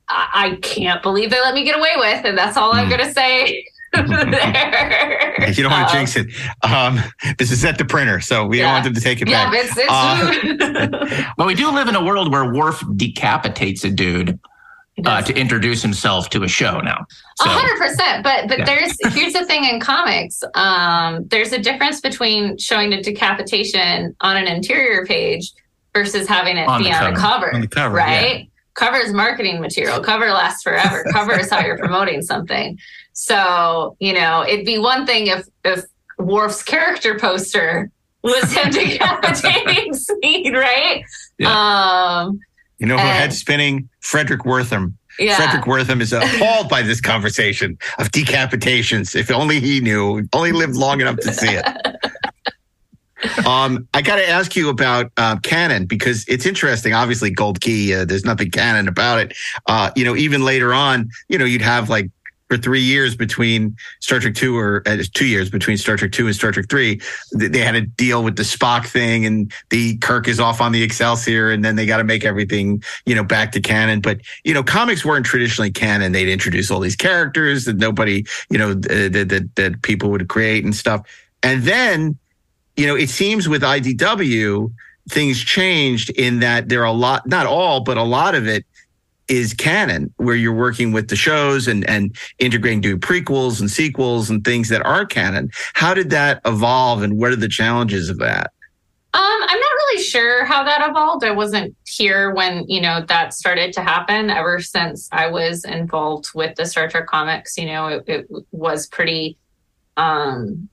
I, 0.09 0.27
I 0.33 0.55
can't 0.61 1.01
believe 1.01 1.29
they 1.31 1.39
let 1.41 1.53
me 1.53 1.63
get 1.63 1.77
away 1.77 1.91
with, 1.97 2.25
and 2.25 2.37
that's 2.37 2.57
all 2.57 2.71
I'm 2.73 2.85
Hmm. 2.85 2.91
gonna 2.91 3.11
say. 3.13 3.65
there. 3.95 5.35
If 5.39 5.57
you 5.57 5.63
don't 5.63 5.71
want 5.71 5.87
to 5.87 5.93
Um, 5.97 6.05
jinx 6.05 6.15
it. 6.17 6.27
Um, 6.63 6.99
this 7.37 7.49
is 7.51 7.63
at 7.63 7.77
the 7.77 7.85
printer, 7.85 8.19
so 8.19 8.45
we 8.45 8.59
don't 8.59 8.71
want 8.73 8.83
them 8.83 8.93
to 8.93 8.99
take 9.01 9.21
it 9.21 9.29
Yeah, 9.29 9.49
back. 9.49 9.53
it's 9.63 9.77
it's 9.77 11.33
But 11.37 11.47
we 11.47 11.55
do 11.55 11.71
live 11.71 11.87
in 11.87 11.95
a 11.95 12.03
world 12.03 12.31
where 12.31 12.51
Worf 12.53 12.83
decapitates 12.97 13.83
a 13.85 13.89
dude 13.89 14.37
uh, 15.05 15.21
to 15.21 15.33
introduce 15.33 15.81
himself 15.81 16.29
to 16.31 16.43
a 16.43 16.47
show 16.47 16.79
now. 16.81 16.97
A 17.39 17.43
So 17.43 17.49
hundred 17.49 17.77
percent. 17.77 18.23
But 18.23 18.47
but 18.49 18.59
Yeah. 18.59 18.65
there's 18.65 18.97
here's 19.15 19.33
the 19.33 19.45
thing 19.45 19.63
in 19.63 19.79
comics. 19.79 20.41
Um, 20.55 21.25
there's 21.29 21.53
a 21.53 21.59
difference 21.59 22.01
between 22.01 22.57
showing 22.57 22.91
a 22.93 23.01
decapitation 23.01 24.13
on 24.21 24.35
an 24.37 24.47
interior 24.47 25.05
page 25.05 25.51
versus 25.95 26.27
having 26.27 26.57
it 26.57 26.67
On 26.67 26.81
be 26.83 26.89
the 26.89 26.95
on 26.95 27.13
a 27.13 27.15
cover. 27.15 27.45
cover. 27.45 27.55
On 27.55 27.61
the 27.61 27.67
cover, 27.67 27.95
right? 27.95 28.49
Cover 28.75 28.97
is 28.97 29.13
marketing 29.13 29.59
material. 29.61 29.99
Cover 30.01 30.27
lasts 30.29 30.61
forever. 30.63 31.03
cover 31.11 31.39
is 31.39 31.49
how 31.49 31.65
you're 31.65 31.77
promoting 31.77 32.21
something. 32.21 32.77
So 33.13 33.95
you 33.99 34.13
know, 34.13 34.43
it'd 34.47 34.65
be 34.65 34.77
one 34.77 35.05
thing 35.05 35.27
if 35.27 35.47
if 35.63 35.83
Worf's 36.17 36.61
character 36.63 37.17
poster 37.19 37.89
was 38.23 38.51
him 38.53 38.69
decapitating 38.71 39.93
Sneed, 39.93 40.53
right? 40.53 41.03
Um, 41.45 42.39
You 42.79 42.87
know 42.87 42.95
who 42.97 43.01
and- 43.07 43.17
head 43.19 43.33
spinning? 43.33 43.89
Fredric 44.03 44.39
Wertham. 44.45 44.93
yeah. 45.19 45.35
Fredric 45.37 45.63
Wertham 45.65 46.01
is 46.01 46.13
appalled 46.13 46.69
by 46.69 46.81
this 46.81 47.01
conversation 47.01 47.77
of 47.97 48.09
decapitations. 48.11 49.15
If 49.15 49.31
only 49.31 49.59
he 49.59 49.79
knew, 49.79 50.27
only 50.33 50.51
lived 50.51 50.75
long 50.75 51.01
enough 51.01 51.17
to 51.17 51.33
see 51.33 51.49
it. 51.49 51.65
um, 53.45 53.87
I 53.93 54.01
got 54.01 54.15
to 54.17 54.27
ask 54.27 54.55
you 54.55 54.69
about 54.69 55.11
uh, 55.17 55.37
canon 55.37 55.85
because 55.85 56.25
it's 56.27 56.45
interesting. 56.45 56.93
Obviously, 56.93 57.31
Gold 57.31 57.61
Key, 57.61 57.93
uh, 57.93 58.05
there's 58.05 58.25
nothing 58.25 58.51
canon 58.51 58.87
about 58.87 59.19
it. 59.19 59.37
Uh, 59.67 59.91
you 59.95 60.05
know, 60.05 60.15
even 60.15 60.43
later 60.43 60.73
on, 60.73 61.09
you 61.29 61.37
know, 61.37 61.45
you'd 61.45 61.61
have 61.61 61.89
like 61.89 62.09
for 62.47 62.57
three 62.57 62.81
years 62.81 63.15
between 63.15 63.75
Star 63.99 64.19
Trek 64.19 64.35
Two 64.35 64.57
or 64.57 64.83
uh, 64.85 65.03
two 65.13 65.25
years 65.25 65.49
between 65.49 65.77
Star 65.77 65.97
Trek 65.97 66.11
Two 66.11 66.27
and 66.27 66.35
Star 66.35 66.51
Trek 66.51 66.67
Three, 66.69 67.01
th- 67.37 67.51
they 67.51 67.59
had 67.59 67.73
to 67.73 67.81
deal 67.81 68.23
with 68.23 68.35
the 68.35 68.43
Spock 68.43 68.85
thing, 68.85 69.25
and 69.25 69.51
the 69.69 69.97
Kirk 69.97 70.27
is 70.27 70.39
off 70.39 70.61
on 70.61 70.71
the 70.71 70.83
Excelsior, 70.83 71.49
and 71.49 71.65
then 71.65 71.75
they 71.75 71.85
got 71.85 71.97
to 71.97 72.03
make 72.03 72.23
everything 72.23 72.83
you 73.05 73.15
know 73.15 73.23
back 73.23 73.51
to 73.53 73.61
canon. 73.61 74.01
But 74.01 74.21
you 74.43 74.53
know, 74.53 74.63
comics 74.63 75.03
weren't 75.03 75.25
traditionally 75.25 75.71
canon; 75.71 76.11
they'd 76.11 76.31
introduce 76.31 76.69
all 76.69 76.79
these 76.79 76.95
characters 76.95 77.65
that 77.65 77.77
nobody 77.77 78.25
you 78.49 78.57
know 78.57 78.79
th- 78.79 79.11
that 79.11 79.29
that, 79.29 79.55
that 79.55 79.81
people 79.81 80.11
would 80.11 80.27
create 80.29 80.63
and 80.63 80.75
stuff, 80.75 81.01
and 81.41 81.63
then 81.63 82.17
you 82.77 82.85
know, 82.87 82.95
it 82.95 83.09
seems 83.09 83.47
with 83.47 83.61
IDW 83.61 84.71
things 85.09 85.43
changed 85.43 86.09
in 86.11 86.39
that 86.39 86.69
there 86.69 86.81
are 86.81 86.85
a 86.85 86.91
lot, 86.91 87.27
not 87.27 87.45
all, 87.45 87.81
but 87.81 87.97
a 87.97 88.03
lot 88.03 88.35
of 88.35 88.47
it 88.47 88.65
is 89.27 89.53
canon 89.53 90.13
where 90.17 90.35
you're 90.35 90.53
working 90.53 90.91
with 90.91 91.07
the 91.07 91.15
shows 91.15 91.67
and 91.67 91.87
and 91.89 92.15
integrating 92.37 92.79
doing 92.81 92.99
prequels 92.99 93.59
and 93.59 93.71
sequels 93.71 94.29
and 94.29 94.43
things 94.43 94.69
that 94.69 94.85
are 94.85 95.03
canon 95.03 95.49
how 95.73 95.95
did 95.95 96.11
that 96.11 96.39
evolve 96.45 97.01
and 97.01 97.17
what 97.17 97.31
are 97.31 97.35
the 97.35 97.47
challenges 97.47 98.07
of 98.07 98.19
that 98.19 98.51
Um, 99.13 99.21
I'm 99.21 99.59
not 99.59 99.71
really 99.77 100.03
sure 100.03 100.43
how 100.45 100.63
that 100.65 100.87
evolved. 100.89 101.23
I 101.23 101.31
wasn't 101.31 101.73
here 101.87 102.33
when, 102.35 102.65
you 102.67 102.81
know, 102.81 103.03
that 103.07 103.33
started 103.33 103.71
to 103.73 103.81
happen. 103.81 104.29
Ever 104.29 104.59
since 104.59 105.07
I 105.11 105.27
was 105.27 105.63
involved 105.63 106.27
with 106.35 106.55
the 106.57 106.65
Star 106.65 106.89
Trek 106.89 107.07
comics, 107.07 107.57
you 107.57 107.65
know, 107.65 107.87
it, 107.87 108.03
it 108.07 108.27
was 108.51 108.87
pretty 108.87 109.37
um 109.97 110.69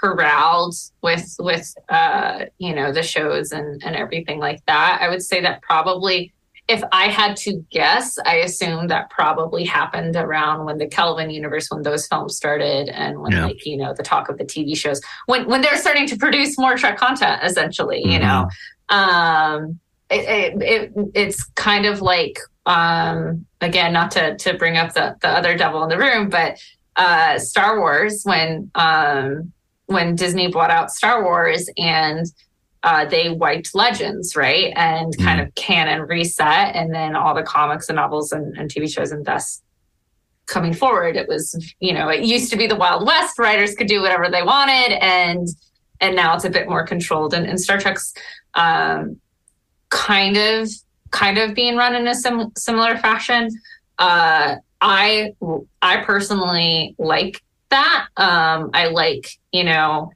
corralled 0.00 0.74
with 1.02 1.36
with 1.38 1.74
uh, 1.88 2.46
you 2.58 2.74
know, 2.74 2.92
the 2.92 3.02
shows 3.02 3.52
and, 3.52 3.82
and 3.84 3.94
everything 3.96 4.38
like 4.38 4.64
that. 4.66 4.98
I 5.00 5.08
would 5.08 5.22
say 5.22 5.40
that 5.42 5.62
probably 5.62 6.32
if 6.68 6.82
I 6.92 7.08
had 7.08 7.36
to 7.38 7.64
guess, 7.72 8.16
I 8.24 8.36
assume 8.36 8.86
that 8.88 9.10
probably 9.10 9.64
happened 9.64 10.14
around 10.14 10.66
when 10.66 10.78
the 10.78 10.86
Kelvin 10.86 11.28
universe, 11.30 11.68
when 11.68 11.82
those 11.82 12.06
films 12.06 12.36
started, 12.36 12.88
and 12.88 13.20
when 13.20 13.32
Yeah. 13.32 13.46
like 13.46 13.66
you 13.66 13.76
know 13.76 13.92
the 13.92 14.04
talk 14.04 14.28
of 14.28 14.38
the 14.38 14.44
TV 14.44 14.76
shows, 14.76 15.00
when 15.26 15.46
when 15.48 15.62
they're 15.62 15.76
starting 15.76 16.06
to 16.08 16.16
produce 16.16 16.56
more 16.58 16.76
Trek 16.76 16.96
content, 16.96 17.42
essentially, 17.42 18.02
you 18.04 18.20
know, 18.20 18.48
um, 18.88 19.80
it, 20.10 20.28
it, 20.28 20.62
it 20.62 20.92
it's 21.14 21.42
kind 21.54 21.86
of 21.86 22.02
like 22.02 22.38
um, 22.66 23.46
again, 23.60 23.92
not 23.92 24.12
to 24.12 24.36
to 24.36 24.54
bring 24.54 24.76
up 24.76 24.94
the 24.94 25.16
the 25.22 25.28
other 25.28 25.56
devil 25.56 25.82
in 25.82 25.88
the 25.88 25.98
room, 25.98 26.28
but 26.28 26.58
uh, 26.96 27.38
Star 27.38 27.78
Wars 27.80 28.22
when 28.24 28.70
um, 28.76 29.52
when 29.90 30.14
Disney 30.14 30.48
bought 30.48 30.70
out 30.70 30.92
Star 30.92 31.24
Wars 31.24 31.68
and 31.76 32.26
uh, 32.82 33.04
they 33.04 33.28
wiped 33.28 33.74
Legends, 33.74 34.36
right? 34.36 34.72
And 34.76 35.16
kind 35.18 35.40
of 35.40 35.54
canon 35.54 36.02
reset, 36.02 36.74
and 36.74 36.94
then 36.94 37.14
all 37.14 37.34
the 37.34 37.42
comics 37.42 37.88
and 37.88 37.96
novels 37.96 38.32
and, 38.32 38.56
and 38.56 38.70
TV 38.70 38.90
shows 38.90 39.10
and 39.12 39.24
thus 39.24 39.60
coming 40.46 40.72
forward, 40.72 41.16
it 41.16 41.28
was 41.28 41.74
you 41.80 41.92
know 41.92 42.08
it 42.08 42.22
used 42.22 42.50
to 42.52 42.56
be 42.56 42.66
the 42.66 42.76
Wild 42.76 43.06
West. 43.06 43.38
Writers 43.38 43.74
could 43.74 43.88
do 43.88 44.00
whatever 44.00 44.30
they 44.30 44.42
wanted, 44.42 44.92
and 45.02 45.48
and 46.00 46.16
now 46.16 46.34
it's 46.34 46.44
a 46.44 46.50
bit 46.50 46.68
more 46.68 46.86
controlled. 46.86 47.34
And, 47.34 47.46
and 47.46 47.60
Star 47.60 47.78
Trek's 47.78 48.14
um, 48.54 49.20
kind 49.90 50.36
of 50.36 50.70
kind 51.10 51.36
of 51.36 51.54
being 51.54 51.76
run 51.76 51.94
in 51.94 52.06
a 52.06 52.14
sim- 52.14 52.52
similar 52.56 52.96
fashion. 52.96 53.50
Uh, 53.98 54.56
I 54.80 55.34
I 55.82 55.98
personally 55.98 56.94
like 56.98 57.42
that. 57.70 58.08
Um, 58.16 58.70
I 58.74 58.86
like 58.88 59.28
you 59.52 59.64
know 59.64 60.12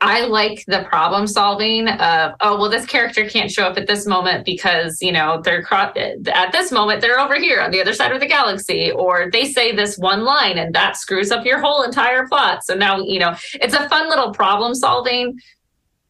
I 0.00 0.24
like 0.24 0.64
the 0.66 0.84
problem 0.88 1.28
solving 1.28 1.88
of 1.88 2.32
oh 2.40 2.58
well 2.58 2.68
this 2.68 2.86
character 2.86 3.28
can't 3.28 3.50
show 3.50 3.64
up 3.64 3.78
at 3.78 3.86
this 3.86 4.06
moment 4.06 4.44
because 4.44 4.98
you 5.00 5.12
know 5.12 5.40
they're 5.42 5.62
cro- 5.62 5.92
at 5.96 6.52
this 6.52 6.72
moment 6.72 7.00
they're 7.00 7.20
over 7.20 7.36
here 7.36 7.60
on 7.60 7.70
the 7.70 7.80
other 7.80 7.94
side 7.94 8.10
of 8.10 8.20
the 8.20 8.26
galaxy 8.26 8.90
or 8.90 9.30
they 9.30 9.44
say 9.44 9.74
this 9.74 9.96
one 9.96 10.24
line 10.24 10.58
and 10.58 10.74
that 10.74 10.96
screws 10.96 11.30
up 11.30 11.46
your 11.46 11.60
whole 11.60 11.82
entire 11.82 12.26
plot. 12.26 12.64
So 12.64 12.74
now 12.74 12.98
you 12.98 13.20
know 13.20 13.36
it's 13.54 13.74
a 13.74 13.88
fun 13.88 14.08
little 14.08 14.32
problem 14.32 14.74
solving 14.74 15.38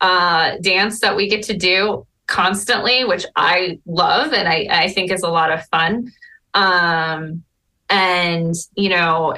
uh, 0.00 0.56
dance 0.62 1.00
that 1.00 1.14
we 1.14 1.28
get 1.28 1.42
to 1.44 1.56
do 1.56 2.06
constantly, 2.26 3.04
which 3.04 3.26
I 3.36 3.78
love 3.86 4.32
and 4.32 4.48
I, 4.48 4.66
I 4.70 4.88
think 4.88 5.12
is 5.12 5.22
a 5.22 5.28
lot 5.28 5.52
of 5.52 5.66
fun. 5.66 6.10
Um, 6.54 7.44
and 7.90 8.54
you 8.74 8.88
know, 8.88 9.36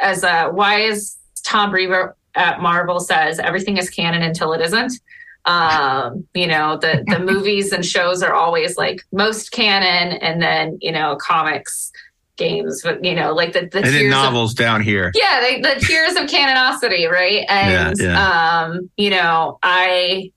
as 0.00 0.22
a 0.24 0.48
why 0.48 0.80
is 0.80 1.16
Tom 1.44 1.70
Brevoort 1.70 2.16
at 2.34 2.60
Marvel 2.60 3.00
says 3.00 3.38
everything 3.38 3.76
is 3.76 3.90
canon 3.90 4.22
until 4.22 4.52
it 4.52 4.60
isn't. 4.60 4.92
Um, 5.46 6.26
you 6.34 6.46
know, 6.46 6.78
the 6.78 7.04
the 7.06 7.18
movies 7.32 7.72
and 7.72 7.84
shows 7.84 8.22
are 8.22 8.32
always 8.32 8.76
like 8.76 9.02
most 9.12 9.52
canon, 9.52 10.16
and 10.18 10.40
then 10.40 10.78
you 10.80 10.90
know, 10.90 11.16
comics, 11.16 11.92
games, 12.36 12.80
but 12.82 13.04
you 13.04 13.14
know, 13.14 13.32
like 13.34 13.52
the 13.52 13.66
the 13.70 13.78
and 13.78 13.86
tiers 13.86 14.04
of- 14.04 14.10
novels 14.10 14.54
down 14.54 14.80
here. 14.82 15.12
Yeah 15.14 15.40
they, 15.40 15.60
the 15.60 15.78
tiers 15.80 16.16
of 16.16 16.24
canonicity 16.30 17.10
right? 17.10 17.44
And 17.50 17.96
Yeah, 18.00 18.62
um 18.62 18.90
you 18.96 19.10
know 19.10 19.58
i 19.62 20.32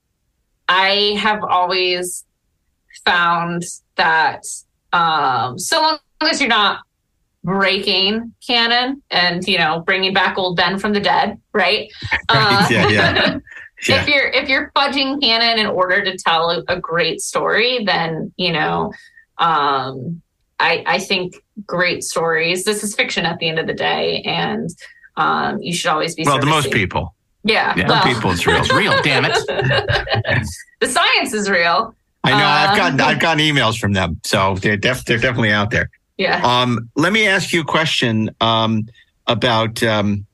i 0.68 1.16
have 1.18 1.42
always 1.42 2.24
found 3.06 3.64
that 3.96 4.44
um 4.92 5.58
so 5.58 5.80
long 5.80 5.98
as 6.20 6.40
you're 6.40 6.48
not 6.50 6.80
breaking 7.48 8.32
canon 8.46 9.02
and 9.10 9.46
you 9.48 9.56
know 9.58 9.80
bringing 9.80 10.12
back 10.12 10.36
old 10.36 10.56
ben 10.56 10.78
from 10.78 10.92
the 10.92 11.00
dead 11.00 11.40
right, 11.54 11.90
Uh, 12.28 12.66
yeah, 12.70 12.88
yeah. 12.88 13.38
Yeah. 13.88 14.02
if 14.02 14.08
you're 14.08 14.26
if 14.30 14.48
you're 14.48 14.72
fudging 14.74 15.20
canon 15.22 15.60
in 15.60 15.66
order 15.66 16.02
to 16.04 16.16
tell 16.18 16.50
a, 16.50 16.64
a 16.66 16.80
great 16.80 17.20
story 17.20 17.84
then 17.84 18.32
you 18.36 18.52
know 18.52 18.92
um 19.38 20.20
i 20.58 20.82
i 20.84 20.98
think 20.98 21.36
great 21.64 22.02
stories 22.02 22.64
this 22.64 22.82
is 22.82 22.96
fiction 22.96 23.24
at 23.24 23.38
the 23.38 23.48
end 23.48 23.60
of 23.60 23.68
the 23.68 23.74
day 23.74 24.20
and 24.22 24.68
um 25.16 25.62
you 25.62 25.72
should 25.72 25.90
always 25.90 26.16
be 26.16 26.24
well 26.24 26.40
The 26.40 26.46
most 26.46 26.72
people. 26.72 27.14
Yeah, 27.44 27.72
yeah, 27.76 27.86
well, 27.88 28.02
people 28.02 28.32
it's 28.32 28.44
real. 28.48 28.56
It's 28.60 28.72
real, 28.72 29.00
damn 29.04 29.24
it. 29.24 29.32
the 30.80 30.88
science 30.88 31.32
is 31.32 31.48
real. 31.48 31.94
I 32.24 32.30
know 32.30 32.46
i've 32.46 32.70
Um, 32.70 32.76
gotten 32.76 33.00
i've 33.00 33.20
gotten 33.20 33.42
emails 33.44 33.78
from 33.78 33.92
them 33.92 34.20
so 34.24 34.56
they're 34.56 34.76
def- 34.76 35.04
they're 35.04 35.18
definitely 35.18 35.52
out 35.52 35.70
there 35.70 35.88
yeah 36.18 36.40
Um, 36.44 36.90
let 36.94 37.12
me 37.12 37.26
ask 37.26 37.52
you 37.52 37.62
a 37.62 37.64
question 37.64 38.30
um, 38.40 38.88
about 39.26 39.82
um, 39.82 40.26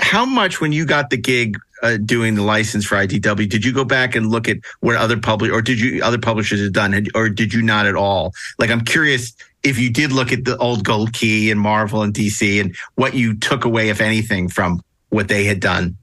how 0.00 0.24
much 0.24 0.60
when 0.60 0.72
you 0.72 0.84
got 0.84 1.10
the 1.10 1.16
gig 1.16 1.56
uh, 1.82 1.96
doing 1.98 2.34
the 2.34 2.42
license 2.42 2.84
for 2.84 2.96
IDW, 2.96 3.48
did 3.48 3.64
you 3.64 3.72
go 3.72 3.84
back 3.84 4.14
and 4.14 4.26
look 4.30 4.48
at 4.48 4.58
what 4.80 4.96
other 4.96 5.18
public 5.18 5.52
or 5.52 5.62
did 5.62 5.80
you 5.80 6.02
other 6.02 6.18
publishers 6.18 6.60
had 6.60 6.72
done, 6.72 7.06
or 7.14 7.28
did 7.28 7.54
you 7.54 7.62
not 7.62 7.86
at 7.86 7.94
all? 7.94 8.32
Like, 8.58 8.70
I'm 8.70 8.82
curious 8.82 9.34
if 9.62 9.78
you 9.78 9.90
did 9.90 10.12
look 10.12 10.32
at 10.32 10.44
the 10.44 10.56
old 10.58 10.84
Gold 10.84 11.12
Key 11.12 11.50
and 11.50 11.60
Marvel 11.60 12.02
and 12.02 12.12
DC 12.14 12.60
and 12.60 12.76
what 12.94 13.14
you 13.14 13.34
took 13.34 13.64
away, 13.64 13.88
if 13.88 14.00
anything, 14.00 14.48
from 14.48 14.82
what 15.10 15.28
they 15.28 15.44
had 15.44 15.60
done. 15.60 15.96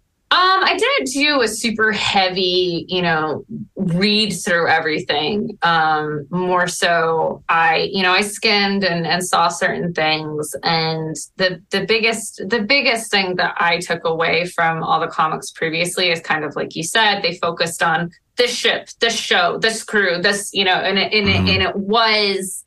I 0.67 0.75
didn't 0.75 1.07
do 1.13 1.41
a 1.41 1.47
super 1.47 1.93
heavy, 1.93 2.85
you 2.89 3.01
know, 3.01 3.45
read 3.77 4.31
through 4.31 4.67
everything. 4.67 5.57
Um, 5.61 6.27
more 6.29 6.67
so 6.67 7.41
I, 7.47 7.89
you 7.93 8.03
know, 8.03 8.11
I 8.11 8.19
skimmed 8.19 8.83
and, 8.83 9.07
and 9.07 9.25
saw 9.25 9.47
certain 9.47 9.93
things. 9.93 10.53
And 10.63 11.15
the 11.37 11.61
the 11.69 11.85
biggest 11.85 12.41
the 12.49 12.59
biggest 12.63 13.09
thing 13.09 13.37
that 13.37 13.55
I 13.57 13.77
took 13.79 14.03
away 14.03 14.45
from 14.47 14.83
all 14.83 14.99
the 14.99 15.07
comics 15.07 15.51
previously 15.51 16.11
is 16.11 16.19
kind 16.19 16.43
of 16.43 16.57
like 16.57 16.75
you 16.75 16.83
said, 16.83 17.21
they 17.21 17.37
focused 17.37 17.81
on 17.81 18.11
this 18.35 18.53
ship, 18.53 18.89
this 18.99 19.15
show, 19.17 19.57
this 19.59 19.83
crew, 19.83 20.21
this, 20.21 20.51
you 20.53 20.65
know, 20.65 20.73
and 20.75 20.99
it 20.99 21.13
and, 21.13 21.27
Mhm. 21.27 21.47
it, 21.47 21.53
and 21.53 21.63
it 21.63 21.75
was 21.77 22.65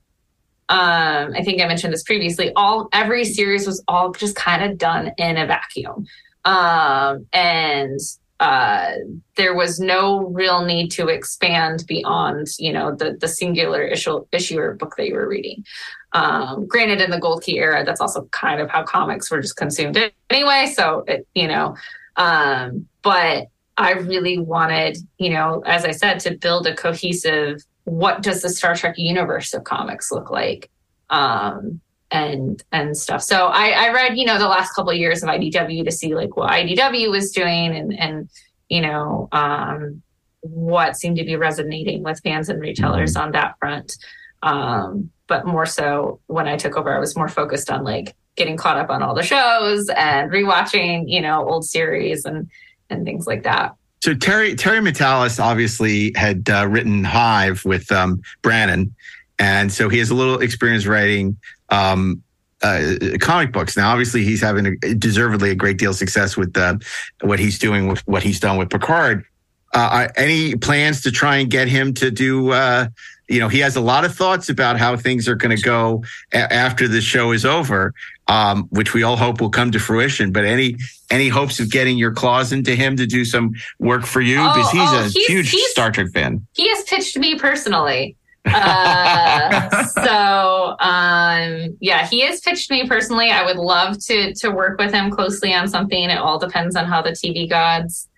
um, 0.71 1.35
I 1.35 1.43
think 1.45 1.61
I 1.61 1.67
mentioned 1.67 1.93
this 1.93 2.05
previously. 2.05 2.51
All 2.57 2.89
every 2.95 3.27
series 3.27 3.67
was 3.67 3.83
all 3.89 4.13
just 4.13 4.37
kind 4.37 4.63
of 4.65 4.79
done 4.79 5.13
in 5.19 5.37
a 5.37 5.45
vacuum 5.45 6.07
um, 6.45 7.27
and 7.33 8.01
uh, 8.41 8.93
there 9.37 9.55
was 9.55 9.79
no 9.79 10.21
real 10.29 10.65
need 10.65 10.91
to 10.91 11.09
expand 11.09 11.85
beyond 11.87 12.47
you 12.59 12.73
know 12.73 12.95
the 12.95 13.17
the 13.21 13.29
singular 13.29 13.83
issue 13.83 14.25
issue 14.33 14.59
or 14.59 14.75
book 14.75 14.95
that 14.97 15.07
you 15.07 15.15
were 15.15 15.29
reading. 15.29 15.65
Um, 16.13 16.67
granted, 16.67 17.01
in 17.01 17.11
the 17.11 17.21
Gold 17.21 17.43
Key 17.43 17.59
era, 17.59 17.85
that's 17.85 18.01
also 18.01 18.25
kind 18.33 18.61
of 18.61 18.71
how 18.71 18.83
comics 18.83 19.31
were 19.31 19.41
just 19.41 19.57
consumed 19.57 19.99
anyway. 20.31 20.73
So 20.75 21.05
it, 21.07 21.27
you 21.35 21.47
know, 21.47 21.77
um, 22.17 22.87
but 23.03 23.49
I 23.77 23.93
really 23.93 24.39
wanted, 24.39 24.99
you 25.19 25.31
know, 25.31 25.63
as 25.67 25.85
I 25.85 25.93
said, 25.93 26.21
to 26.21 26.37
build 26.37 26.67
a 26.67 26.75
cohesive. 26.75 27.63
What 27.85 28.23
does 28.23 28.43
the 28.43 28.51
Star 28.51 28.75
Trek 28.75 28.97
universe 28.99 29.55
of 29.55 29.65
comics 29.65 30.11
look 30.11 30.31
like? 30.31 30.71
Um, 31.09 31.81
and 32.11 32.63
and 32.73 32.97
stuff. 32.97 33.23
So 33.23 33.47
I, 33.47 33.71
I 33.71 33.93
read, 33.93 34.17
you 34.17 34.25
know, 34.25 34.39
the 34.39 34.49
last 34.49 34.75
couple 34.75 34.91
of 34.91 34.97
years 34.97 35.23
of 35.23 35.29
IDW 35.29 35.85
to 35.85 35.93
see 35.93 36.15
like 36.15 36.37
what 36.37 36.51
IDW 36.51 37.11
was 37.11 37.31
doing 37.31 37.77
and 37.77 37.99
and 37.99 38.29
you 38.69 38.81
know 38.81 39.29
um, 39.33 40.03
what 40.41 40.97
seemed 40.97 41.17
to 41.19 41.25
be 41.25 41.37
resonating 41.37 42.03
with 42.03 42.21
fans 42.23 42.49
and 42.49 42.61
retailers 42.61 43.17
on 43.17 43.33
that 43.33 43.57
front. 43.59 43.97
Um, 44.43 45.11
but 45.27 45.47
more 45.47 45.67
so 45.67 46.21
when 46.27 46.49
I 46.49 46.57
took 46.57 46.77
over, 46.77 46.95
I 46.95 46.99
was 46.99 47.17
more 47.17 47.29
focused 47.29 47.71
on 47.71 47.85
like 47.85 48.17
getting 48.37 48.57
caught 48.57 48.79
up 48.79 48.91
on 48.91 49.03
all 49.03 49.15
the 49.15 49.23
shows 49.23 49.89
and 49.91 50.31
rewatching, 50.31 51.05
you 51.07 51.21
know, 51.21 51.49
old 51.49 51.65
series 51.65 52.25
and 52.25 52.49
and 52.89 53.05
things 53.05 53.27
like 53.27 53.45
that. 53.45 53.75
So 54.03 54.15
Terry 54.15 54.55
Terry 54.55 54.81
Matalas 54.81 55.39
obviously 55.39 56.13
had 56.17 56.49
uh, 56.49 56.67
written 56.67 57.05
Hive 57.05 57.65
with 57.65 57.93
um, 57.93 58.23
Brannon, 58.43 58.95
and 59.41 59.73
so 59.73 59.89
he 59.89 59.99
has 59.99 60.11
a 60.11 60.15
little 60.15 60.41
experience 60.41 60.87
writing 60.87 61.37
um, 61.71 62.23
uh, 62.63 62.95
comic 63.21 63.53
books. 63.53 63.77
Now, 63.77 63.91
obviously, 63.91 64.23
he's 64.23 64.41
having 64.43 64.67
a, 64.85 64.95
deservedly 64.95 65.51
a 65.51 65.55
great 65.55 65.79
deal 65.79 65.91
of 65.91 65.97
success 65.97 66.37
with 66.37 66.57
uh, 66.57 66.77
what 67.23 67.39
he's 67.41 67.59
doing 67.59 67.89
with 67.89 68.07
what 68.07 68.23
he's 68.23 68.39
done 68.39 68.57
with 68.59 68.71
Picard. 68.71 69.25
Uh, 69.73 70.09
any 70.17 70.57
plans 70.57 71.01
to 71.03 71.11
try 71.11 71.37
and 71.37 71.51
get 71.51 71.69
him 71.69 71.95
to 71.95 72.11
do? 72.11 72.51
Uh, 72.53 72.89
you 73.29 73.39
know, 73.39 73.47
he 73.49 73.61
has 73.61 73.77
a 73.77 73.81
lot 73.81 74.05
of 74.05 74.13
thoughts 74.15 74.49
about 74.49 74.77
how 74.77 74.97
things 74.97 75.29
are 75.29 75.37
going 75.37 75.57
to 75.57 75.63
go 75.63 76.03
a- 76.33 76.53
after 76.53 76.89
the 76.89 77.01
show 77.01 77.31
is 77.31 77.45
over, 77.45 77.95
um, 78.27 78.65
which 78.71 78.93
we 78.93 79.05
all 79.05 79.17
hope 79.17 79.41
will 79.41 79.49
come 79.51 79.71
to 79.71 79.79
fruition. 79.79 80.33
But 80.33 80.45
any 80.45 80.75
any 81.11 81.29
hopes 81.29 81.61
of 81.61 81.71
getting 81.71 81.97
your 81.97 82.13
claws 82.13 82.53
into 82.53 82.75
him 82.75 82.97
to 82.97 83.07
do 83.07 83.25
some 83.25 83.53
work 83.79 84.05
for 84.05 84.21
you? 84.21 84.39
Oh, 84.41 84.53
Because 84.53 84.71
he's 84.73 84.91
oh, 84.91 84.99
a 84.99 85.03
he's- 85.09 85.27
huge 85.27 85.51
he's- 85.51 85.71
Star 85.71 85.93
Trek 85.93 86.09
fan. 86.13 86.45
he 86.55 86.69
has 86.69 86.83
pitched 86.85 87.17
me 87.17 87.37
personally. 87.39 88.17
Uh, 88.47 89.85
so 90.05 90.77
um, 90.81 91.77
yeah, 91.81 92.07
he 92.07 92.21
has 92.21 92.41
pitched 92.41 92.71
me 92.71 92.87
personally. 92.89 93.31
I 93.31 93.45
would 93.45 93.57
love 93.57 93.99
to 94.07 94.33
to 94.35 94.51
work 94.51 94.79
with 94.79 94.93
him 94.93 95.11
closely 95.11 95.53
on 95.53 95.69
something. 95.69 96.11
It 96.11 96.19
all 96.19 96.39
depends 96.39 96.77
on 96.77 96.87
how 96.87 97.03
the 97.03 97.11
TV 97.11 97.49
gods, 97.49 98.09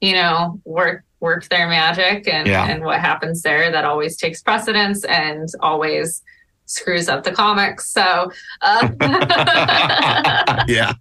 you 0.00 0.12
know, 0.12 0.60
work 0.64 1.04
work 1.20 1.48
their 1.48 1.68
magic 1.68 2.26
and 2.28 2.46
Yeah. 2.48 2.66
and 2.68 2.84
what 2.84 3.00
happens 3.00 3.42
there. 3.42 3.70
That 3.70 3.84
always 3.84 4.16
takes 4.16 4.42
precedence 4.42 5.04
and 5.04 5.48
always 5.60 6.22
screws 6.66 7.08
up 7.08 7.22
the 7.24 7.32
comics. 7.32 7.90
So 7.90 8.30
uh, 8.60 8.88
yeah. 10.68 10.92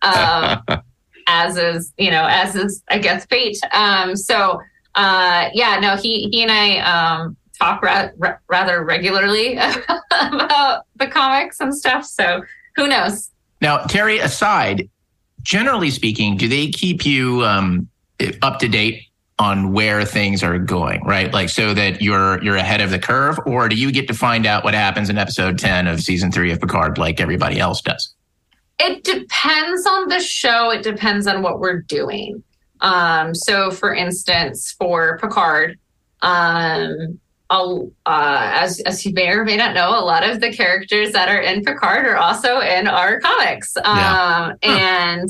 um, 0.02 0.62
as 1.26 1.56
is 1.56 1.92
you 1.98 2.10
know 2.10 2.26
as 2.28 2.54
is 2.54 2.82
I 2.88 2.98
guess 2.98 3.26
fate. 3.26 3.58
Um, 3.72 4.16
so 4.16 4.60
uh, 4.94 5.48
yeah, 5.52 5.78
no, 5.80 5.96
he 5.96 6.28
he 6.30 6.42
and 6.42 6.50
I 6.50 6.78
um, 6.78 7.36
talk 7.58 7.82
ra- 7.82 8.10
ra- 8.16 8.36
rather 8.48 8.84
regularly 8.84 9.56
about 10.10 10.84
the 10.96 11.06
comics 11.06 11.60
and 11.60 11.74
stuff. 11.74 12.04
So 12.04 12.42
who 12.76 12.86
knows? 12.86 13.30
Now, 13.60 13.78
Terry, 13.84 14.18
aside, 14.18 14.88
generally 15.42 15.90
speaking, 15.90 16.36
do 16.36 16.48
they 16.48 16.68
keep 16.68 17.04
you 17.04 17.44
um, 17.44 17.88
up 18.42 18.60
to 18.60 18.68
date 18.68 19.02
on 19.38 19.72
where 19.72 20.04
things 20.04 20.42
are 20.42 20.58
going, 20.58 21.02
right? 21.04 21.32
Like 21.32 21.48
so 21.48 21.72
that 21.74 22.02
you're 22.02 22.42
you're 22.42 22.56
ahead 22.56 22.80
of 22.80 22.90
the 22.90 22.98
curve, 22.98 23.38
or 23.46 23.68
do 23.68 23.76
you 23.76 23.92
get 23.92 24.08
to 24.08 24.14
find 24.14 24.46
out 24.46 24.64
what 24.64 24.74
happens 24.74 25.10
in 25.10 25.18
episode 25.18 25.58
ten 25.58 25.86
of 25.86 26.00
season 26.00 26.32
three 26.32 26.50
of 26.50 26.60
Picard 26.60 26.98
like 26.98 27.20
everybody 27.20 27.60
else 27.60 27.80
does? 27.80 28.14
It 28.80 29.04
depends 29.04 29.86
on 29.86 30.08
the 30.08 30.20
show. 30.20 30.70
It 30.70 30.82
depends 30.82 31.26
on 31.26 31.42
what 31.42 31.60
we're 31.60 31.80
doing. 31.82 32.42
Um, 32.80 33.34
so, 33.34 33.70
for 33.70 33.92
instance, 33.92 34.72
for 34.78 35.18
Picard, 35.18 35.78
um, 36.22 37.18
uh, 37.50 38.50
as 38.52 38.80
as 38.80 39.04
you 39.06 39.12
may 39.12 39.28
or 39.30 39.44
may 39.44 39.56
not 39.56 39.74
know, 39.74 39.90
a 39.90 40.04
lot 40.04 40.28
of 40.28 40.40
the 40.40 40.52
characters 40.52 41.12
that 41.12 41.28
are 41.28 41.40
in 41.40 41.64
Picard 41.64 42.06
are 42.06 42.16
also 42.16 42.60
in 42.60 42.86
our 42.86 43.20
comics. 43.20 43.76
Um, 43.78 44.54
And 44.62 45.28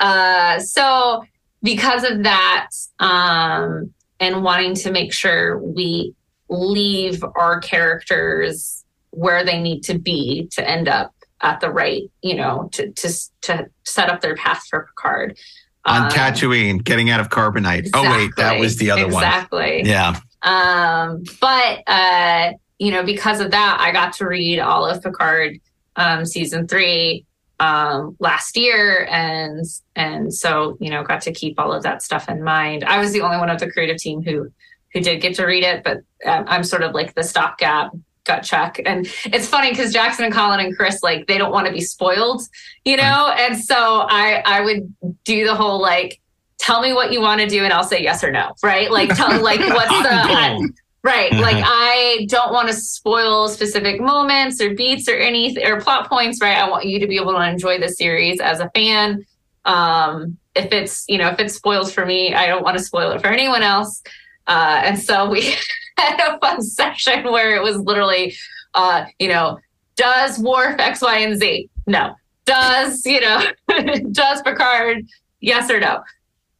uh, 0.00 0.58
so, 0.58 1.24
because 1.62 2.04
of 2.04 2.22
that, 2.24 2.68
um, 2.98 3.92
and 4.20 4.42
wanting 4.42 4.74
to 4.74 4.90
make 4.90 5.12
sure 5.12 5.58
we 5.58 6.14
leave 6.48 7.24
our 7.34 7.60
characters 7.60 8.84
where 9.10 9.44
they 9.44 9.60
need 9.60 9.82
to 9.82 9.98
be 9.98 10.48
to 10.52 10.68
end 10.68 10.88
up 10.88 11.12
at 11.40 11.60
the 11.60 11.70
right, 11.70 12.02
you 12.22 12.34
know, 12.34 12.68
to 12.72 12.90
to 12.92 13.12
to 13.42 13.66
set 13.84 14.10
up 14.10 14.20
their 14.20 14.36
path 14.36 14.62
for 14.68 14.88
Picard. 14.88 15.38
On 15.86 16.02
Um, 16.02 16.10
Tatooine, 16.10 16.82
getting 16.82 17.10
out 17.10 17.20
of 17.20 17.28
carbonite. 17.28 17.90
Oh 17.94 18.02
wait, 18.02 18.30
that 18.36 18.58
was 18.58 18.76
the 18.76 18.90
other 18.90 19.04
one. 19.08 19.22
Exactly. 19.22 19.82
Yeah. 19.84 20.18
Um, 20.46 21.24
but 21.40 21.82
uh, 21.86 22.52
you 22.78 22.90
know, 22.92 23.02
because 23.02 23.40
of 23.40 23.50
that, 23.50 23.78
I 23.80 23.92
got 23.92 24.14
to 24.14 24.26
read 24.26 24.60
all 24.60 24.86
of 24.86 25.02
Picard 25.02 25.58
um, 25.96 26.24
season 26.24 26.68
three 26.68 27.26
um, 27.58 28.16
last 28.20 28.56
year, 28.56 29.06
and 29.10 29.64
and 29.94 30.32
so 30.32 30.78
you 30.80 30.90
know, 30.90 31.02
got 31.02 31.22
to 31.22 31.32
keep 31.32 31.58
all 31.58 31.72
of 31.72 31.82
that 31.82 32.02
stuff 32.02 32.28
in 32.28 32.42
mind. 32.42 32.84
I 32.84 32.98
was 32.98 33.12
the 33.12 33.22
only 33.22 33.38
one 33.38 33.50
of 33.50 33.58
the 33.58 33.70
creative 33.70 33.98
team 33.98 34.22
who 34.22 34.50
who 34.92 35.00
did 35.00 35.20
get 35.20 35.34
to 35.34 35.44
read 35.44 35.64
it, 35.64 35.82
but 35.84 35.98
uh, 36.24 36.44
I'm 36.46 36.64
sort 36.64 36.82
of 36.82 36.94
like 36.94 37.14
the 37.14 37.22
stopgap 37.22 37.90
gut 38.24 38.42
check. 38.42 38.80
And 38.84 39.06
it's 39.24 39.48
funny 39.48 39.70
because 39.70 39.92
Jackson 39.92 40.24
and 40.24 40.34
Colin 40.34 40.60
and 40.60 40.76
Chris 40.76 41.02
like 41.02 41.26
they 41.26 41.38
don't 41.38 41.52
want 41.52 41.66
to 41.66 41.72
be 41.72 41.80
spoiled, 41.80 42.42
you 42.84 42.96
know, 42.96 43.34
and 43.36 43.58
so 43.58 44.06
I 44.08 44.42
I 44.44 44.60
would 44.60 44.94
do 45.24 45.44
the 45.44 45.54
whole 45.54 45.80
like 45.80 46.20
tell 46.66 46.80
me 46.80 46.92
what 46.92 47.12
you 47.12 47.20
want 47.20 47.40
to 47.40 47.46
do 47.46 47.62
and 47.62 47.72
I'll 47.72 47.84
say 47.84 48.02
yes 48.02 48.24
or 48.24 48.32
no, 48.32 48.52
right? 48.62 48.90
Like 48.90 49.14
tell 49.14 49.40
like 49.40 49.60
what's 49.78 50.02
the 50.02 50.10
I- 50.10 50.58
right? 51.04 51.32
Like 51.32 51.62
I 51.64 52.26
don't 52.28 52.52
want 52.52 52.68
to 52.68 52.74
spoil 52.74 53.48
specific 53.48 54.00
moments 54.00 54.60
or 54.60 54.74
beats 54.74 55.08
or 55.08 55.14
anything 55.14 55.64
or 55.64 55.80
plot 55.80 56.08
points, 56.08 56.40
right? 56.42 56.56
I 56.58 56.68
want 56.68 56.84
you 56.84 56.98
to 56.98 57.06
be 57.06 57.16
able 57.16 57.32
to 57.34 57.40
enjoy 57.48 57.78
the 57.78 57.88
series 57.88 58.40
as 58.40 58.58
a 58.58 58.68
fan. 58.70 59.24
Um, 59.64 60.38
if 60.56 60.72
it's 60.72 61.04
you 61.08 61.18
know 61.18 61.28
if 61.28 61.38
it 61.38 61.50
spoils 61.52 61.92
for 61.92 62.04
me, 62.04 62.34
I 62.34 62.46
don't 62.48 62.64
want 62.64 62.76
to 62.76 62.82
spoil 62.82 63.12
it 63.12 63.20
for 63.20 63.28
anyone 63.28 63.62
else. 63.62 64.02
Uh, 64.48 64.80
and 64.84 64.98
so 64.98 65.28
we 65.30 65.54
had 65.98 66.20
a 66.20 66.38
fun 66.40 66.60
session 66.62 67.24
where 67.24 67.54
it 67.54 67.62
was 67.62 67.76
literally, 67.78 68.34
uh, 68.74 69.04
you 69.18 69.28
know, 69.28 69.58
does 69.96 70.38
Worf 70.38 70.80
X, 70.80 71.00
Y, 71.02 71.18
and 71.18 71.38
Z? 71.38 71.68
No. 71.86 72.16
Does 72.44 73.04
you 73.06 73.20
know? 73.20 73.44
does 74.12 74.42
Picard? 74.42 75.06
Yes 75.40 75.70
or 75.70 75.78
no? 75.78 76.02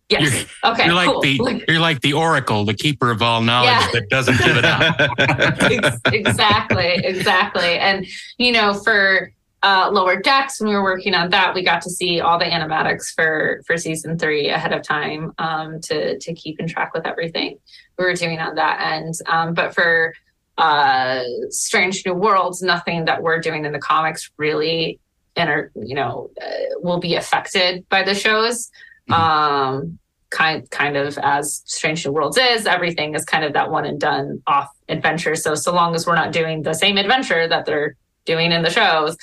Yes. 0.09 0.47
okay. 0.63 0.85
You're 0.87 0.95
like 0.95 1.09
cool. 1.09 1.21
the 1.21 1.65
you're 1.69 1.81
like 1.81 2.01
the 2.01 2.13
oracle, 2.13 2.65
the 2.65 2.75
keeper 2.75 3.11
of 3.11 3.23
all 3.23 3.41
knowledge 3.41 3.71
Yeah. 3.71 3.89
that 3.93 4.09
doesn't 4.09 4.39
give 4.39 4.57
it 4.57 4.65
up. 4.65 5.99
Exactly, 6.15 6.95
exactly. 7.05 7.79
And 7.79 8.07
you 8.39 8.53
know, 8.53 8.75
for 8.75 9.33
uh, 9.63 9.91
lower 9.93 10.21
decks, 10.21 10.61
when 10.61 10.69
we 10.69 10.77
were 10.77 10.83
working 10.85 11.15
on 11.15 11.31
that, 11.31 11.55
we 11.55 11.65
got 11.65 11.83
to 11.83 11.91
see 11.91 12.21
all 12.21 12.39
the 12.39 12.45
animatics 12.45 13.13
for 13.15 13.63
for 13.67 13.77
season 13.77 14.17
three 14.19 14.49
ahead 14.49 14.73
of 14.73 14.83
time 14.83 15.33
um, 15.39 15.81
to 15.83 16.19
to 16.21 16.35
keep 16.35 16.61
in 16.61 16.69
track 16.69 16.95
with 16.95 17.05
everything 17.07 17.59
we 17.99 18.05
were 18.05 18.15
doing 18.15 18.39
on 18.39 18.55
that 18.55 18.81
end. 18.95 19.15
Um, 19.27 19.55
but 19.55 19.75
for 19.75 20.15
uh, 20.59 21.23
Strange 21.51 22.05
New 22.07 22.15
Worlds, 22.15 22.63
nothing 22.63 23.07
that 23.07 23.23
we're 23.23 23.41
doing 23.41 23.65
in 23.65 23.73
the 23.73 23.79
comics 23.79 24.31
really, 24.37 25.01
inter- 25.35 25.71
you 25.75 25.95
know, 25.95 26.31
uh, 26.41 26.47
will 26.81 27.01
be 27.01 27.15
affected 27.17 27.89
by 27.89 28.03
the 28.05 28.15
shows. 28.15 28.71
Um, 29.11 29.99
kind 30.31 30.69
kind 30.71 30.97
of 30.97 31.19
as 31.19 31.63
Strange 31.67 32.05
New 32.05 32.13
Worlds 32.13 32.37
is, 32.37 32.67
everything 32.67 33.15
is 33.15 33.25
kind 33.25 33.45
of 33.45 33.53
that 33.53 33.71
one 33.71 33.85
and 33.85 34.01
done 34.01 34.43
off 34.47 34.71
adventure. 34.89 35.35
So 35.35 35.55
so 35.55 35.73
long 35.73 35.95
as 35.95 36.07
we're 36.07 36.17
not 36.17 36.33
doing 36.33 36.63
the 36.63 36.75
same 36.75 36.99
adventure 36.99 37.49
that 37.49 37.65
they're 37.65 37.97
doing 38.25 38.53
in 38.53 38.63
the 38.63 38.71
shows, 38.71 39.17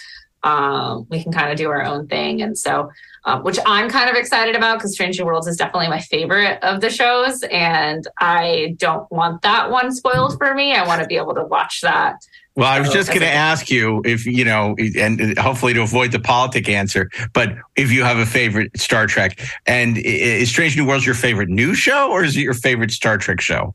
um, 0.43 1.05
we 1.09 1.21
can 1.21 1.31
kind 1.31 1.51
of 1.51 1.57
do 1.57 1.69
our 1.69 1.83
own 1.83 2.07
thing. 2.07 2.41
And 2.41 2.57
so, 2.57 2.89
um, 3.25 3.43
which 3.43 3.59
I'm 3.65 3.89
kind 3.89 4.09
of 4.09 4.15
excited 4.15 4.55
about 4.55 4.79
because 4.79 4.93
Strange 4.93 5.19
New 5.19 5.25
Worlds 5.25 5.47
is 5.47 5.55
definitely 5.55 5.87
my 5.87 5.99
favorite 5.99 6.61
of 6.63 6.81
the 6.81 6.89
shows, 6.89 7.43
and 7.43 8.05
I 8.19 8.75
don't 8.77 9.09
want 9.11 9.41
that 9.43 9.71
one 9.71 9.93
spoiled 9.93 10.37
for 10.37 10.53
me. 10.53 10.73
I 10.73 10.85
want 10.85 11.01
to 11.01 11.07
be 11.07 11.15
able 11.15 11.35
to 11.35 11.43
watch 11.43 11.81
that. 11.81 12.15
Well, 12.55 12.71
I 12.71 12.79
was 12.79 12.91
just 12.91 13.09
going 13.09 13.21
to 13.21 13.31
ask 13.31 13.71
you 13.71 14.03
if 14.05 14.27
you 14.27 14.45
know, 14.45 14.75
and 14.99 15.37
hopefully 15.39 15.73
to 15.73 15.81
avoid 15.81 16.11
the 16.11 16.19
politic 16.19 16.69
answer, 16.69 17.09
but 17.33 17.55
if 17.75 17.91
you 17.91 18.03
have 18.03 18.19
a 18.19 18.27
favorite 18.27 18.79
Star 18.79 19.07
Trek, 19.07 19.39
and 19.65 19.97
is 19.97 20.49
Strange 20.49 20.77
New 20.77 20.85
Worlds 20.85 21.03
your 21.03 21.15
favorite 21.15 21.49
new 21.49 21.73
show, 21.73 22.11
or 22.11 22.23
is 22.23 22.37
it 22.37 22.41
your 22.41 22.53
favorite 22.53 22.91
Star 22.91 23.17
Trek 23.17 23.41
show? 23.41 23.73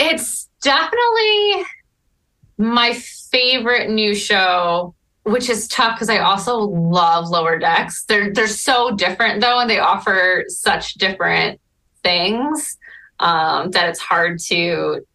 It's 0.00 0.48
definitely 0.60 1.64
my 2.56 2.94
favorite 3.30 3.90
new 3.90 4.12
show, 4.12 4.94
which 5.22 5.48
is 5.48 5.68
tough 5.68 5.94
because 5.94 6.10
I 6.10 6.18
also 6.18 6.58
love 6.58 7.28
Lower 7.28 7.60
Decks. 7.60 8.04
They're 8.04 8.32
they're 8.32 8.48
so 8.48 8.96
different 8.96 9.40
though, 9.40 9.60
and 9.60 9.70
they 9.70 9.78
offer 9.78 10.44
such 10.48 10.94
different 10.94 11.60
things 12.02 12.76
um, 13.20 13.70
that 13.70 13.88
it's 13.88 14.00
hard 14.00 14.40
to 14.46 15.06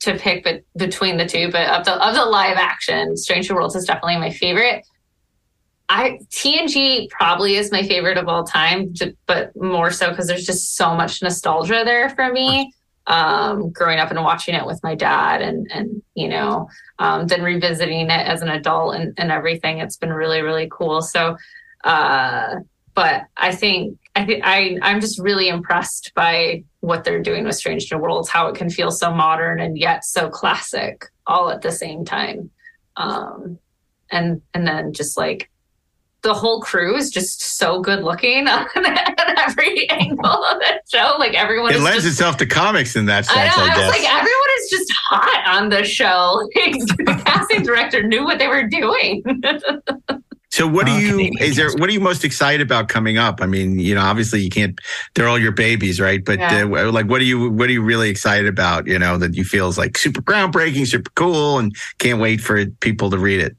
to 0.00 0.16
pick 0.16 0.44
be- 0.44 0.62
between 0.76 1.16
the 1.16 1.26
two. 1.26 1.50
But 1.50 1.68
of 1.68 1.84
the 1.84 1.94
of 1.94 2.14
the 2.14 2.24
live 2.24 2.56
action, 2.56 3.16
Stranger 3.16 3.54
Worlds 3.54 3.76
is 3.76 3.84
definitely 3.84 4.18
my 4.18 4.30
favorite. 4.30 4.86
I 5.88 6.18
TNG 6.30 7.08
probably 7.08 7.56
is 7.56 7.72
my 7.72 7.82
favorite 7.82 8.18
of 8.18 8.28
all 8.28 8.44
time, 8.44 8.92
but 9.26 9.56
more 9.56 9.90
so 9.90 10.10
because 10.10 10.26
there's 10.26 10.44
just 10.44 10.76
so 10.76 10.94
much 10.94 11.22
nostalgia 11.22 11.82
there 11.84 12.10
for 12.10 12.30
me 12.30 12.72
um, 13.08 13.70
growing 13.70 13.98
up 13.98 14.10
and 14.10 14.22
watching 14.22 14.54
it 14.54 14.66
with 14.66 14.80
my 14.82 14.94
dad 14.94 15.42
and 15.42 15.66
and 15.72 16.02
you 16.14 16.28
know 16.28 16.68
um, 16.98 17.26
then 17.26 17.42
revisiting 17.42 18.10
it 18.10 18.26
as 18.26 18.42
an 18.42 18.48
adult 18.48 18.94
and, 18.94 19.14
and 19.16 19.32
everything 19.32 19.78
it's 19.78 19.96
been 19.96 20.12
really 20.12 20.42
really 20.42 20.68
cool 20.70 21.02
so 21.02 21.36
uh, 21.84 22.56
but 22.94 23.24
i 23.36 23.54
think 23.54 23.98
i 24.18 24.40
i 24.44 24.78
i'm 24.82 25.00
just 25.00 25.18
really 25.18 25.48
impressed 25.48 26.12
by 26.14 26.62
what 26.80 27.04
they're 27.04 27.22
doing 27.22 27.44
with 27.44 27.56
strange 27.56 27.90
new 27.90 27.98
worlds 27.98 28.28
how 28.28 28.48
it 28.48 28.54
can 28.54 28.70
feel 28.70 28.90
so 28.90 29.12
modern 29.12 29.60
and 29.60 29.78
yet 29.78 30.04
so 30.04 30.28
classic 30.28 31.06
all 31.26 31.50
at 31.50 31.62
the 31.62 31.72
same 31.72 32.04
time 32.04 32.50
um, 32.96 33.58
and 34.10 34.42
and 34.54 34.66
then 34.66 34.92
just 34.92 35.16
like 35.16 35.50
the 36.22 36.34
whole 36.34 36.60
crew 36.60 36.96
is 36.96 37.10
just 37.10 37.40
so 37.40 37.80
good 37.80 38.02
looking 38.02 38.48
on 38.48 38.66
every 38.76 39.88
angle 39.90 40.44
of 40.44 40.60
that 40.60 40.80
show. 40.92 41.14
Like 41.18 41.34
everyone 41.34 41.72
It 41.72 41.76
is 41.76 41.82
lends 41.82 42.04
just, 42.04 42.14
itself 42.14 42.36
to 42.38 42.46
comics 42.46 42.96
in 42.96 43.06
that 43.06 43.26
sense, 43.26 43.38
I 43.38 43.42
I, 43.42 43.46
know. 43.46 43.72
I, 43.72 43.76
guess. 43.76 43.78
was 43.78 44.02
like, 44.02 44.10
everyone 44.10 44.48
is 44.60 44.70
just 44.70 44.92
hot 45.08 45.56
on 45.56 45.68
the 45.68 45.84
show. 45.84 46.42
The 46.98 47.22
casting 47.24 47.62
director 47.64 48.02
knew 48.02 48.24
what 48.24 48.38
they 48.38 48.48
were 48.48 48.66
doing. 48.66 49.22
So 50.58 50.66
what 50.66 50.86
do 50.86 50.92
you 50.92 51.12
Canadian 51.12 51.48
is 51.50 51.56
there 51.56 51.70
what 51.70 51.88
are 51.88 51.92
you 51.92 52.00
most 52.00 52.24
excited 52.24 52.60
about 52.60 52.88
coming 52.88 53.16
up? 53.16 53.40
I 53.40 53.46
mean, 53.46 53.78
you 53.78 53.94
know, 53.94 54.00
obviously 54.00 54.40
you 54.40 54.50
can't 54.50 54.76
they're 55.14 55.28
all 55.28 55.38
your 55.38 55.52
babies, 55.52 56.00
right? 56.00 56.24
But 56.24 56.40
Yeah. 56.40 56.64
uh, 56.64 56.90
like 56.90 57.06
what 57.06 57.20
are 57.20 57.24
you 57.24 57.48
what 57.48 57.68
are 57.68 57.72
you 57.72 57.80
really 57.80 58.10
excited 58.10 58.48
about, 58.48 58.88
you 58.88 58.98
know, 58.98 59.18
that 59.18 59.34
you 59.34 59.44
feel 59.44 59.68
is 59.68 59.78
like 59.78 59.96
super 59.96 60.20
groundbreaking, 60.20 60.88
super 60.88 61.12
cool 61.14 61.60
and 61.60 61.72
can't 62.00 62.20
wait 62.20 62.40
for 62.40 62.66
people 62.80 63.08
to 63.10 63.18
read 63.18 63.40
it. 63.40 63.56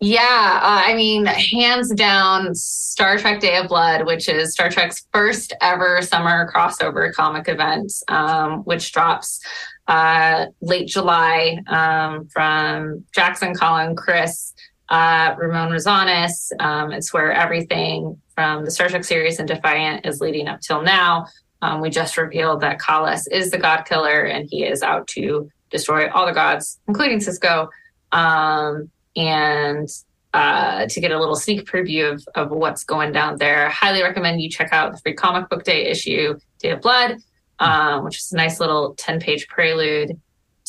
Yeah, 0.00 0.60
uh, 0.62 0.82
I 0.86 0.94
mean, 0.94 1.26
hands 1.26 1.92
down, 1.92 2.54
Star 2.54 3.18
Trek 3.18 3.40
Day 3.40 3.56
of 3.56 3.68
Blood, 3.68 4.06
which 4.06 4.28
is 4.28 4.52
Star 4.52 4.70
Trek's 4.70 5.04
first 5.12 5.52
ever 5.60 6.02
summer 6.02 6.50
crossover 6.52 7.12
comic 7.12 7.48
event, 7.48 7.92
um, 8.08 8.60
which 8.60 8.92
drops 8.92 9.40
uh, 9.88 10.46
late 10.60 10.86
July 10.86 11.58
um, 11.68 12.28
from 12.28 13.04
Jackson, 13.12 13.54
Colin, 13.54 13.96
Chris, 13.96 14.52
uh, 14.88 15.34
Ramon 15.36 15.70
Rosanas. 15.70 16.50
Um, 16.60 16.92
it's 16.92 17.12
where 17.12 17.32
everything 17.32 18.20
from 18.34 18.64
the 18.64 18.70
Star 18.70 18.88
Trek 18.88 19.04
series 19.04 19.38
and 19.38 19.48
Defiant 19.48 20.06
is 20.06 20.20
leading 20.20 20.48
up 20.48 20.60
till 20.60 20.82
now. 20.82 21.26
Um, 21.60 21.80
we 21.80 21.90
just 21.90 22.16
revealed 22.16 22.60
that 22.60 22.78
Kahless 22.78 23.26
is 23.30 23.50
the 23.50 23.58
God 23.58 23.82
Killer, 23.82 24.22
and 24.22 24.48
he 24.48 24.64
is 24.64 24.82
out 24.82 25.08
to 25.08 25.50
destroy 25.70 26.10
all 26.10 26.26
the 26.26 26.32
gods, 26.32 26.78
including 26.86 27.18
Sisko. 27.18 27.68
Um, 28.12 28.90
and 29.16 29.88
uh, 30.32 30.86
to 30.86 31.00
get 31.00 31.10
a 31.10 31.18
little 31.18 31.34
sneak 31.34 31.66
preview 31.66 32.12
of, 32.12 32.28
of 32.34 32.50
what's 32.50 32.84
going 32.84 33.12
down 33.12 33.38
there, 33.38 33.68
highly 33.70 34.02
recommend 34.02 34.40
you 34.40 34.48
check 34.48 34.72
out 34.72 34.92
the 34.92 34.98
free 34.98 35.14
comic 35.14 35.48
book 35.48 35.64
day 35.64 35.86
issue, 35.86 36.38
Day 36.60 36.70
of 36.70 36.80
Blood, 36.80 37.16
um, 37.58 38.04
which 38.04 38.18
is 38.18 38.32
a 38.32 38.36
nice 38.36 38.60
little 38.60 38.94
10 38.94 39.20
page 39.20 39.48
prelude 39.48 40.18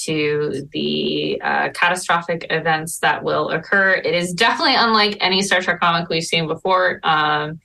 to 0.04 0.68
the 0.72 1.42
uh, 1.44 1.70
catastrophic 1.70 2.48
events 2.50 3.00
that 3.00 3.24
will 3.24 3.50
occur. 3.50 3.94
It 3.94 4.14
is 4.14 4.34
definitely 4.34 4.76
unlike 4.76 5.18
any 5.20 5.42
Star 5.42 5.62
Trek 5.62 5.80
comic 5.80 6.10
we've 6.10 6.24
seen 6.24 6.48
before. 6.48 7.00
Um, 7.04 7.60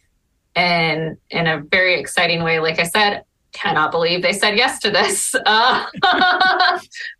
and 0.57 1.17
in 1.31 1.47
a 1.47 1.61
very 1.61 1.99
exciting 1.99 2.43
way, 2.43 2.61
like 2.61 2.79
I 2.79 2.85
said, 2.85 3.25
cannot 3.53 3.91
believe 3.91 4.23
they 4.23 4.33
said 4.33 4.57
yes 4.57 4.79
to 4.81 4.91
this. 4.91 5.35
Uh, 5.47 5.87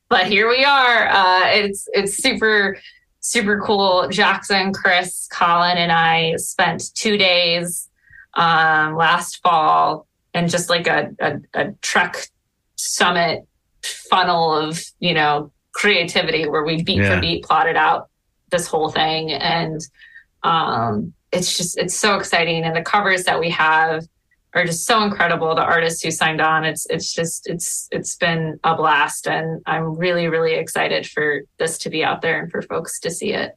but 0.09 0.27
here 0.27 0.49
we 0.49 0.65
are. 0.65 1.09
Uh, 1.09 1.47
it's 1.47 1.89
it's 1.93 2.17
super 2.17 2.77
super 3.21 3.61
cool. 3.61 4.09
Jackson, 4.09 4.73
Chris, 4.73 5.27
Colin, 5.33 5.79
and 5.79 5.91
I 5.91 6.35
spent 6.37 6.95
two 6.95 7.17
days 7.17 7.89
um, 8.35 8.97
last 8.97 9.43
fall 9.43 10.07
and 10.35 10.51
just 10.51 10.69
like 10.69 10.87
a, 10.87 11.11
a, 11.21 11.41
a 11.55 11.73
Trek 11.81 12.29
summit 12.77 13.47
funnel 13.85 14.53
of 14.55 14.81
you 15.01 15.15
know 15.15 15.53
creativity 15.73 16.49
where 16.49 16.65
we 16.65 16.83
beat 16.83 16.99
Yeah. 16.99 17.15
for 17.17 17.21
beat 17.21 17.45
plotted 17.45 17.77
out 17.77 18.09
this 18.51 18.67
whole 18.67 18.89
thing 18.91 19.33
and 19.33 19.81
um, 20.43 21.13
it's 21.33 21.57
just 21.57 21.77
it's 21.79 21.95
so 21.97 22.17
exciting 22.17 22.65
and 22.65 22.77
the 22.77 22.83
covers 22.83 23.25
that 23.25 23.41
we 23.41 23.51
have 23.51 24.05
are 24.55 24.65
just 24.65 24.87
so 24.87 25.03
incredible 25.03 25.53
the 25.55 25.63
artists 25.63 26.03
who 26.03 26.11
signed 26.11 26.41
on 26.41 26.65
it's 26.65 26.87
it's 26.91 27.13
just 27.13 27.49
it's 27.49 27.89
it's 27.91 28.15
been 28.17 28.59
a 28.63 28.77
blast 28.77 29.27
and 29.27 29.61
i'm 29.67 29.97
really 29.97 30.29
really 30.29 30.55
excited 30.55 31.07
for 31.09 31.41
this 31.59 31.77
to 31.79 31.91
be 31.91 32.05
out 32.05 32.23
there 32.23 32.41
and 32.41 32.53
for 32.53 32.63
folks 32.63 33.01
to 33.01 33.11
see 33.11 33.33
it 33.33 33.57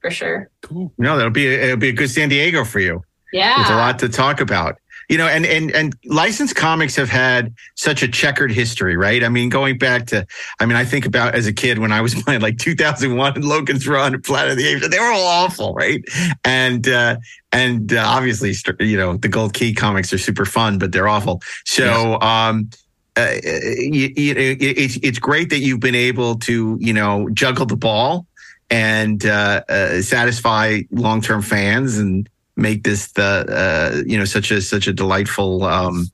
for 0.00 0.10
sure 0.10 0.48
Cool. 0.62 0.90
No, 0.96 1.16
that'll 1.18 1.30
be 1.30 1.46
it'll 1.46 1.76
be 1.76 1.90
a 1.90 1.92
good 1.92 2.08
San 2.10 2.30
Diego 2.30 2.64
for 2.64 2.80
you. 2.80 3.02
yeah 3.34 3.56
There's 3.56 3.70
a 3.70 3.74
lot 3.76 3.98
to 3.98 4.08
talk 4.08 4.40
about. 4.40 4.76
You 5.10 5.18
know, 5.18 5.26
and 5.26 5.44
and 5.44 5.72
and 5.72 5.96
licensed 6.04 6.54
comics 6.54 6.94
have 6.94 7.08
had 7.08 7.52
such 7.74 8.04
a 8.04 8.06
checkered 8.06 8.52
history, 8.52 8.96
right? 8.96 9.24
I 9.24 9.28
mean, 9.28 9.48
going 9.48 9.76
back 9.76 10.06
to, 10.06 10.24
I 10.60 10.66
mean, 10.66 10.76
I 10.76 10.84
think 10.84 11.04
about 11.04 11.34
as 11.34 11.48
a 11.48 11.52
kid 11.52 11.80
when 11.80 11.90
I 11.90 12.00
was 12.00 12.14
playing 12.22 12.42
like 12.42 12.58
2001 12.58 13.34
and 13.34 13.44
Logan's 13.44 13.88
Run 13.88 14.14
and 14.14 14.22
Planet 14.22 14.52
of 14.52 14.56
the 14.58 14.68
Apes, 14.68 14.88
they 14.88 15.00
were 15.00 15.10
all 15.10 15.26
awful, 15.26 15.74
right? 15.74 16.00
And 16.44 16.86
uh, 16.86 17.16
and 17.50 17.92
uh, 17.92 18.04
obviously, 18.06 18.54
you 18.78 18.96
know, 18.96 19.16
the 19.16 19.26
Gold 19.28 19.52
Key 19.52 19.74
comics 19.74 20.12
are 20.12 20.18
super 20.18 20.44
fun, 20.44 20.78
but 20.78 20.92
they're 20.92 21.08
awful. 21.08 21.42
So, 21.64 22.20
um, 22.20 22.70
uh, 23.16 23.34
you, 23.42 24.12
you, 24.16 24.34
it, 24.34 24.62
it's 24.62 24.96
it's 25.02 25.18
great 25.18 25.50
that 25.50 25.58
you've 25.58 25.80
been 25.80 25.96
able 25.96 26.36
to, 26.36 26.78
you 26.80 26.92
know, 26.92 27.28
juggle 27.30 27.66
the 27.66 27.76
ball 27.76 28.26
and 28.70 29.26
uh, 29.26 29.64
uh, 29.68 30.02
satisfy 30.02 30.82
long 30.92 31.20
term 31.20 31.42
fans 31.42 31.98
and 31.98 32.28
make 32.60 32.84
this 32.84 33.12
the 33.12 33.22
uh, 33.48 34.02
you 34.06 34.18
know 34.18 34.24
such 34.24 34.50
a 34.50 34.60
such 34.60 34.86
a 34.86 34.92
delightful 34.92 35.64
um, 35.64 36.06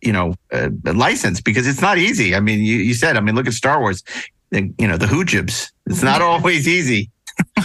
you 0.00 0.12
know 0.12 0.34
uh, 0.52 0.68
license 0.84 1.40
because 1.40 1.66
it's 1.66 1.80
not 1.80 1.98
easy. 1.98 2.34
I 2.34 2.40
mean, 2.40 2.60
you, 2.60 2.76
you 2.76 2.94
said, 2.94 3.16
I 3.16 3.20
mean, 3.20 3.34
look 3.34 3.46
at 3.46 3.54
Star 3.54 3.80
Wars, 3.80 4.04
the, 4.50 4.72
you 4.78 4.86
know, 4.86 4.96
the 4.96 5.06
Hoojibs. 5.06 5.70
It's 5.86 6.02
not 6.02 6.22
always 6.22 6.68
easy. 6.68 7.10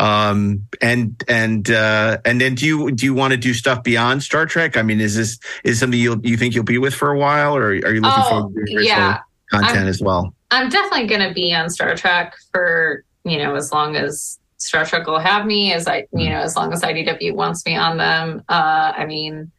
um 0.00 0.64
and 0.80 1.24
and 1.26 1.70
uh 1.70 2.18
and 2.24 2.40
then 2.40 2.54
do 2.54 2.64
you 2.66 2.90
do 2.92 3.04
you 3.04 3.14
want 3.14 3.32
to 3.32 3.36
do 3.36 3.52
stuff 3.52 3.82
beyond 3.82 4.22
star 4.22 4.46
trek 4.46 4.76
i 4.76 4.82
mean 4.82 5.00
is 5.00 5.16
this 5.16 5.38
is 5.64 5.80
something 5.80 5.98
you 5.98 6.20
you 6.22 6.36
think 6.36 6.54
you'll 6.54 6.64
be 6.64 6.78
with 6.78 6.94
for 6.94 7.10
a 7.10 7.18
while 7.18 7.56
or 7.56 7.70
are 7.70 7.74
you 7.74 8.00
looking 8.00 8.22
oh 8.24 8.28
forward 8.28 8.66
to 8.66 8.84
yeah 8.84 9.18
content 9.50 9.78
I'm- 9.78 9.88
as 9.88 10.00
well 10.00 10.32
i'm 10.52 10.68
definitely 10.68 11.08
going 11.08 11.26
to 11.26 11.34
be 11.34 11.52
on 11.52 11.68
star 11.68 11.96
trek 11.96 12.36
for 12.52 13.02
you 13.24 13.38
know 13.38 13.56
as 13.56 13.72
long 13.72 13.96
as 13.96 14.37
star 14.58 14.84
trek 14.84 15.06
will 15.06 15.18
have 15.18 15.46
me 15.46 15.72
as 15.72 15.86
i 15.86 16.06
you 16.12 16.28
know 16.28 16.40
as 16.40 16.56
long 16.56 16.72
as 16.72 16.82
idw 16.82 17.34
wants 17.34 17.64
me 17.66 17.76
on 17.76 17.96
them. 17.96 18.42
Uh 18.48 18.92
i 18.96 19.06
mean 19.06 19.50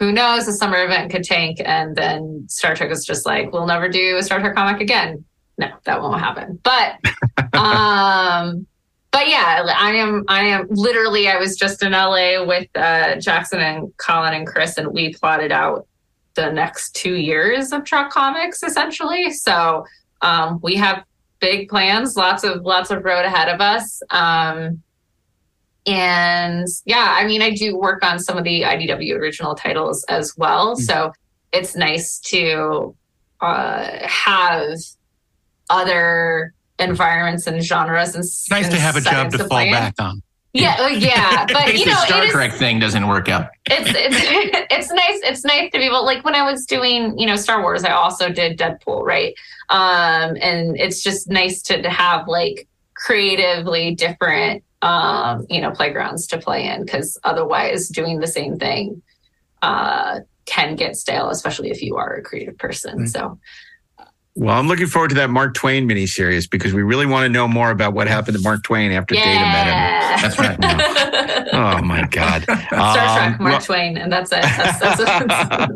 who 0.00 0.10
knows? 0.10 0.46
The 0.46 0.52
summer 0.52 0.84
event 0.84 1.12
could 1.12 1.22
tank 1.22 1.58
and 1.64 1.94
then 1.94 2.46
star 2.48 2.74
trek 2.74 2.90
is 2.90 3.04
just 3.04 3.24
like 3.24 3.52
we'll 3.52 3.66
never 3.66 3.88
do 3.88 4.16
a 4.16 4.22
star 4.22 4.40
trek 4.40 4.54
comic 4.54 4.80
again. 4.80 5.24
No 5.58 5.68
that 5.84 6.00
won't 6.00 6.20
happen. 6.20 6.58
But 6.62 6.98
um 7.58 8.66
but 9.12 9.28
yeah 9.28 9.64
i 9.76 9.92
am 9.92 10.24
i 10.26 10.40
am 10.40 10.66
literally 10.70 11.28
i 11.28 11.36
was 11.36 11.56
just 11.56 11.84
in 11.84 11.92
la 11.92 12.44
with 12.44 12.66
uh 12.74 13.14
jackson 13.20 13.60
and 13.60 13.96
colin 13.96 14.34
and 14.34 14.44
chris 14.44 14.76
and 14.76 14.92
we 14.92 15.14
plotted 15.14 15.52
out 15.52 15.86
the 16.34 16.50
next 16.50 16.94
two 16.94 17.14
years 17.14 17.72
of 17.72 17.84
Trek 17.84 18.10
comics 18.10 18.62
essentially. 18.62 19.30
So 19.30 19.84
um 20.20 20.60
we 20.62 20.76
have 20.76 21.04
big 21.44 21.68
plans 21.68 22.16
lots 22.16 22.42
of 22.44 22.62
lots 22.62 22.90
of 22.90 23.04
road 23.04 23.24
ahead 23.24 23.48
of 23.48 23.60
us. 23.60 24.00
Um 24.10 24.82
and 25.86 26.66
yeah 26.86 27.16
i 27.18 27.26
mean 27.26 27.42
i 27.42 27.50
do 27.50 27.76
work 27.76 28.02
on 28.02 28.18
some 28.18 28.38
of 28.38 28.44
the 28.44 28.62
idw 28.62 29.14
original 29.18 29.54
titles 29.54 30.04
as 30.08 30.34
well. 30.36 30.76
So 30.76 31.12
it's 31.52 31.76
nice 31.76 32.18
to 32.32 32.96
uh 33.40 34.08
have 34.08 34.78
other 35.68 36.54
environments 36.78 37.46
and 37.46 37.62
genres 37.62 38.14
and 38.14 38.24
It's 38.24 38.50
nice 38.50 38.68
to 38.68 38.80
have 38.80 38.96
a 38.96 39.02
job 39.02 39.30
to 39.32 39.38
fall 39.38 39.70
back 39.70 39.94
on. 39.98 40.22
Yeah 40.54 40.88
yeah. 40.88 41.46
but 41.52 41.74
you 41.74 41.84
the 41.84 41.90
know 41.90 41.96
Star 42.04 42.22
it 42.22 42.26
is, 42.26 42.30
Trek 42.32 42.52
thing 42.52 42.78
doesn't 42.78 43.06
work 43.06 43.28
out. 43.28 43.50
it's 43.66 43.90
it's 43.90 44.16
it's 44.70 44.90
nice 44.90 45.20
it's 45.22 45.44
nice 45.44 45.70
to 45.72 45.78
be 45.78 45.84
able 45.84 46.04
like 46.04 46.24
when 46.24 46.34
I 46.34 46.50
was 46.50 46.64
doing 46.64 47.18
you 47.18 47.26
know 47.26 47.36
Star 47.36 47.60
Wars 47.60 47.84
I 47.84 47.90
also 47.90 48.30
did 48.30 48.58
Deadpool 48.58 49.02
right? 49.02 49.34
Um 49.70 50.36
and 50.40 50.78
it's 50.78 51.02
just 51.02 51.28
nice 51.28 51.60
to, 51.62 51.82
to 51.82 51.90
have 51.90 52.28
like 52.28 52.68
creatively 52.94 53.94
different 53.94 54.62
um 54.82 55.44
you 55.50 55.60
know 55.60 55.72
playgrounds 55.72 56.26
to 56.28 56.38
play 56.38 56.68
in 56.68 56.84
because 56.84 57.18
otherwise 57.24 57.88
doing 57.88 58.20
the 58.20 58.26
same 58.26 58.58
thing 58.58 59.02
uh 59.62 60.20
can 60.46 60.76
get 60.76 60.94
stale 60.94 61.30
especially 61.30 61.70
if 61.70 61.82
you 61.82 61.96
are 61.96 62.14
a 62.14 62.22
creative 62.22 62.56
person 62.58 63.06
so 63.06 63.38
well 64.36 64.58
i'm 64.58 64.66
looking 64.68 64.86
forward 64.86 65.08
to 65.08 65.14
that 65.14 65.30
mark 65.30 65.54
twain 65.54 65.88
miniseries 65.88 66.48
because 66.50 66.72
we 66.72 66.82
really 66.82 67.06
want 67.06 67.24
to 67.24 67.28
know 67.28 67.46
more 67.46 67.70
about 67.70 67.92
what 67.94 68.08
happened 68.08 68.36
to 68.36 68.42
mark 68.42 68.62
twain 68.64 68.90
after 68.92 69.14
data 69.14 69.40
met 69.40 69.66
him. 69.66 69.94
That's 70.22 70.38
right. 70.38 71.50
oh 71.52 71.82
my 71.82 72.06
god. 72.10 72.42
Star 72.44 72.58
Um, 72.80 72.94
Trek 73.16 73.40
Mark 73.40 73.52
well- 73.52 73.60
Twain 73.60 73.96
and 73.98 74.12
that's 74.12 74.30
it. 74.32 74.42
That's, 74.42 74.78
that's 74.98 75.70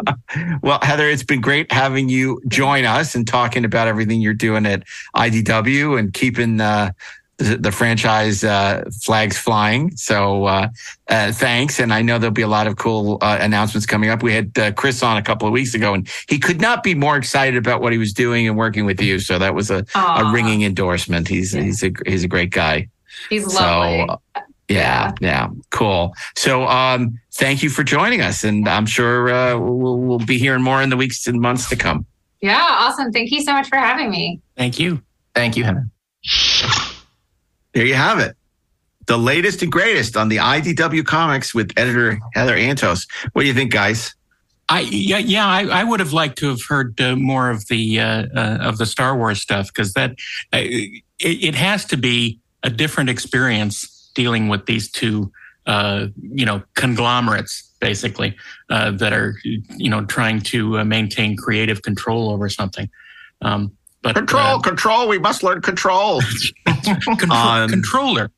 well, 0.62 0.78
Heather, 0.82 1.08
it's 1.08 1.22
been 1.24 1.40
great 1.40 1.70
having 1.72 2.08
you 2.08 2.40
join 2.48 2.84
us 2.84 3.14
and 3.14 3.26
talking 3.26 3.64
about 3.64 3.88
everything 3.88 4.20
you're 4.20 4.34
doing 4.34 4.64
at 4.66 4.84
IDW 5.16 5.98
and 5.98 6.12
keeping 6.14 6.60
uh, 6.60 6.92
the, 7.38 7.56
the 7.56 7.72
franchise 7.72 8.44
uh, 8.44 8.84
flags 9.02 9.38
flying. 9.38 9.96
So 9.96 10.44
uh, 10.44 10.68
uh, 11.08 11.32
thanks. 11.32 11.78
And 11.80 11.92
I 11.94 12.02
know 12.02 12.18
there'll 12.18 12.32
be 12.34 12.42
a 12.42 12.48
lot 12.48 12.66
of 12.66 12.76
cool 12.76 13.18
uh, 13.20 13.38
announcements 13.40 13.86
coming 13.86 14.10
up. 14.10 14.22
We 14.22 14.32
had 14.34 14.58
uh, 14.58 14.72
Chris 14.72 15.02
on 15.02 15.16
a 15.16 15.22
couple 15.22 15.46
of 15.46 15.52
weeks 15.52 15.72
ago, 15.74 15.94
and 15.94 16.08
he 16.28 16.38
could 16.38 16.60
not 16.60 16.82
be 16.82 16.94
more 16.94 17.16
excited 17.16 17.56
about 17.56 17.80
what 17.80 17.92
he 17.92 17.98
was 17.98 18.12
doing 18.12 18.46
and 18.48 18.56
working 18.56 18.84
with 18.86 19.00
you. 19.00 19.18
So 19.20 19.38
that 19.38 19.54
was 19.54 19.70
a, 19.70 19.84
a 19.94 20.30
ringing 20.32 20.62
endorsement. 20.62 21.28
He's 21.28 21.54
Yeah. 21.54 21.62
he's 21.62 21.82
a 21.82 21.92
he's 22.06 22.24
a 22.24 22.28
great 22.28 22.50
guy. 22.50 22.88
he's 23.30 23.46
lovely 23.46 24.04
So, 24.08 24.18
uh, 24.34 24.40
yeah, 24.68 25.12
yeah, 25.20 25.48
cool. 25.70 26.12
So, 26.36 26.64
um, 26.66 27.18
thank 27.32 27.62
you 27.62 27.70
for 27.70 27.82
joining 27.82 28.20
us, 28.20 28.44
and 28.44 28.68
I'm 28.68 28.84
sure 28.84 29.30
uh, 29.30 29.56
we'll, 29.58 29.96
we'll 29.98 30.18
be 30.18 30.38
hearing 30.38 30.62
more 30.62 30.82
in 30.82 30.90
the 30.90 30.96
weeks 30.96 31.26
and 31.26 31.40
months 31.40 31.70
to 31.70 31.76
come. 31.76 32.04
yeah 32.42 32.66
awesome 32.68 33.10
thank 33.10 33.30
you 33.30 33.40
so 33.42 33.52
much 33.54 33.66
for 33.68 33.76
having 33.78 34.10
me 34.10 34.40
Thank 34.56 34.78
you. 34.78 35.00
Thank 35.34 35.56
you, 35.56 35.64
Hannah. 35.64 35.88
There 37.74 37.86
you 37.86 37.94
have 37.94 38.18
it. 38.18 38.36
the 39.06 39.16
latest 39.18 39.62
and 39.62 39.72
greatest 39.72 40.16
on 40.16 40.28
the 40.28 40.36
IDW 40.36 41.04
comics 41.04 41.54
with 41.54 41.72
editor 41.76 42.18
Heather 42.34 42.56
Antos. 42.56 43.06
What 43.32 43.42
do 43.42 43.48
you 43.48 43.54
think, 43.54 43.72
guys? 43.72 44.14
I 44.68 44.80
yeah 44.80 45.18
yeah 45.18 45.46
I, 45.46 45.62
I 45.80 45.84
would 45.84 46.00
have 46.00 46.12
liked 46.12 46.36
to 46.38 46.48
have 46.48 46.60
heard 46.68 47.00
uh, 47.00 47.16
more 47.16 47.48
of 47.50 47.66
the 47.68 48.00
uh, 48.00 48.26
uh, 48.36 48.58
of 48.60 48.76
the 48.78 48.84
Star 48.86 49.16
Wars 49.16 49.40
stuff 49.40 49.68
because 49.68 49.94
that 49.94 50.10
uh, 50.52 50.58
it, 50.60 51.02
it 51.18 51.54
has 51.54 51.86
to 51.86 51.96
be 51.96 52.38
a 52.62 52.70
different 52.70 53.08
experience 53.08 54.10
dealing 54.14 54.48
with 54.48 54.66
these 54.66 54.90
two 54.90 55.32
uh, 55.66 56.08
you 56.20 56.44
know 56.44 56.62
conglomerates 56.74 57.72
basically 57.80 58.36
uh, 58.68 58.90
that 58.90 59.14
are 59.14 59.36
you 59.44 59.88
know 59.88 60.04
trying 60.04 60.40
to 60.40 60.84
maintain 60.84 61.34
creative 61.36 61.80
control 61.82 62.30
over 62.30 62.48
something. 62.50 62.90
Um, 63.40 63.72
Control, 64.14 64.56
uh, 64.56 64.58
control. 64.60 65.08
We 65.08 65.18
must 65.18 65.42
learn 65.42 65.60
control. 65.62 66.20
control 67.18 67.30
Um, 67.30 67.68
controller. 67.70 68.30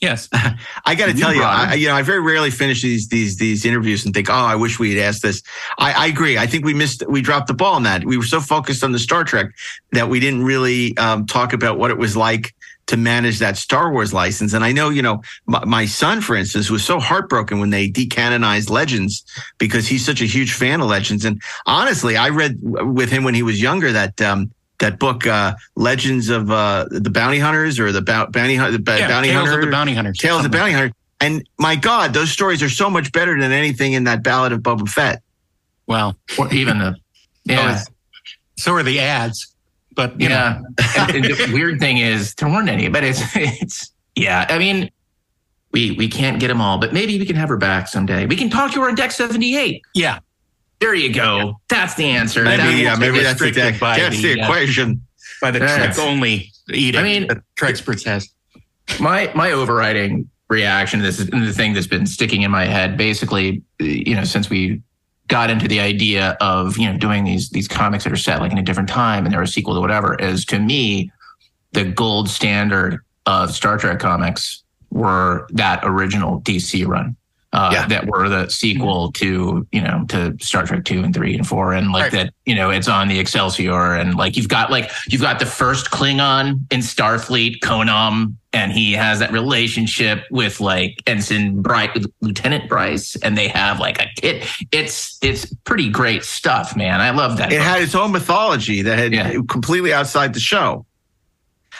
Yes. 0.00 0.28
I 0.84 0.94
got 0.94 1.06
to 1.06 1.14
tell 1.14 1.34
you. 1.34 1.42
I, 1.42 1.74
you 1.74 1.88
know, 1.88 1.94
I 1.94 2.02
very 2.02 2.20
rarely 2.20 2.50
finish 2.50 2.82
these 2.82 3.08
these 3.08 3.38
these 3.38 3.64
interviews 3.64 4.04
and 4.04 4.12
think, 4.12 4.28
oh, 4.28 4.34
I 4.34 4.54
wish 4.54 4.78
we 4.78 4.94
had 4.94 5.02
asked 5.02 5.22
this. 5.22 5.42
I, 5.78 5.92
I 5.92 6.06
agree. 6.06 6.36
I 6.36 6.46
think 6.46 6.64
we 6.64 6.74
missed, 6.74 7.02
we 7.08 7.22
dropped 7.22 7.46
the 7.46 7.54
ball 7.54 7.74
on 7.74 7.84
that. 7.84 8.04
We 8.04 8.18
were 8.18 8.24
so 8.24 8.40
focused 8.40 8.84
on 8.84 8.92
the 8.92 8.98
Star 8.98 9.24
Trek 9.24 9.46
that 9.92 10.08
we 10.08 10.20
didn't 10.20 10.44
really 10.44 10.96
um, 10.98 11.24
talk 11.26 11.54
about 11.54 11.78
what 11.78 11.90
it 11.90 11.96
was 11.96 12.14
like 12.14 12.54
to 12.88 12.96
manage 12.96 13.38
that 13.38 13.56
Star 13.56 13.90
Wars 13.90 14.12
license. 14.12 14.52
And 14.52 14.62
I 14.64 14.70
know, 14.70 14.90
you 14.90 15.02
know, 15.02 15.22
my, 15.46 15.64
my 15.64 15.86
son, 15.86 16.20
for 16.20 16.36
instance, 16.36 16.70
was 16.70 16.84
so 16.84 17.00
heartbroken 17.00 17.58
when 17.58 17.70
they 17.70 17.88
decanonized 17.88 18.70
Legends 18.70 19.24
because 19.58 19.88
he's 19.88 20.04
such 20.04 20.20
a 20.20 20.26
huge 20.26 20.52
fan 20.52 20.80
of 20.80 20.88
Legends. 20.88 21.24
And 21.24 21.40
honestly, 21.66 22.16
I 22.16 22.28
read 22.28 22.58
with 22.60 23.10
him 23.10 23.24
when 23.24 23.34
he 23.34 23.42
was 23.42 23.60
younger 23.62 23.92
that. 23.92 24.20
Um, 24.20 24.52
that 24.78 24.98
book, 24.98 25.26
uh, 25.26 25.54
Legends 25.76 26.28
of 26.28 26.50
uh, 26.50 26.86
the 26.90 27.10
Bounty 27.10 27.38
Hunters, 27.38 27.78
or 27.78 27.92
the 27.92 28.02
Bou- 28.02 28.26
Bounty, 28.26 28.56
the 28.56 28.78
Ba- 28.78 28.98
Yeah, 28.98 29.08
Bounty 29.08 29.28
Tales 29.28 29.48
Hunter, 29.48 29.60
of 29.60 29.64
the 29.66 29.70
Bounty 29.70 29.94
Hunters. 29.94 30.18
Tales 30.18 30.38
of 30.38 30.42
Something. 30.44 30.58
Bounty 30.60 30.72
Hunter. 30.72 30.94
And 31.20 31.48
my 31.58 31.76
God, 31.76 32.12
those 32.12 32.30
stories 32.30 32.62
are 32.62 32.68
so 32.68 32.90
much 32.90 33.10
better 33.12 33.40
than 33.40 33.50
anything 33.52 33.94
in 33.94 34.04
that 34.04 34.22
Ballad 34.22 34.52
of 34.52 34.60
Boba 34.60 34.86
Fett. 34.88 35.22
Well, 35.86 36.16
Or 36.38 36.52
even 36.52 36.78
the 36.78 36.96
yeah. 37.44 37.80
so 38.58 38.72
are 38.74 38.82
the 38.82 38.98
ads, 39.00 39.54
but 39.94 40.20
you 40.20 40.28
know, 40.28 40.34
yeah. 40.78 41.06
and, 41.08 41.14
and 41.16 41.24
the 41.24 41.50
weird 41.54 41.78
thing 41.80 41.98
is 41.98 42.34
there 42.34 42.48
weren't 42.48 42.68
any, 42.68 42.88
but 42.88 43.02
it's 43.04 43.20
it's 43.36 43.92
yeah. 44.14 44.46
I 44.50 44.58
mean, 44.58 44.90
we 45.72 45.92
we 45.92 46.08
can't 46.08 46.38
get 46.40 46.48
them 46.48 46.60
all, 46.60 46.78
but 46.78 46.92
maybe 46.92 47.18
we 47.18 47.24
can 47.24 47.36
have 47.36 47.48
her 47.48 47.56
back 47.56 47.88
someday. 47.88 48.26
We 48.26 48.36
can 48.36 48.50
talk 48.50 48.72
to 48.72 48.80
her 48.82 48.88
on 48.88 48.94
deck 48.94 49.12
seventy 49.12 49.56
eight. 49.56 49.82
yeah. 49.94 50.18
There 50.80 50.94
you 50.94 51.12
go. 51.12 51.60
That's 51.68 51.94
the 51.94 52.04
answer. 52.06 52.44
Maybe, 52.44 52.56
That- 52.62 52.74
yeah, 52.76 52.96
maybe 52.96 53.20
that's 53.22 53.40
the, 53.40 53.50
that's 53.50 53.78
the 53.80 54.34
the, 54.34 54.40
uh, 54.40 54.44
equation. 54.44 55.02
By 55.40 55.50
the 55.50 55.58
Yes. 55.60 55.96
Trek 55.96 56.06
only 56.06 56.52
edict 56.70 56.98
I 56.98 57.02
mean- 57.02 57.26
that 57.28 57.38
Treksperts 57.58 58.04
has. 58.04 58.28
my 59.00 59.30
my 59.34 59.52
overriding 59.52 60.28
reaction 60.48 61.00
to 61.00 61.04
this 61.06 61.18
is 61.18 61.26
the 61.28 61.52
thing 61.52 61.72
that's 61.74 61.86
been 61.88 62.06
sticking 62.06 62.42
in 62.42 62.50
my 62.52 62.64
head 62.66 62.96
basically 62.96 63.62
you 63.80 64.14
know 64.14 64.22
since 64.22 64.48
we 64.48 64.80
got 65.26 65.50
into 65.50 65.66
the 65.66 65.80
idea 65.80 66.36
of 66.40 66.78
you 66.78 66.90
know 66.90 66.96
doing 66.96 67.24
these 67.24 67.50
these 67.50 67.66
comics 67.66 68.04
that 68.04 68.12
are 68.12 68.16
set 68.16 68.38
like 68.40 68.52
in 68.52 68.58
a 68.58 68.62
different 68.62 68.88
time 68.88 69.24
and 69.24 69.34
they're 69.34 69.42
a 69.42 69.46
sequel 69.48 69.74
to 69.74 69.80
whatever 69.80 70.14
is 70.20 70.44
to 70.44 70.60
me 70.60 71.10
the 71.72 71.84
gold 71.84 72.30
standard 72.30 73.00
of 73.26 73.52
Star 73.52 73.76
Trek 73.76 73.98
comics 73.98 74.62
were 74.90 75.48
that 75.50 75.80
original 75.82 76.40
DC 76.42 76.86
run 76.86 77.16
uh, 77.56 77.70
Yeah. 77.72 77.86
that 77.88 78.06
were 78.06 78.28
the 78.28 78.48
sequel 78.48 79.10
to 79.12 79.66
you 79.72 79.80
know 79.80 80.04
to 80.08 80.36
Star 80.40 80.64
Trek 80.66 80.84
two 80.84 81.02
and 81.02 81.14
three 81.14 81.34
and 81.34 81.46
four 81.46 81.72
and 81.72 81.90
like 81.92 82.04
Right. 82.04 82.12
that 82.12 82.34
you 82.44 82.54
know 82.54 82.70
it's 82.70 82.88
on 82.88 83.08
the 83.08 83.18
Excelsior 83.18 83.94
and 83.94 84.14
like 84.14 84.36
you've 84.36 84.48
got 84.48 84.70
like 84.70 84.90
you've 85.08 85.20
got 85.22 85.38
the 85.38 85.46
first 85.46 85.90
Klingon 85.90 86.60
in 86.70 86.80
Starfleet 86.80 87.60
Konom 87.60 88.34
and 88.52 88.72
he 88.72 88.92
has 88.92 89.18
that 89.20 89.32
relationship 89.32 90.24
with 90.30 90.60
like 90.60 91.02
Ensign 91.06 91.62
Bryce 91.62 92.04
Lieutenant 92.20 92.68
Bryce 92.68 93.16
and 93.16 93.36
they 93.36 93.48
have 93.48 93.80
like 93.80 94.00
a 94.00 94.06
kid 94.20 94.44
it's 94.72 95.18
it's 95.22 95.52
pretty 95.64 95.88
great 95.90 96.24
stuff 96.24 96.76
man 96.76 97.00
I 97.00 97.10
love 97.10 97.38
that 97.38 97.52
It 97.52 97.60
had 97.62 97.80
its 97.82 97.94
own 97.94 98.12
mythology 98.12 98.82
that 98.82 98.98
had 98.98 99.12
Yeah. 99.14 99.32
completely 99.48 99.92
outside 99.92 100.34
the 100.34 100.40
show. 100.40 100.84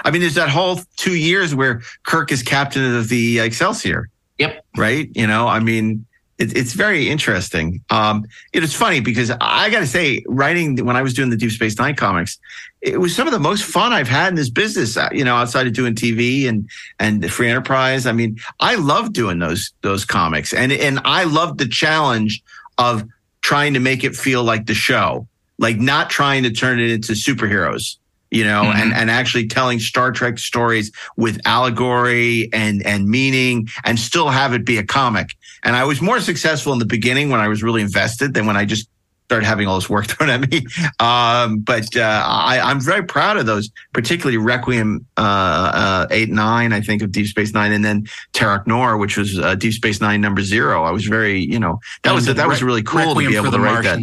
I 0.04 0.10
mean, 0.10 0.20
there's 0.20 0.34
that 0.34 0.50
whole 0.50 0.80
two 0.96 1.16
years 1.16 1.54
where 1.54 1.80
Kirk 2.04 2.30
is 2.30 2.42
captain 2.42 2.94
of 2.96 3.08
the 3.08 3.38
Excelsior. 3.40 4.10
Yep. 4.38 4.64
Right. 4.76 5.10
You 5.14 5.26
know, 5.26 5.48
I 5.48 5.60
mean, 5.60 6.04
it, 6.38 6.56
it's 6.56 6.74
very 6.74 7.08
interesting. 7.08 7.82
Um, 7.90 8.26
it 8.52 8.62
is 8.62 8.74
funny 8.74 9.00
because 9.00 9.30
I 9.40 9.70
got 9.70 9.80
to 9.80 9.86
say, 9.86 10.22
writing 10.28 10.84
when 10.84 10.96
I 10.96 11.02
was 11.02 11.14
doing 11.14 11.30
the 11.30 11.36
Deep 11.36 11.50
Space 11.50 11.78
Nine 11.78 11.94
comics, 11.96 12.38
it 12.82 13.00
was 13.00 13.16
some 13.16 13.26
of 13.26 13.32
the 13.32 13.38
most 13.38 13.64
fun 13.64 13.92
I've 13.92 14.08
had 14.08 14.28
in 14.28 14.34
this 14.34 14.50
business. 14.50 14.96
uh, 14.96 15.08
You 15.12 15.24
know, 15.24 15.34
outside 15.34 15.66
of 15.66 15.72
doing 15.72 15.94
TV 15.94 16.46
and 16.46 16.68
and 16.98 17.22
the 17.22 17.28
Free 17.28 17.48
Enterprise. 17.48 18.06
I 18.06 18.12
mean, 18.12 18.38
I 18.60 18.74
love 18.74 19.12
doing 19.12 19.38
those 19.38 19.72
those 19.80 20.04
comics, 20.04 20.52
and 20.52 20.70
and 20.72 21.00
I 21.04 21.24
love 21.24 21.56
the 21.56 21.68
challenge 21.68 22.42
of 22.78 23.04
trying 23.40 23.72
to 23.74 23.80
make 23.80 24.04
it 24.04 24.14
feel 24.14 24.44
like 24.44 24.66
the 24.66 24.74
show, 24.74 25.26
like 25.58 25.78
not 25.78 26.10
trying 26.10 26.42
to 26.42 26.50
turn 26.50 26.78
it 26.80 26.90
into 26.90 27.12
superheroes. 27.12 27.96
You 28.30 28.44
know, 28.44 28.64
Mhm. 28.64 28.74
and 28.74 28.94
and 28.94 29.10
actually 29.10 29.46
telling 29.46 29.78
Star 29.78 30.10
Trek 30.10 30.38
stories 30.38 30.90
with 31.16 31.40
allegory 31.46 32.48
and 32.52 32.84
and 32.84 33.08
meaning, 33.08 33.68
and 33.84 33.98
still 33.98 34.30
have 34.30 34.52
it 34.52 34.64
be 34.64 34.78
a 34.78 34.84
comic. 34.84 35.30
And 35.62 35.76
I 35.76 35.84
was 35.84 36.00
more 36.00 36.20
successful 36.20 36.72
in 36.72 36.78
the 36.78 36.86
beginning 36.86 37.30
when 37.30 37.40
I 37.40 37.48
was 37.48 37.62
really 37.62 37.82
invested 37.82 38.34
than 38.34 38.46
when 38.46 38.56
I 38.56 38.64
just 38.64 38.88
started 39.26 39.44
having 39.44 39.66
all 39.66 39.74
this 39.74 39.90
work 39.90 40.06
thrown 40.10 40.30
at 40.30 40.48
me. 40.50 40.64
Um, 41.00 41.58
but 41.58 41.96
uh, 41.96 42.22
I, 42.26 42.60
I'm 42.62 42.80
very 42.80 43.02
proud 43.04 43.36
of 43.36 43.46
those, 43.46 43.70
particularly 43.92 44.36
Requiem 44.38 45.04
uh, 45.16 45.20
uh, 45.20 46.06
eight 46.12 46.30
nine, 46.30 46.72
I 46.72 46.80
think 46.80 47.02
of 47.02 47.10
Deep 47.10 47.26
Space 47.26 47.52
Nine, 47.52 47.72
and 47.72 47.84
then 47.84 48.06
Terok 48.34 48.66
Nor, 48.68 48.96
which 48.98 49.16
was 49.16 49.36
uh, 49.38 49.56
Deep 49.56 49.72
Space 49.72 50.00
Nine 50.00 50.20
number 50.20 50.42
zero. 50.42 50.84
I 50.84 50.92
was 50.92 51.06
very, 51.06 51.40
you 51.40 51.58
know, 51.58 51.80
that 52.04 52.14
was 52.14 52.26
that 52.26 52.46
was 52.48 52.62
really 52.62 52.82
cool 52.84 53.00
Requiem 53.00 53.24
to 53.24 53.30
be 53.30 53.36
able 53.36 53.50
to 53.50 53.58
write 53.58 53.82
that. 53.82 53.98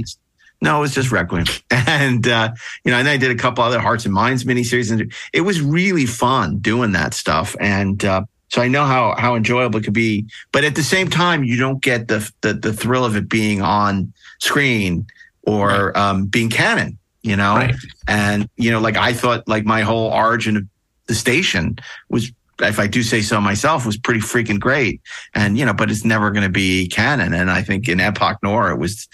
No, 0.64 0.78
it 0.78 0.80
was 0.80 0.96
just 0.96 1.12
Requiem. 1.12 1.46
And, 1.72 2.26
uh, 2.28 2.54
you 2.86 2.92
know, 2.92 2.98
and 2.98 3.08
I 3.10 3.18
did 3.18 3.30
a 3.30 3.36
couple 3.36 3.64
other 3.64 3.80
Hearts 3.80 4.06
and 4.06 4.14
Minds 4.14 4.46
miniseries. 4.46 4.90
And 4.90 5.12
it 5.34 5.42
was 5.42 5.62
really 5.62 6.06
fun 6.06 6.60
doing 6.60 6.94
that 6.94 7.14
stuff. 7.14 7.56
And, 7.60 8.04
uh, 8.04 8.24
so 8.50 8.62
I 8.62 8.70
know 8.70 8.86
how, 8.86 9.16
how 9.18 9.36
enjoyable 9.36 9.80
it 9.80 9.84
could 9.84 9.94
be. 9.94 10.26
But 10.54 10.64
at 10.64 10.76
the 10.76 10.84
same 10.84 11.10
time, 11.10 11.44
you 11.44 11.58
don't 11.58 11.82
get 11.82 12.08
the, 12.08 12.32
the, 12.42 12.54
the 12.54 12.72
thrill 12.72 13.04
of 13.04 13.18
it 13.18 13.28
being 13.28 13.62
on 13.62 14.14
screen 14.40 15.06
or, 15.42 15.96
um, 15.98 16.28
being 16.28 16.50
canon, 16.50 16.98
you 17.22 17.36
know? 17.36 17.56
Right. 17.56 17.76
And, 18.08 18.50
you 18.56 18.72
know, 18.72 18.80
like 18.80 18.96
I 18.96 19.14
thought 19.14 19.46
like 19.48 19.66
my 19.66 19.82
whole 19.82 20.10
origin 20.10 20.56
of 20.56 20.64
the 21.08 21.16
station 21.16 21.78
was, 22.10 22.32
if 22.64 22.80
I 22.80 22.88
do 22.88 23.04
say 23.04 23.22
so 23.22 23.40
myself, 23.42 23.86
was 23.86 23.98
pretty 23.98 24.20
freaking 24.20 24.60
great. 24.60 25.02
And, 25.34 25.58
you 25.58 25.66
know, 25.66 25.74
but 25.74 25.92
it's 25.92 26.04
never 26.06 26.32
going 26.32 26.44
to 26.44 26.50
be 26.50 26.88
canon. 26.88 27.34
And 27.34 27.50
I 27.52 27.62
think 27.62 27.88
in 27.90 28.00
Epoch 28.00 28.38
Noir, 28.44 28.72
it 28.72 28.78
was, 28.78 29.08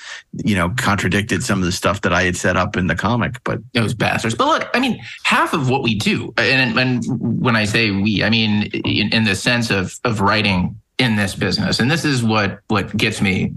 you 0.43 0.55
know, 0.55 0.69
contradicted 0.77 1.43
some 1.43 1.59
of 1.59 1.65
the 1.65 1.71
stuff 1.71 2.01
that 2.01 2.13
I 2.13 2.23
had 2.23 2.35
set 2.37 2.57
up 2.57 2.75
in 2.77 2.87
the 2.87 2.95
comic. 2.95 3.35
But 3.43 3.59
those 3.73 3.93
bastards. 3.93 4.35
But 4.35 4.47
look, 4.47 4.69
I 4.73 4.79
mean, 4.79 4.99
half 5.23 5.53
of 5.53 5.69
what 5.69 5.83
we 5.83 5.95
do, 5.95 6.33
and, 6.37 6.77
and 6.77 7.03
when 7.41 7.55
I 7.55 7.65
say 7.65 7.91
we, 7.91 8.23
I 8.23 8.29
mean 8.29 8.63
in, 8.63 9.13
in 9.13 9.23
the 9.23 9.35
sense 9.35 9.69
of 9.71 9.99
of 10.03 10.21
writing 10.21 10.79
in 10.97 11.15
this 11.15 11.35
business, 11.35 11.79
and 11.79 11.89
this 11.89 12.05
is 12.05 12.23
what 12.23 12.59
what 12.67 12.95
gets 12.97 13.21
me 13.21 13.53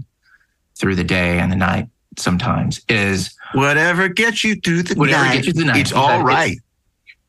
through 0.75 0.95
the 0.95 1.03
day 1.03 1.39
and 1.39 1.51
the 1.51 1.55
night. 1.55 1.87
Sometimes 2.15 2.79
is 2.89 3.35
whatever 3.53 4.07
gets 4.07 4.43
you 4.43 4.55
through 4.55 4.83
the 4.83 4.93
Whatever 4.95 5.23
night, 5.25 5.33
gets 5.33 5.47
you 5.47 5.53
through 5.53 5.63
the 5.63 5.71
night. 5.71 5.79
it's 5.81 5.91
all 5.91 6.23
right. 6.23 6.51
It's- 6.51 6.59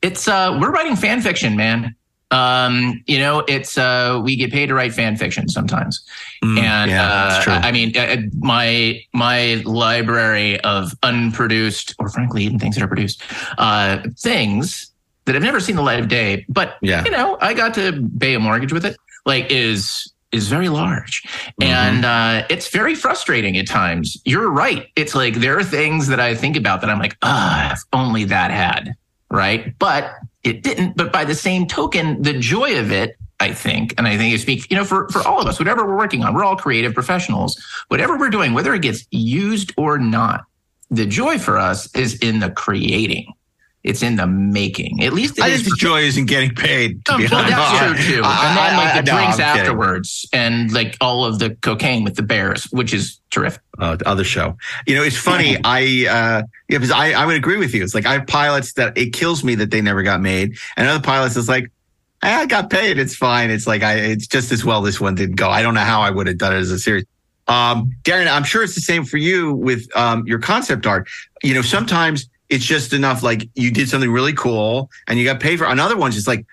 it's 0.01 0.27
uh 0.27 0.55
we're 0.61 0.69
writing 0.69 0.95
fan 0.95 1.19
fiction, 1.21 1.55
man. 1.57 1.95
Um, 2.35 3.03
you 3.07 3.19
know, 3.19 3.39
it's 3.47 3.77
uh 3.77 4.19
we 4.23 4.35
get 4.35 4.51
paid 4.51 4.67
to 4.67 4.73
write 4.75 4.93
fan 4.93 5.15
fiction 5.15 5.47
sometimes. 5.49 6.03
Mm, 6.43 6.59
and 6.59 6.91
yeah, 6.91 7.41
uh. 7.47 7.61
I 7.63 7.71
mean, 7.71 7.95
uh, 7.97 8.17
my 8.39 9.01
my 9.13 9.61
library 9.65 10.59
of 10.61 10.93
unproduced, 11.03 11.95
or 11.99 12.09
frankly, 12.09 12.43
even 12.43 12.59
things 12.59 12.75
that 12.75 12.83
are 12.83 12.87
produced, 12.87 13.21
uh, 13.57 13.99
things 14.19 14.91
that 15.25 15.35
I've 15.35 15.41
never 15.41 15.59
seen 15.59 15.75
the 15.75 15.81
light 15.81 15.99
of 15.99 16.07
day, 16.07 16.45
but 16.49 16.77
Yeah. 16.81 17.03
you 17.03 17.11
know, 17.11 17.37
I 17.41 17.53
got 17.53 17.73
to 17.75 18.07
pay 18.19 18.33
a 18.35 18.39
mortgage 18.39 18.71
with 18.73 18.85
it. 18.85 18.95
Like, 19.25 19.47
is 19.49 20.11
is 20.31 20.49
very 20.49 20.69
large, 20.69 21.23
Mm-hmm. 21.23 21.63
and 21.63 22.05
uh, 22.05 22.45
it's 22.49 22.67
very 22.69 22.93
frustrating 22.95 23.57
at 23.57 23.67
times. 23.67 24.17
You're 24.25 24.49
right. 24.51 24.87
It's 24.95 25.15
like 25.15 25.35
there 25.35 25.57
are 25.57 25.63
things 25.63 26.07
that 26.07 26.19
I 26.19 26.35
think 26.35 26.55
about 26.57 26.81
that 26.81 26.89
I'm 26.89 26.99
like, 26.99 27.15
ah, 27.21 27.71
if 27.73 27.79
only 27.93 28.25
that 28.25 28.51
had 28.51 28.93
right, 29.31 29.73
but 29.79 30.11
it 30.45 30.63
didn't. 30.63 30.95
But 30.95 31.11
by 31.11 31.25
the 31.25 31.35
same 31.35 31.67
token, 31.67 32.21
the 32.21 32.33
joy 32.33 32.79
of 32.79 32.91
it 32.91 33.17
I 33.39 33.53
think, 33.53 33.93
and 33.97 34.07
I 34.07 34.17
think 34.17 34.31
you 34.31 34.37
speak, 34.37 34.69
you 34.71 34.77
know, 34.77 34.85
for, 34.85 35.09
for 35.09 35.21
all 35.27 35.41
of 35.41 35.47
us, 35.47 35.59
whatever 35.59 35.85
we're 35.85 35.97
working 35.97 36.23
on, 36.23 36.33
we're 36.33 36.45
all 36.45 36.55
creative 36.55 36.93
professionals. 36.93 37.61
Whatever 37.89 38.17
we're 38.17 38.29
doing, 38.29 38.53
whether 38.53 38.73
it 38.73 38.81
gets 38.81 39.05
used 39.11 39.73
or 39.77 39.97
not, 39.97 40.45
the 40.89 41.05
joy 41.05 41.37
for 41.37 41.57
us 41.57 41.93
is 41.95 42.17
in 42.19 42.39
the 42.39 42.49
creating. 42.51 43.33
It's 43.85 44.01
in 44.01 44.15
the 44.15 44.25
making. 44.25 45.03
At 45.03 45.13
least 45.13 45.39
I 45.39 45.49
is 45.49 45.61
think 45.61 45.69
the 45.69 45.75
joy 45.77 46.01
isn't 46.01 46.25
getting 46.25 46.55
paid. 46.55 47.05
To 47.05 47.13
Oh, 47.13 47.17
be 47.19 47.27
well, 47.27 47.47
that's 47.47 48.01
true 48.03 48.15
too. 48.15 48.21
I- 48.25 48.47
and 48.47 48.57
then 48.57 48.77
like 48.77 48.95
I- 48.95 49.01
the 49.01 49.11
no, 49.11 49.15
drinks 49.17 49.39
I'm 49.39 49.53
kidding. 49.55 49.61
afterwards, 49.61 50.27
and 50.33 50.71
like 50.73 50.97
all 51.01 51.23
of 51.23 51.37
the 51.37 51.51
cocaine 51.61 52.03
with 52.03 52.15
the 52.15 52.23
bears, 52.23 52.63
which 52.71 52.93
is 52.95 53.19
terrific. 53.29 53.61
uh, 53.77 53.95
the 53.95 54.07
other 54.07 54.23
show. 54.23 54.57
You 54.87 54.95
know, 54.95 55.03
it's 55.03 55.15
funny. 55.17 55.57
I 55.63 55.81
uh, 56.09 56.41
yeah, 56.67 56.77
because 56.79 56.89
I 56.91 57.11
I 57.11 57.25
would 57.27 57.35
agree 57.35 57.57
with 57.57 57.75
you. 57.75 57.83
It's 57.83 57.93
like 57.93 58.07
I 58.07 58.13
have 58.13 58.25
pilots 58.25 58.73
that 58.73 58.97
it 58.97 59.13
kills 59.13 59.43
me 59.43 59.53
that 59.55 59.69
they 59.69 59.81
never 59.81 60.01
got 60.01 60.19
made, 60.19 60.57
and 60.77 60.87
other 60.87 61.03
pilots 61.03 61.35
is 61.37 61.47
like, 61.47 61.71
I 62.23 62.47
got 62.47 62.71
paid. 62.71 62.97
It's 62.97 63.15
fine. 63.15 63.51
It's 63.51 63.67
like 63.67 63.83
I. 63.83 63.93
It's 63.97 64.25
just 64.25 64.51
as 64.51 64.65
well 64.65 64.81
this 64.81 64.99
one 64.99 65.13
didn't 65.13 65.35
go. 65.35 65.47
I 65.49 65.61
don't 65.61 65.75
know 65.75 65.81
how 65.81 66.01
I 66.01 66.09
would 66.09 66.25
have 66.25 66.39
done 66.39 66.53
it 66.53 66.57
as 66.59 66.71
a 66.71 66.79
series. 66.79 67.05
Um, 67.47 67.91
Daren, 68.01 68.27
I'm 68.27 68.43
sure 68.45 68.63
it's 68.63 68.73
the 68.73 68.81
same 68.81 69.05
for 69.05 69.17
you 69.17 69.53
with 69.53 69.85
um, 69.95 70.25
your 70.25 70.39
concept 70.39 70.87
art. 70.87 71.07
You 71.43 71.53
know, 71.53 71.61
sometimes 71.61 72.27
it's 72.49 72.65
just 72.65 72.93
enough. 72.93 73.23
Like 73.23 73.49
you 73.55 73.71
did 73.71 73.89
something 73.89 74.11
really 74.11 74.33
cool 74.33 74.89
and 75.07 75.17
you 75.19 75.25
got 75.25 75.39
paid 75.39 75.57
for. 75.57 75.65
Another 75.65 75.97
one's 75.97 76.15
just 76.15 76.27
like 76.27 76.45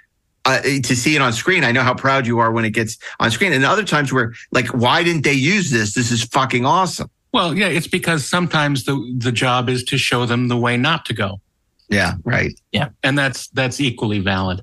uh, 0.44 0.60
to 0.60 0.96
see 0.96 1.14
it 1.14 1.22
on 1.22 1.32
screen. 1.32 1.64
I 1.64 1.72
know 1.72 1.82
how 1.82 1.94
proud 1.94 2.26
you 2.26 2.38
are 2.38 2.50
when 2.50 2.64
it 2.64 2.70
gets 2.70 2.98
on 3.20 3.30
screen. 3.30 3.52
And 3.52 3.64
other 3.64 3.84
times 3.84 4.12
where 4.12 4.32
like, 4.50 4.68
why 4.68 5.02
didn't 5.02 5.22
they 5.24 5.32
use 5.32 5.70
this? 5.70 5.94
This 5.94 6.10
is 6.10 6.24
fucking 6.24 6.66
awesome. 6.66 7.10
Well, 7.32 7.56
yeah, 7.56 7.68
it's 7.68 7.86
because 7.86 8.26
sometimes 8.26 8.84
the 8.84 9.14
the 9.16 9.32
job 9.32 9.68
is 9.68 9.84
to 9.84 9.96
show 9.96 10.26
them 10.26 10.48
the 10.48 10.56
way 10.56 10.76
not 10.76 11.06
to 11.06 11.14
go, 11.14 11.40
Yeah, 11.88 12.14
right. 12.24 12.52
Yeah, 12.72 12.90
and 13.02 13.16
that's 13.16 13.48
that's 13.48 13.80
equally 13.80 14.18
valid. 14.18 14.62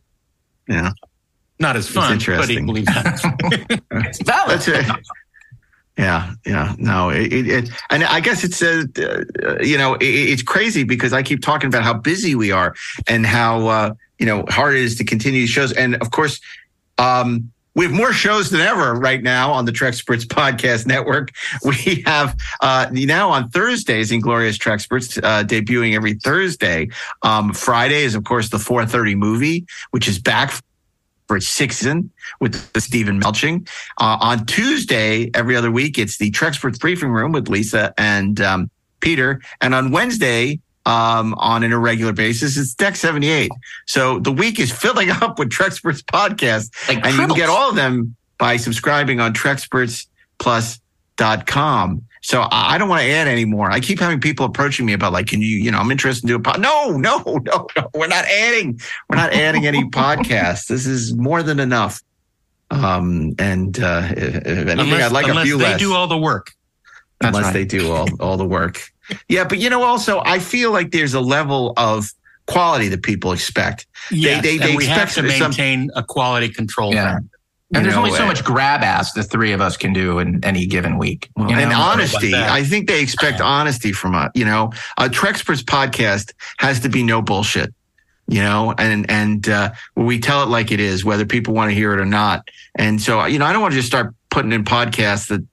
Yeah. 0.67 0.91
Not 1.59 1.75
as 1.75 1.89
fun, 1.89 2.19
but 2.25 2.49
equally 2.49 2.84
valid. 2.84 3.19
It's 3.91 4.21
valid. 4.21 4.59
That's 4.61 4.67
it. 4.67 4.86
Yeah, 6.00 6.32
yeah, 6.45 6.76
no, 6.78 7.10
it, 7.10 7.34
it, 7.34 7.70
and 7.89 8.06
I 8.06 8.22
guess 8.22 8.45
it's 8.45 8.62
uh, 8.62 8.86
uh, 8.97 9.62
you 9.62 9.78
know 9.78 9.95
it, 9.95 10.06
it's 10.06 10.41
crazy 10.41 10.86
because 10.86 11.12
I 11.12 11.22
keep 11.22 11.41
talking 11.41 11.68
about 11.68 11.84
how 11.84 11.93
busy 11.93 12.36
we 12.36 12.54
are 12.54 12.74
and 13.10 13.26
how 13.26 13.68
uh, 13.68 13.93
you 14.18 14.26
know 14.26 14.45
hard 14.47 14.76
it 14.76 14.82
is 14.82 14.95
to 15.00 15.04
continue 15.04 15.45
shows, 15.45 15.74
and 15.74 15.95
of 15.95 16.12
course, 16.12 16.39
um, 17.00 17.52
we 17.76 17.84
have 17.84 17.93
more 17.93 18.14
shows 18.14 18.50
than 18.50 18.62
ever 18.62 18.93
right 18.93 19.22
now 19.22 19.52
on 19.52 19.66
the 19.66 19.74
Treksperts 19.74 20.26
Podcast 20.26 20.88
Network. 20.88 21.32
We 21.66 22.02
have 22.06 22.34
uh, 22.62 22.88
now 22.93 23.32
on 23.32 23.50
Thursdays, 23.50 24.14
Inglorious 24.14 24.58
Treksperts 24.58 25.22
uh, 25.22 25.43
debuting 25.43 25.95
every 25.95 26.14
Thursday. 26.14 26.91
Um, 27.24 27.52
Friday 27.52 28.04
is 28.04 28.16
of 28.16 28.24
course 28.24 28.47
the 28.47 28.58
4:30 28.58 29.18
movie, 29.18 29.66
which 29.91 30.08
is 30.08 30.18
back 30.18 30.64
for 31.30 31.39
season 31.39 32.11
with 32.41 32.73
the 32.73 32.82
Steven 32.82 33.21
Melching. 33.21 33.69
Uh, 34.01 34.17
on 34.19 34.45
Tuesday, 34.47 35.30
every 35.36 35.55
other 35.55 35.69
week, 35.69 35.99
it's 35.99 36.17
the 36.17 36.32
Treksperts 36.32 36.80
briefing 36.80 37.11
room 37.11 37.32
with 37.32 37.47
Lisa 37.47 37.93
and 37.99 38.41
um, 38.41 38.71
Peter. 38.99 39.39
And 39.61 39.75
on 39.75 39.91
Wednesday, 39.91 40.59
um, 40.88 41.36
on 41.36 41.61
an 41.63 41.71
irregular 41.71 42.13
basis, 42.13 42.57
it's 42.57 42.73
Deck 42.73 42.95
78. 42.95 43.51
So 43.86 44.17
the 44.19 44.32
week 44.32 44.59
is 44.59 44.71
filling 44.71 45.11
up 45.21 45.38
with 45.38 45.49
Treksperts 45.49 46.03
podcast. 46.03 46.71
Like 46.89 47.05
and 47.05 47.15
you 47.15 47.27
can 47.27 47.36
get 47.36 47.47
all 47.47 47.69
of 47.69 47.75
them 47.75 48.15
by 48.39 48.57
subscribing 48.57 49.19
on 49.19 49.34
TrekspertsPlus.com. 49.34 52.05
So 52.22 52.45
I 52.51 52.78
don't 52.78 52.89
want 52.89 53.01
to 53.01 53.09
add 53.09 53.28
any 53.28 53.45
more. 53.45 53.72
I 53.72 53.80
keep 53.80 53.99
having 53.99 54.20
people 54.20 54.45
approaching 54.45 54.86
me 54.86 54.93
about 54.93 55.13
like, 55.13 55.28
can 55.28 55.41
you, 55.41 55.47
you 55.57 55.72
know, 55.72 55.78
I'm 55.80 55.89
interested 55.91 56.26
in 56.26 56.28
doing 56.28 56.39
a 56.41 56.43
pod. 56.43 56.59
No, 56.59 56.91
no, 56.97 57.17
no, 57.43 57.67
no. 57.76 57.89
We're 57.93 58.07
not 58.07 58.26
adding. 58.26 58.80
We're 59.09 59.15
not 59.15 59.34
adding 59.34 59.65
any 59.65 59.84
podcasts. 59.89 60.67
This 60.67 60.86
is 60.86 61.13
more 61.15 61.43
than 61.43 61.59
enough. 61.59 62.01
Um, 62.72 63.34
and 63.39 63.80
uh, 63.80 64.09
if, 64.11 64.36
if 64.36 64.45
anything, 64.45 64.80
unless 64.80 65.03
I'd 65.05 65.11
like 65.11 65.28
a 65.28 65.41
few 65.43 65.57
they 65.57 65.63
less 65.63 65.74
They 65.80 65.86
do 65.86 65.93
all 65.93 66.07
the 66.07 66.17
work. 66.17 66.51
That's 67.20 67.36
unless 67.36 67.53
right. 67.53 67.53
they 67.53 67.65
do 67.65 67.91
all, 67.91 68.07
all 68.20 68.38
the 68.38 68.45
work. 68.45 68.82
Yeah, 69.28 69.43
but 69.45 69.57
you 69.57 69.70
know, 69.70 69.84
also 69.84 70.22
I 70.24 70.39
feel 70.39 70.72
like 70.72 70.91
there's 70.91 71.13
a 71.13 71.20
level 71.22 71.74
of 71.78 72.11
quality 72.45 72.88
that 72.89 73.01
people 73.01 73.32
expect. 73.32 73.88
Yes, 74.11 74.43
they- 74.43 74.57
they 74.57 74.70
and 74.70 74.78
we 74.78 74.86
have 74.86 75.03
expect 75.03 75.28
to 75.28 75.32
some- 75.32 75.49
maintain 75.49 75.89
a 75.95 76.03
quality 76.03 76.49
control. 76.49 76.93
Yeah. 76.93 77.20
And 77.72 77.84
You 77.86 77.91
there's 77.91 77.95
know, 77.95 78.05
only 78.05 78.17
so 78.17 78.24
uh, 78.24 78.28
much 78.28 78.43
grab 78.43 78.82
ass 78.82 79.13
the 79.13 79.22
three 79.22 79.51
of 79.51 79.61
us 79.61 79.78
can 79.78 79.93
do 79.93 80.17
in 80.17 80.43
any 80.43 80.65
given 80.65 80.97
week. 80.97 81.30
you 81.38 81.49
and 81.49 81.70
know? 81.70 81.80
honesty. 81.80 82.34
I 82.34 82.63
think 82.63 82.88
they 82.88 83.01
expect 83.01 83.41
honesty 83.41 83.91
from 83.91 84.15
us. 84.15 84.32
You 84.34 84.45
know, 84.45 84.72
a 84.97 85.07
Treksperts 85.07 85.63
podcast 85.63 86.34
has 86.57 86.80
to 86.80 86.89
be 86.89 87.03
no 87.03 87.22
bullshit. 87.22 87.74
You 88.28 88.41
know, 88.41 88.76
and 88.78 89.09
and 89.09 89.49
uh, 89.49 89.72
we 89.95 90.20
tell 90.20 90.43
it 90.43 90.49
like 90.49 90.72
it 90.72 90.80
is, 90.80 91.03
whether 91.03 91.26
people 91.26 91.53
want 91.53 91.70
to 91.72 91.76
hear 91.76 91.93
it 91.93 91.99
or 91.99 92.05
not. 92.05 92.47
And 92.76 93.01
so, 93.01 93.26
you 93.26 93.39
know, 93.39 93.45
I 93.45 93.53
don't 93.53 93.61
want 93.61 93.72
to 93.74 93.78
just 93.80 93.88
start 93.88 94.13
putting 94.30 94.51
in 94.51 94.63
podcasts 94.63 95.28
that 95.30 95.43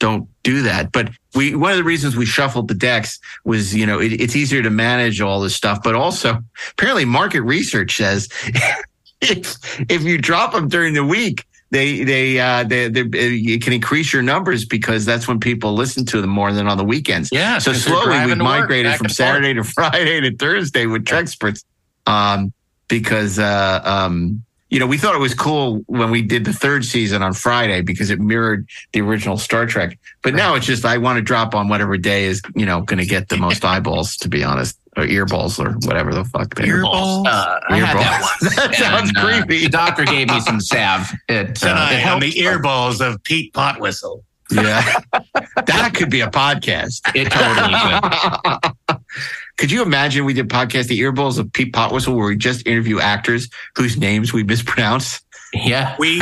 don't 0.00 0.28
do 0.42 0.62
that. 0.62 0.92
But 0.92 1.10
we 1.34 1.54
one 1.54 1.70
of 1.72 1.76
the 1.78 1.84
reasons 1.84 2.16
we 2.16 2.26
shuffled 2.26 2.68
the 2.68 2.74
decks 2.74 3.18
was, 3.44 3.74
you 3.74 3.86
know, 3.86 4.00
it, 4.00 4.12
it's 4.12 4.36
easier 4.36 4.62
to 4.62 4.70
manage 4.70 5.20
all 5.20 5.40
this 5.40 5.54
stuff. 5.54 5.82
But 5.82 5.94
also, 5.94 6.38
apparently, 6.72 7.04
market 7.04 7.42
research 7.42 7.96
says 7.96 8.28
if 9.20 9.56
if 9.90 10.02
you 10.02 10.18
drop 10.18 10.52
them 10.52 10.68
during 10.68 10.94
the 10.94 11.04
week, 11.04 11.44
they 11.70 12.04
they 12.04 12.38
uh 12.38 12.64
they, 12.64 12.88
they 12.88 13.28
you 13.28 13.58
can 13.58 13.72
increase 13.72 14.12
your 14.12 14.22
numbers 14.22 14.64
because 14.64 15.04
that's 15.04 15.28
when 15.28 15.38
people 15.38 15.74
listen 15.74 16.04
to 16.06 16.20
them 16.20 16.30
more 16.30 16.52
than 16.52 16.66
on 16.66 16.76
the 16.76 16.84
weekends. 16.84 17.30
Yeah. 17.32 17.58
So 17.58 17.72
slowly 17.72 18.26
work, 18.26 18.38
migrated 18.38 18.96
from. 18.96 19.08
Saturday 19.08 19.54
to 19.54 19.64
Friday 19.74 20.20
to 20.20 20.36
Thursday 20.36 20.86
with 20.86 21.04
Treksperts. 21.04 21.64
Um, 22.06 22.52
because 22.88 23.38
uh 23.38 23.80
um 23.84 24.42
you 24.70 24.78
know, 24.78 24.86
we 24.86 24.98
thought 24.98 25.16
it 25.16 25.20
was 25.20 25.34
cool 25.34 25.82
when 25.86 26.12
we 26.12 26.22
did 26.22 26.44
the 26.44 26.52
third 26.52 26.84
season 26.84 27.22
on 27.22 27.32
Friday 27.34 27.82
because 27.82 28.08
it 28.10 28.20
mirrored 28.20 28.68
the 28.92 29.00
original 29.00 29.36
Star 29.36 29.66
Trek. 29.66 29.98
But 30.22 30.34
now 30.34 30.54
it's 30.54 30.64
just 30.64 30.84
I 30.84 30.96
want 30.98 31.16
to 31.16 31.22
drop 31.22 31.56
on 31.56 31.68
whatever 31.68 31.96
day 31.96 32.26
is, 32.26 32.40
you 32.54 32.66
know, 32.66 32.80
going 32.82 33.00
to 33.00 33.06
get 33.06 33.28
the 33.28 33.36
most 33.36 33.64
eyeballs, 33.64 34.16
to 34.18 34.28
be 34.28 34.44
honest, 34.44 34.78
or 35.00 35.06
earballs 35.06 35.58
or 35.58 35.72
whatever 35.86 36.12
the 36.14 36.24
fuck. 36.24 36.54
they 36.54 36.64
are. 36.68 36.78
Earballs. 36.78 37.26
Uh, 37.26 37.60
I 37.68 37.78
had 37.78 37.96
that 37.98 38.22
Earballs. 38.22 38.42
once. 38.42 38.56
That 38.56 38.74
sounds 38.74 39.08
And, 39.10 39.18
uh, 39.18 39.24
creepy. 39.24 39.64
The 39.64 39.68
doctor 39.70 40.04
gave 40.04 40.28
me 40.28 40.40
some 40.40 40.60
salve. 40.60 41.10
It, 41.28 41.32
uh, 41.34 41.40
it 41.50 41.54
Tonight 41.56 41.94
on 41.94 42.00
helped. 42.00 42.22
the 42.22 42.32
earballs 42.32 43.00
of 43.06 43.22
Pete 43.24 43.52
Potwhistle. 43.52 44.22
Yeah. 44.52 44.82
that 45.66 45.92
could 45.94 46.10
be 46.10 46.20
a 46.22 46.26
podcast. 46.28 47.00
It 47.14 47.30
totally 47.30 47.74
could. 47.78 49.00
Could 49.58 49.70
you 49.70 49.82
imagine 49.82 50.24
we 50.24 50.32
did 50.32 50.48
podcast 50.48 50.86
the 50.88 50.98
earballs 51.00 51.38
of 51.38 51.52
Pete 51.52 51.72
Potwhistle 51.74 52.16
where 52.16 52.26
we 52.28 52.36
just 52.36 52.66
interview 52.66 52.98
actors 52.98 53.48
whose 53.76 53.98
names 53.98 54.32
we 54.32 54.42
mispronounce? 54.42 55.20
Yeah. 55.52 55.94
We 55.98 56.20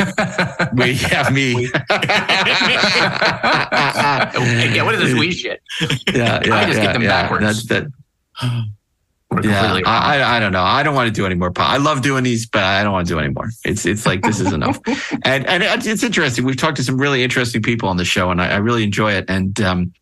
We 0.73 0.95
have 0.95 1.31
me. 1.31 1.69
yeah, 4.75 4.83
what 4.83 4.95
is 4.95 5.01
this 5.01 5.13
we 5.17 5.31
shit? 5.31 5.61
yeah, 6.13 6.41
yeah, 6.45 6.55
I 6.55 6.65
just 6.65 6.77
yeah, 6.79 6.83
get 6.83 6.93
them 6.93 7.03
yeah. 7.03 7.09
backwards. 7.21 7.43
That's 7.43 7.65
that. 7.67 7.91
Yeah. 9.43 9.81
I, 9.85 10.17
I 10.17 10.37
I 10.37 10.39
don't 10.39 10.51
know. 10.51 10.63
I 10.63 10.81
don't 10.81 10.95
want 10.95 11.07
to 11.07 11.13
do 11.13 11.25
any 11.25 11.35
more. 11.35 11.51
Po- 11.51 11.61
I 11.63 11.77
love 11.77 12.01
doing 12.01 12.23
these, 12.23 12.47
but 12.47 12.63
I 12.63 12.83
don't 12.83 12.93
want 12.93 13.07
to 13.07 13.13
do 13.13 13.19
any 13.19 13.31
more. 13.31 13.49
It's 13.63 13.85
it's 13.85 14.05
like 14.05 14.23
this 14.23 14.39
is 14.39 14.51
enough. 14.51 14.79
and 15.23 15.45
and 15.45 15.61
it's, 15.61 15.85
it's 15.85 16.03
interesting. 16.03 16.45
We've 16.45 16.57
talked 16.57 16.77
to 16.77 16.83
some 16.83 16.97
really 16.97 17.23
interesting 17.23 17.61
people 17.61 17.89
on 17.89 17.97
the 17.97 18.05
show, 18.05 18.31
and 18.31 18.41
I, 18.41 18.53
I 18.53 18.57
really 18.57 18.83
enjoy 18.83 19.13
it. 19.13 19.25
And 19.29 19.59
um, 19.61 19.93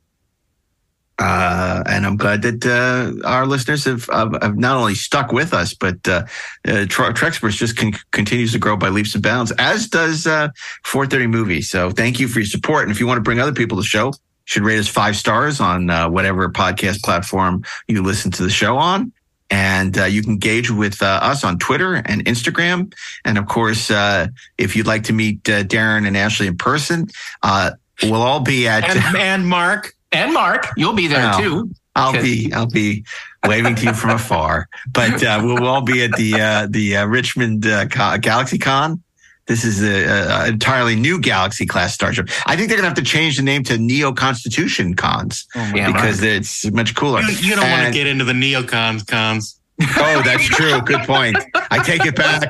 uh, 1.20 1.84
and 1.88 2.06
I'm 2.06 2.16
glad 2.16 2.42
that 2.44 2.66
uh, 2.66 3.28
our 3.28 3.46
listeners 3.46 3.84
have, 3.86 4.08
have 4.12 4.38
have 4.42 4.58
not 4.58 4.78
only 4.78 4.96
stuck 4.96 5.32
with 5.32 5.54
us, 5.54 5.74
but 5.74 5.96
uh, 6.08 6.24
uh, 6.66 6.86
Treksperts 6.88 7.58
just 7.58 7.76
con- 7.76 7.94
continues 8.12 8.54
to 8.54 8.60
grow 8.60 8.78
by 8.78 8.90
leaps 8.90 9.14
and 9.14 9.24
bounds, 9.24 9.52
as 9.58 9.88
does 9.88 10.26
uh, 10.26 10.50
430 10.86 11.28
Movie. 11.28 11.62
So 11.62 11.90
thank 11.90 12.20
you 12.20 12.28
for 12.28 12.40
your 12.40 12.46
support. 12.46 12.84
And 12.84 12.92
if 12.92 13.00
you 13.00 13.08
want 13.08 13.18
to 13.18 13.24
bring 13.24 13.40
other 13.40 13.54
people 13.54 13.78
to 13.78 13.82
the 13.82 13.88
show, 13.88 14.14
should 14.48 14.64
rate 14.64 14.80
us 14.80 14.88
five 14.88 15.16
stars 15.16 15.60
on 15.60 15.90
uh, 15.90 16.10
whatever 16.10 16.48
podcast 16.50 17.04
platform 17.04 17.64
you 17.88 18.02
listen 18.02 18.32
to 18.32 18.44
the 18.44 18.50
show 18.50 18.78
on. 18.78 19.12
And 19.50 19.98
uh, 19.98 20.06
you 20.06 20.22
can 20.24 20.32
engage 20.32 20.72
with 20.72 21.02
uh, 21.04 21.20
us 21.22 21.44
on 21.44 21.58
Twitter 21.60 21.96
and 21.96 22.24
Instagram. 22.26 22.94
And 23.24 23.38
of 23.38 23.46
course, 23.48 23.92
uh, 23.92 24.28
if 24.58 24.76
you'd 24.76 24.88
like 24.88 25.04
to 25.04 25.14
meet 25.14 25.48
uh, 25.50 25.64
Daren 25.64 26.08
and 26.08 26.16
Ashley 26.18 26.48
in 26.48 26.58
person, 26.58 27.08
uh, 27.44 27.72
we'll 28.04 28.22
all 28.22 28.40
be 28.40 28.68
at. 28.68 28.84
and, 28.84 29.18
and 29.18 29.48
Mark. 29.48 29.94
and 30.12 30.34
Mark, 30.34 30.68
you'll 30.78 30.94
be 30.94 31.08
there 31.08 31.32
Oh. 31.34 31.40
too. 31.40 31.70
I'll 31.96 32.14
be 32.14 32.54
I'll 32.54 32.68
be 32.70 33.04
waving 33.48 33.74
to 33.76 33.86
you 33.86 33.94
from 33.94 34.12
afar, 34.12 34.70
but 34.92 35.24
uh, 35.24 35.42
we'll 35.44 35.66
all 35.66 35.82
be 35.82 36.04
at 36.04 36.12
the 36.12 36.40
uh, 36.40 36.68
the 36.70 36.98
uh, 36.98 37.06
Richmond 37.08 37.66
uh, 37.66 37.86
Galaxy 37.86 38.60
Con. 38.60 39.02
This 39.48 39.64
is 39.64 39.82
an 39.82 40.54
entirely 40.54 40.96
new 40.96 41.20
Galaxy 41.20 41.66
class 41.66 41.94
starship. 41.94 42.30
I 42.46 42.56
think 42.56 42.70
they're 42.70 42.78
gonna 42.78 42.90
have 42.90 42.98
to 42.98 43.04
change 43.04 43.38
the 43.38 43.44
name 43.44 43.64
to 43.64 43.78
Neo 43.78 44.14
Constitution 44.14 44.94
Cons 44.94 45.48
Yeah, 45.56 45.92
because 45.92 46.22
it's 46.22 46.70
much 46.72 46.96
cooler. 46.96 47.22
You, 47.22 47.50
you 47.50 47.56
don't 47.56 47.70
want 47.70 47.86
to 47.86 47.92
get 47.92 48.08
into 48.08 48.26
the 48.26 48.34
neocons 48.34 49.08
cons. 49.08 49.60
Oh, 49.82 50.22
that's 50.26 50.46
true. 50.46 50.82
Good 50.82 51.02
point. 51.02 51.38
I 51.72 51.84
take 51.84 52.02
it 52.06 52.16
back. 52.16 52.42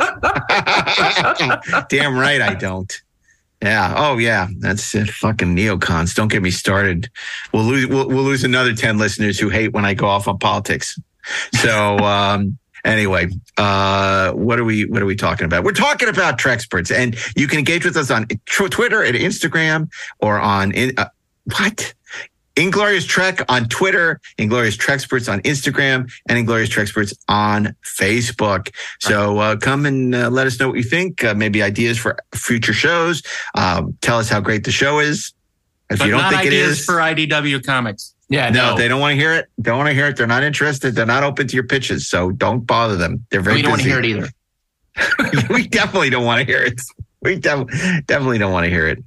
Damn 1.90 2.18
right, 2.18 2.42
I 2.42 2.54
don't. 2.54 3.02
Yeah. 3.62 3.94
Oh, 3.98 4.18
yeah. 4.18 4.48
That's 4.60 4.96
it. 4.96 5.10
Fucking 5.10 5.56
neocons. 5.56 6.16
Don't 6.16 6.30
get 6.30 6.42
me 6.42 6.52
started. 6.52 7.10
We'll 7.54 7.64
lose. 7.64 7.88
We'll, 7.88 8.08
we'll 8.08 8.24
lose 8.24 8.44
another 8.44 8.74
ten 8.74 8.98
listeners 8.98 9.40
who 9.40 9.50
hate 9.50 9.74
when 9.74 9.84
I 9.84 9.94
go 9.94 10.08
off 10.08 10.28
on 10.28 10.38
politics. 10.38 10.98
So 11.54 11.98
um, 11.98 12.58
anyway, 12.84 13.30
uh, 13.58 14.32
what 14.32 14.60
are 14.60 14.64
we? 14.64 14.86
What 14.86 15.02
are 15.02 15.06
we 15.06 15.16
talking 15.16 15.46
about? 15.46 15.64
We're 15.64 15.72
talking 15.72 16.10
about 16.10 16.38
Treksperts, 16.38 16.96
and 16.96 17.16
you 17.36 17.48
can 17.48 17.60
engage 17.60 17.86
with 17.86 17.98
us 17.98 18.12
on 18.12 18.28
tw- 18.28 18.70
Twitter 18.70 19.04
and 19.04 19.16
Instagram 19.16 19.90
or 20.20 20.40
on 20.40 20.72
in, 20.72 20.94
uh, 20.98 21.10
what. 21.44 21.94
Inglorious 22.60 23.06
Trek 23.06 23.46
on 23.50 23.70
Twitter, 23.70 24.20
Inglorious 24.40 24.76
Treksperts 24.76 25.32
on 25.32 25.42
Instagram, 25.42 26.12
and 26.28 26.40
Inglorious 26.40 26.70
Treksperts 26.70 27.16
on 27.28 27.76
Facebook. 27.86 28.74
So 29.00 29.38
uh, 29.38 29.58
come 29.58 29.86
and 29.86 30.16
uh, 30.16 30.32
let 30.32 30.48
us 30.48 30.60
know 30.60 30.70
what 30.70 30.78
you 30.78 30.84
think. 30.84 31.24
Uh, 31.24 31.36
maybe 31.36 31.62
ideas 31.62 32.00
for 32.00 32.18
future 32.34 32.74
shows. 32.74 33.22
Um, 33.54 33.96
tell 34.02 34.18
us 34.18 34.28
how 34.28 34.40
great 34.40 34.64
the 34.64 34.72
show 34.72 34.98
is. 34.98 35.34
If 35.92 36.00
But 36.00 36.06
you 36.06 36.12
don't 36.12 36.30
think 36.30 36.46
it 36.46 36.48
ideas 36.48 36.80
is, 36.80 36.86
for 36.86 36.96
IDW 36.96 37.64
comics. 37.64 38.16
Yeah, 38.30 38.50
no, 38.50 38.72
no, 38.72 38.78
they 38.78 38.88
don't 38.88 39.00
want 39.00 39.14
to 39.14 39.16
hear 39.16 39.34
it. 39.34 39.48
Don't 39.62 39.78
want 39.78 39.88
to 39.88 39.94
hear 39.94 40.08
it. 40.08 40.18
They're 40.18 40.28
not 40.28 40.44
interested. 40.44 40.96
They're 40.96 41.06
not 41.06 41.24
open 41.24 41.48
to 41.48 41.56
your 41.56 41.66
pitches. 41.66 42.08
So 42.08 42.32
don't 42.32 42.66
bother 42.66 42.98
them. 42.98 43.26
They're 43.30 43.42
very 43.42 43.58
we 43.58 43.62
don't 43.62 43.72
want 43.72 43.82
to 43.84 43.88
busy. 43.88 44.10
hear 44.12 44.20
it 44.20 44.28
either. 45.26 45.48
we 45.54 45.68
definitely 45.68 46.10
don't 46.10 46.26
want 46.26 46.40
to 46.40 46.46
hear 46.46 46.62
it. 46.62 46.82
We 47.22 47.36
def- 47.36 47.70
definitely 48.06 48.38
don't 48.38 48.52
want 48.52 48.66
to 48.66 48.70
hear 48.70 48.88
it. 48.88 49.04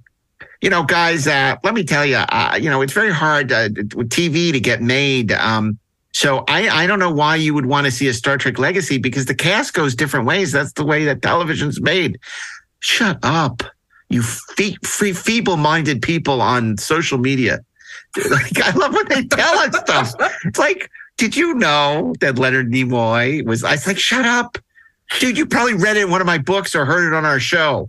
You 0.63 0.71
know, 0.71 0.83
guys, 0.85 1.27
uh, 1.27 1.57
let 1.65 1.75
me 1.75 1.85
tell 1.85 2.05
you, 2.05 2.17
uh, 2.17 2.59
you 2.61 2.71
know, 2.71 2.83
it's 2.83 2.93
very 2.93 3.13
hard 3.13 3.51
uh, 3.51 3.69
with 3.95 4.11
TV 4.11 4.53
to 4.53 4.61
get 4.61 4.83
made. 4.83 5.33
Um, 5.33 5.79
so 6.13 6.45
I, 6.49 6.69
I 6.69 6.87
don't 6.87 6.99
know 6.99 7.11
why 7.11 7.37
you 7.37 7.55
would 7.55 7.67
want 7.67 7.87
to 7.87 7.91
see 7.91 8.09
a 8.09 8.15
Star 8.15 8.37
Trek 8.37 8.59
legacy 8.59 8.99
because 8.99 9.27
the 9.27 9.35
cast 9.35 9.75
goes 9.75 9.95
different 9.95 10.27
ways. 10.27 10.53
That's 10.53 10.73
the 10.73 10.85
way 10.85 11.05
that 11.05 11.23
television's 11.23 11.81
made. 11.81 12.19
Shut 12.81 13.19
up, 13.23 13.63
you 14.09 14.23
fe- 14.23 14.77
fe- 14.85 15.13
feeble-minded 15.13 16.03
people 16.03 16.43
on 16.43 16.77
social 16.79 17.19
media. 17.19 17.61
Like, 18.31 18.61
I 18.61 18.71
love 18.73 18.93
when 18.95 19.09
they 19.09 19.25
tell 19.25 19.59
us 19.59 19.77
stuff. 19.79 20.15
It's 20.45 20.59
like, 20.59 20.91
did 21.17 21.37
you 21.37 21.55
know 21.55 22.13
that 22.21 22.39
Leonard 22.39 22.71
Nimoy 22.71 23.45
was? 23.47 23.63
I 23.63 23.73
was 23.73 23.87
like, 23.87 23.99
shut 23.99 24.25
up, 24.27 24.59
dude. 25.21 25.39
You 25.39 25.47
probably 25.47 25.75
read 25.75 25.97
it 25.97 26.05
in 26.05 26.11
one 26.11 26.21
of 26.21 26.27
my 26.27 26.39
books 26.39 26.75
or 26.75 26.85
heard 26.85 27.07
it 27.13 27.17
on 27.17 27.25
our 27.25 27.39
show. 27.39 27.89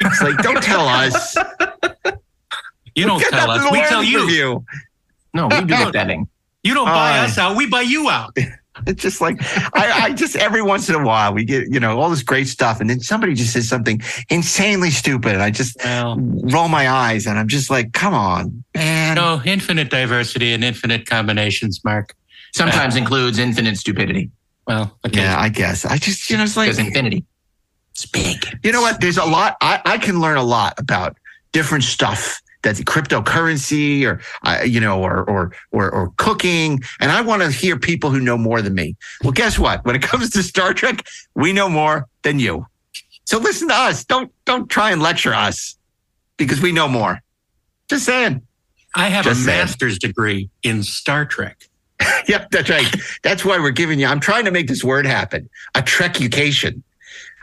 It's 0.00 0.22
like, 0.22 0.36
don't 0.38 0.62
tell 0.62 0.86
us. 0.86 1.36
You 2.94 3.06
don't 3.06 3.20
tell 3.20 3.50
us. 3.50 3.72
We 3.72 3.80
tell 3.84 4.02
you. 4.04 4.28
you. 4.28 4.64
No, 5.32 5.46
we 5.48 5.60
do 5.60 5.66
the 5.66 5.74
vetting. 5.94 6.28
You 6.62 6.74
don't 6.74 6.84
buy 6.84 7.20
Uh, 7.20 7.24
us 7.24 7.38
out. 7.38 7.56
We 7.56 7.66
buy 7.66 7.80
you 7.80 8.10
out. 8.10 8.36
It's 8.86 9.02
just 9.02 9.20
like 9.20 9.36
I, 9.74 10.04
I 10.04 10.12
just 10.12 10.34
every 10.34 10.62
once 10.62 10.88
in 10.88 10.94
a 10.94 11.04
while 11.04 11.34
we 11.34 11.44
get 11.44 11.68
you 11.70 11.78
know 11.78 12.00
all 12.00 12.08
this 12.10 12.22
great 12.22 12.48
stuff, 12.48 12.80
and 12.80 12.88
then 12.88 13.00
somebody 13.00 13.34
just 13.34 13.52
says 13.52 13.68
something 13.68 14.00
insanely 14.30 14.90
stupid, 14.90 15.34
and 15.34 15.42
I 15.42 15.50
just 15.50 15.76
Well, 15.84 16.16
roll 16.18 16.68
my 16.68 16.88
eyes, 16.88 17.26
and 17.26 17.38
I'm 17.38 17.48
just 17.48 17.68
like, 17.70 17.92
come 17.92 18.14
on, 18.14 18.64
man. 18.74 19.16
no, 19.16 19.42
infinite 19.44 19.90
diversity 19.90 20.52
and 20.54 20.64
infinite 20.64 21.06
combinations, 21.06 21.84
Mark. 21.84 22.14
Sometimes 22.54 22.96
includes 22.96 23.38
infinite 23.38 23.76
stupidity 23.76 24.30
Well, 24.66 24.96
okay. 25.06 25.20
Yeah, 25.20 25.38
I 25.38 25.48
guess 25.50 25.84
I 25.84 25.98
just 25.98 26.28
you 26.30 26.36
know 26.38 26.44
it's 26.44 26.56
like 26.56 26.66
because 26.70 26.78
infinity. 26.78 27.24
It's 27.92 28.06
big. 28.06 28.46
you 28.64 28.72
know 28.72 28.80
what? 28.80 29.00
There's 29.02 29.18
a 29.18 29.24
lot 29.24 29.56
I, 29.60 29.80
I 29.84 29.98
can 29.98 30.18
learn 30.20 30.38
a 30.38 30.42
lot 30.42 30.74
about 30.78 31.16
different 31.52 31.84
stuff 31.84 32.40
that's 32.62 32.80
cryptocurrency 32.80 34.04
or 34.04 34.20
uh, 34.44 34.62
you 34.64 34.80
know 34.80 35.02
or, 35.02 35.24
or 35.28 35.52
or 35.72 35.90
or 35.90 36.12
cooking 36.16 36.80
and 37.00 37.10
I 37.10 37.20
want 37.20 37.42
to 37.42 37.50
hear 37.50 37.78
people 37.78 38.10
who 38.10 38.20
know 38.20 38.38
more 38.38 38.62
than 38.62 38.74
me. 38.74 38.96
Well, 39.22 39.32
guess 39.32 39.58
what? 39.58 39.84
When 39.84 39.96
it 39.96 40.02
comes 40.02 40.30
to 40.30 40.42
Star 40.42 40.72
Trek, 40.74 41.04
we 41.34 41.52
know 41.52 41.68
more 41.68 42.06
than 42.22 42.38
you. 42.38 42.66
So 43.24 43.38
listen 43.38 43.68
to 43.68 43.74
us. 43.74 44.04
Don't 44.04 44.32
don't 44.44 44.68
try 44.68 44.90
and 44.90 45.02
lecture 45.02 45.34
us 45.34 45.76
because 46.36 46.60
we 46.60 46.72
know 46.72 46.88
more. 46.88 47.20
Just 47.88 48.04
saying. 48.04 48.42
I 48.94 49.08
have 49.08 49.24
Just 49.24 49.40
a 49.40 49.44
saying. 49.44 49.58
master's 49.58 49.98
degree 49.98 50.50
in 50.62 50.82
Star 50.82 51.24
Trek. 51.24 51.68
Yep, 52.28 52.50
that's 52.50 52.70
right. 52.70 52.86
That's 53.22 53.44
why 53.44 53.58
we're 53.58 53.70
giving 53.70 53.98
you. 53.98 54.06
I'm 54.06 54.20
trying 54.20 54.44
to 54.44 54.50
make 54.50 54.66
this 54.68 54.84
word 54.84 55.06
happen. 55.06 55.48
A 55.74 55.82
Trekucation. 55.82 56.82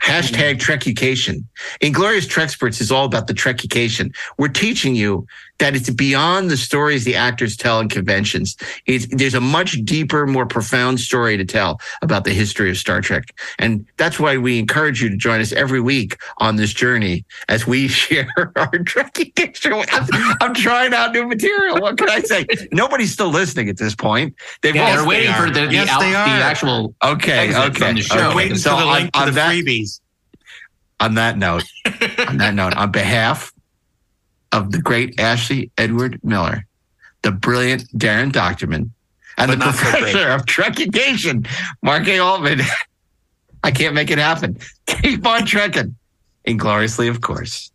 Hashtag 0.02 0.58
Trekucation. 0.58 1.44
Inglorious 1.80 2.26
Treksperts 2.26 2.80
is 2.80 2.90
all 2.90 3.04
about 3.04 3.26
the 3.26 3.34
Trekucation. 3.34 4.14
We're 4.38 4.48
teaching 4.48 4.94
you 4.94 5.26
that 5.58 5.76
it's 5.76 5.90
beyond 5.90 6.50
the 6.50 6.56
stories 6.56 7.04
the 7.04 7.14
actors 7.14 7.54
tell 7.54 7.80
in 7.80 7.88
conventions. 7.90 8.56
It's, 8.86 9.06
there's 9.10 9.34
a 9.34 9.42
much 9.42 9.72
deeper, 9.84 10.26
more 10.26 10.46
profound 10.46 11.00
story 11.00 11.36
to 11.36 11.44
tell 11.44 11.78
about 12.00 12.24
the 12.24 12.30
history 12.32 12.70
of 12.70 12.78
Star 12.78 13.02
Trek. 13.02 13.24
And 13.58 13.84
that's 13.98 14.18
why 14.18 14.38
we 14.38 14.58
encourage 14.58 15.02
you 15.02 15.10
to 15.10 15.16
join 15.18 15.38
us 15.38 15.52
every 15.52 15.82
week 15.82 16.16
on 16.38 16.56
this 16.56 16.72
journey 16.72 17.26
as 17.50 17.66
we 17.66 17.88
share 18.02 18.26
our 18.56 18.68
Trekucation. 18.70 19.84
I'm, 19.92 20.34
I'm 20.40 20.54
trying 20.54 20.94
out 20.94 21.12
new 21.12 21.26
material. 21.28 21.78
What 21.78 21.98
can 21.98 22.08
I 22.08 22.20
say? 22.20 22.46
Nobody's 22.72 23.12
still 23.12 23.28
listening 23.28 23.68
at 23.68 23.76
this 23.76 23.94
point. 23.94 24.34
They've 24.62 24.74
Yeah, 24.74 24.88
all 24.92 24.96
they're 24.96 25.06
waiting 25.06 25.34
for 25.34 25.50
the, 25.50 25.66
the, 25.66 25.72
Yes, 25.74 25.90
out, 25.90 26.00
they 26.00 26.10
the 26.10 26.16
actual. 26.16 26.94
Okay, 27.04 27.48
exit 27.48 27.62
okay. 27.62 27.78
from 27.86 27.94
the 27.96 28.02
show. 28.02 28.14
okay. 28.16 28.28
We're 28.28 28.34
waiting 28.36 28.56
So 28.56 28.70
for 28.70 28.76
the 28.82 28.88
on- 28.88 29.10
to 29.10 29.18
on 29.18 29.26
the 29.26 29.32
that- 29.32 29.50
freebies. 29.54 29.89
On 31.00 31.14
that 31.14 31.38
note, 31.38 31.64
on 32.28 32.36
that 32.36 32.54
note, 32.54 32.76
on 32.76 32.90
behalf 32.90 33.52
of 34.52 34.72
the 34.72 34.80
great 34.80 35.18
Ashley 35.18 35.70
Edward 35.78 36.20
Miller, 36.22 36.66
the 37.22 37.32
brilliant 37.32 37.84
Daren 37.98 38.30
Dochterman, 38.30 38.90
and 39.38 39.50
But 39.50 39.50
the 39.50 39.56
not 39.56 39.74
so 39.74 39.90
professor 39.90 40.28
of 40.28 40.44
Trekkigation, 40.44 41.46
Mark 41.82 42.06
A. 42.08 42.18
Altman, 42.18 42.60
I 43.62 43.70
can't 43.70 43.94
make 43.94 44.10
it 44.10 44.18
happen. 44.18 44.58
Keep 44.86 45.26
on 45.26 45.46
trekking. 45.46 45.96
Ingloriously, 46.44 47.08
of 47.08 47.20
course. 47.20 47.70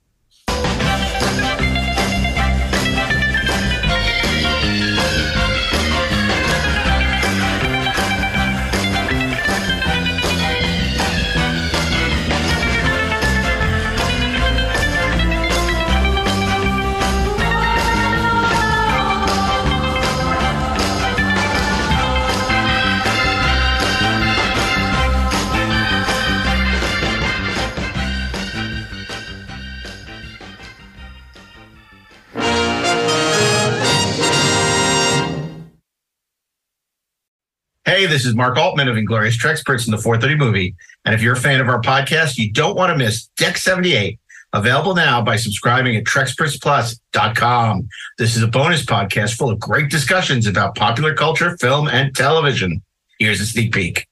Hey, 37.96 38.08
this 38.08 38.26
is 38.26 38.36
Mark 38.36 38.58
Altman 38.58 38.90
of 38.90 38.98
Inglorious 38.98 39.38
Treksperts 39.38 39.86
in 39.86 39.92
the 39.92 39.98
430 39.98 40.36
movie. 40.36 40.76
And 41.06 41.16
if 41.16 41.22
you're 41.22 41.36
a 41.36 41.40
fan 41.40 41.62
of 41.62 41.70
our 41.70 41.82
podcast, 41.82 42.38
you 42.38 42.52
don't 42.52 42.76
want 42.76 42.92
to 42.92 42.98
miss 42.98 43.28
Deck 43.38 43.56
78, 43.56 44.20
available 44.52 44.96
now 44.96 45.22
by 45.22 45.38
subscribing 45.38 45.96
at 45.96 46.04
TrekspertsPlus.com. 46.04 47.88
This 48.18 48.36
is 48.36 48.44
a 48.44 48.48
bonus 48.48 48.84
podcast 48.84 49.38
full 49.38 49.50
of 49.50 49.62
great 49.62 49.90
discussions 49.90 50.46
about 50.46 50.76
popular 50.76 51.14
culture, 51.14 51.56
film, 51.56 51.88
and 51.88 52.14
television. 52.14 52.82
Here's 53.18 53.40
a 53.40 53.46
sneak 53.46 53.74
peek. 53.74 54.06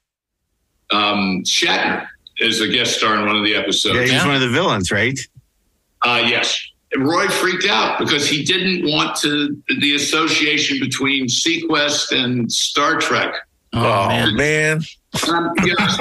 um, 0.90 1.42
Shatner 1.44 2.08
is 2.38 2.62
a 2.62 2.68
guest 2.68 2.96
star 2.96 3.16
in 3.16 3.26
one 3.26 3.36
of 3.36 3.44
the 3.44 3.54
episodes. 3.54 3.96
Yeah, 3.96 4.16
he's 4.16 4.24
one 4.24 4.34
of 4.34 4.40
the 4.40 4.48
villains, 4.48 4.90
right? 4.90 5.18
Uh, 6.00 6.22
yes. 6.24 6.58
Roy 6.96 7.28
freaked 7.28 7.66
out 7.66 7.98
because 7.98 8.26
he 8.26 8.44
didn't 8.44 8.90
want 8.90 9.14
to 9.16 9.62
the 9.78 9.94
association 9.94 10.80
between 10.80 11.26
SeaQuest 11.26 12.18
and 12.18 12.50
Star 12.50 12.98
Trek. 12.98 13.34
Oh, 13.74 14.08
man. 14.08 14.34
man. 14.36 14.82
Um, 15.28 15.52
yeah, 15.64 15.96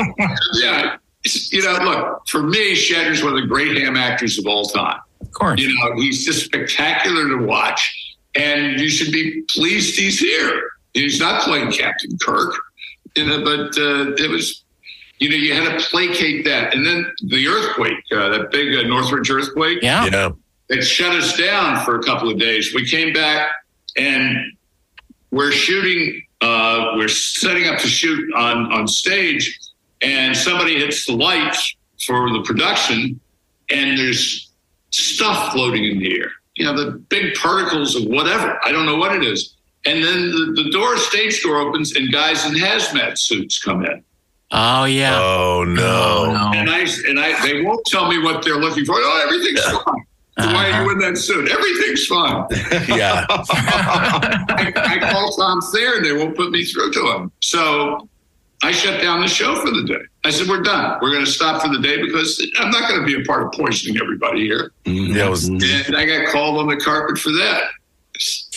yeah. 0.54 0.98
You 1.52 1.62
know, 1.64 1.78
look, 1.84 2.28
for 2.28 2.44
me, 2.44 2.74
Shatner's 2.76 3.24
one 3.24 3.34
of 3.34 3.42
the 3.42 3.48
great 3.48 3.78
ham 3.78 3.96
actors 3.96 4.38
of 4.38 4.46
all 4.46 4.66
time. 4.66 5.00
Of 5.22 5.32
course. 5.32 5.60
You 5.62 5.74
know, 5.76 5.96
he's 5.96 6.26
just 6.26 6.44
spectacular 6.46 7.30
to 7.30 7.46
watch, 7.46 8.16
and 8.36 8.80
you 8.80 8.90
should 8.90 9.12
be 9.14 9.42
pleased 9.50 9.98
he's 9.98 10.20
here. 10.20 10.64
He's 10.94 11.20
not 11.20 11.42
playing 11.44 11.72
Captain 11.72 12.18
Kirk, 12.22 12.54
you 13.16 13.26
know, 13.26 13.44
but 13.44 13.78
uh, 13.80 14.14
it 14.24 14.30
was, 14.30 14.64
you 15.20 15.30
know, 15.30 15.36
you 15.36 15.54
had 15.54 15.80
to 15.80 15.86
placate 15.88 16.44
that. 16.46 16.74
And 16.76 16.86
then 16.86 17.06
the 17.24 17.48
earthquake, 17.48 18.04
uh, 18.12 18.30
that 18.30 18.52
big 18.52 18.76
uh, 18.76 18.88
Northridge 18.88 19.30
earthquake, 19.32 19.80
Yeah. 19.82 20.06
Yeah. 20.06 20.30
it 20.70 20.82
shut 20.84 21.16
us 21.16 21.36
down 21.38 21.84
for 21.86 21.98
a 21.98 22.04
couple 22.04 22.30
of 22.30 22.38
days. 22.38 22.74
We 22.76 22.88
came 22.88 23.12
back 23.14 23.50
and 23.98 24.38
we're 25.32 25.52
shooting, 25.52 26.22
uh, 26.44 26.92
we're 26.98 27.08
setting 27.08 27.68
up 27.68 27.80
to 27.80 27.88
shoot 27.88 28.34
on, 28.36 28.72
on 28.72 28.88
stage, 28.88 29.60
and 30.02 30.36
somebody 30.36 30.78
hits 30.78 31.06
the 31.06 31.14
lights 31.14 31.76
for 32.06 32.30
the 32.32 32.42
production, 32.44 33.20
and 33.72 33.98
there's 33.98 34.52
stuff 34.90 35.54
floating 35.54 35.86
in 35.86 36.00
the 36.00 36.20
air. 36.20 36.32
You 36.56 36.66
know, 36.66 36.76
the 36.76 36.92
big 36.98 37.34
particles 37.36 37.96
of 37.96 38.04
whatever. 38.06 38.60
I 38.64 38.72
don't 38.72 38.86
know 38.86 38.98
what 38.98 39.16
it 39.16 39.24
is. 39.24 39.56
And 39.86 40.04
then 40.04 40.30
the, 40.32 40.64
the 40.64 40.70
door, 40.72 40.98
stage 40.98 41.42
door 41.42 41.58
opens, 41.58 41.96
and 41.96 42.12
guys 42.12 42.46
in 42.46 42.54
hazmat 42.54 43.18
suits 43.18 43.60
come 43.60 43.86
in. 43.86 44.04
Oh, 44.52 44.86
yeah. 44.86 45.18
Oh, 45.20 45.62
Oh, 45.62 45.64
no. 45.64 46.52
And 46.54 46.70
I 46.70 46.86
and 47.08 47.20
I 47.20 47.42
they 47.42 47.64
won't 47.64 47.84
tell 47.88 48.08
me 48.08 48.20
what 48.20 48.44
they're 48.44 48.60
looking 48.60 48.86
for. 48.86 48.96
Oh, 48.98 49.22
everything's 49.26 49.62
fine. 49.64 50.06
Why 50.36 50.72
are 50.72 50.84
you 50.84 50.92
in 50.92 50.98
that 51.00 51.18
suit? 51.18 51.52
Everything's 51.52 52.08
fine. 52.08 52.48
yeah. 52.98 53.26
I, 53.30 54.74
I 54.76 55.12
call 55.12 55.36
Tom 55.38 55.62
Thayer 55.72 55.98
and 55.98 56.06
they 56.06 56.14
won't 56.14 56.36
put 56.36 56.50
me 56.50 56.66
through 56.66 56.92
to 56.94 57.12
him. 57.12 57.32
So 57.42 58.10
I 58.64 58.72
shut 58.72 59.02
down 59.02 59.22
the 59.22 59.28
show 59.28 59.56
for 59.56 59.70
the 59.70 59.84
day. 59.84 60.02
I 60.24 60.32
said, 60.32 60.48
We're 60.48 60.62
done. 60.62 60.98
We're 61.02 61.12
going 61.12 61.26
to 61.26 61.30
stop 61.30 61.62
for 61.62 61.68
the 61.68 61.80
day 61.80 62.02
because 62.02 62.42
I'm 62.58 62.72
not 62.72 62.90
going 62.90 63.02
to 63.02 63.06
be 63.06 63.22
a 63.22 63.26
part 63.26 63.44
of 63.44 63.52
poisoning 63.52 64.02
everybody 64.02 64.42
here. 64.42 64.72
That 64.86 65.30
was 65.30 65.50
And 65.50 65.96
I 65.96 66.06
got 66.06 66.30
called 66.30 66.58
on 66.58 66.68
the 66.68 66.78
carpet 66.78 67.18
for 67.18 67.32
that. 67.32 67.64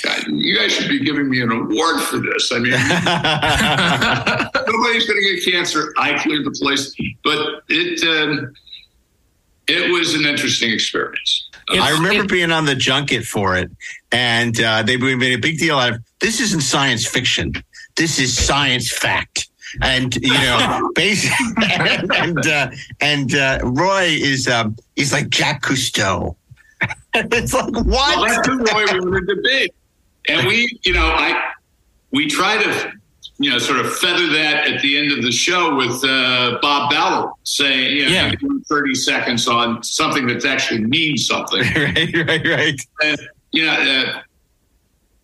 God, 0.03 0.27
you 0.29 0.57
guys 0.57 0.73
should 0.73 0.89
be 0.89 1.03
giving 1.03 1.29
me 1.29 1.41
an 1.41 1.51
award 1.51 2.01
for 2.03 2.19
this. 2.19 2.53
I 2.53 2.59
mean, 2.59 2.73
nobody's 4.77 5.07
going 5.07 5.19
to 5.19 5.35
get 5.35 5.51
cancer. 5.51 5.95
I 5.99 6.23
cleared 6.23 6.45
the 6.45 6.51
place, 6.51 6.95
but 7.25 7.63
it 7.69 8.03
um, 8.07 8.53
it 9.67 9.91
was 9.91 10.15
an 10.15 10.27
interesting 10.27 10.71
experience. 10.71 11.46
I 11.69 11.91
remember 11.91 12.27
being 12.27 12.53
on 12.53 12.65
the 12.65 12.75
junket 12.75 13.25
for 13.25 13.57
it, 13.57 13.71
and 14.13 14.61
uh, 14.61 14.83
they 14.83 14.97
made 14.97 15.33
a 15.33 15.41
big 15.41 15.59
deal 15.59 15.79
out 15.79 15.95
of 15.95 16.01
this. 16.21 16.41
Isn't 16.41 16.61
science 16.61 17.07
fiction. 17.07 17.53
This 17.97 18.19
is 18.19 18.37
science 18.37 18.91
fact. 18.91 19.49
and 19.83 20.15
you 20.17 20.33
know, 20.33 20.91
basically, 20.95 21.65
and 21.79 22.13
and, 22.13 22.47
uh, 22.47 22.71
and 23.01 23.35
uh, 23.35 23.59
Roy 23.65 24.05
is 24.05 24.49
um, 24.49 24.77
he's 24.95 25.13
like 25.13 25.29
Jack 25.29 25.63
Cousteau. 25.63 26.37
it's 27.15 27.53
like 27.53 27.75
what? 27.75 27.87
Well, 27.87 28.27
that's 28.27 28.47
who 28.47 28.59
Roy 28.59 28.85
we 28.93 29.11
were 29.11 29.21
to 29.21 29.35
debate, 29.35 29.75
and 30.29 30.47
we, 30.47 30.79
you 30.85 30.93
know, 30.93 31.07
I 31.07 31.53
we 32.11 32.27
try 32.27 32.63
to, 32.63 32.93
you 33.39 33.51
know, 33.51 33.59
sort 33.59 33.79
of 33.81 33.95
feather 33.99 34.27
that 34.29 34.67
at 34.67 34.81
the 34.81 34.97
end 34.99 35.13
of 35.13 35.23
the 35.23 35.31
show 35.31 35.77
with 35.77 36.03
uh, 36.05 36.59
Bob 36.63 36.91
Ballard 36.91 37.31
saying, 37.45 37.97
you 37.97 38.05
know, 38.07 38.11
Yeah. 38.11 38.33
thirty 38.69 38.95
seconds 38.95 39.47
on 39.47 39.83
something 39.83 40.27
that 40.29 40.45
actually 40.45 40.81
means 40.85 41.27
something. 41.27 41.61
right, 41.77 42.17
right, 42.27 42.47
right. 42.47 42.81
And, 43.05 43.19
you 43.53 43.67
know, 43.67 43.73
uh, 43.73 44.21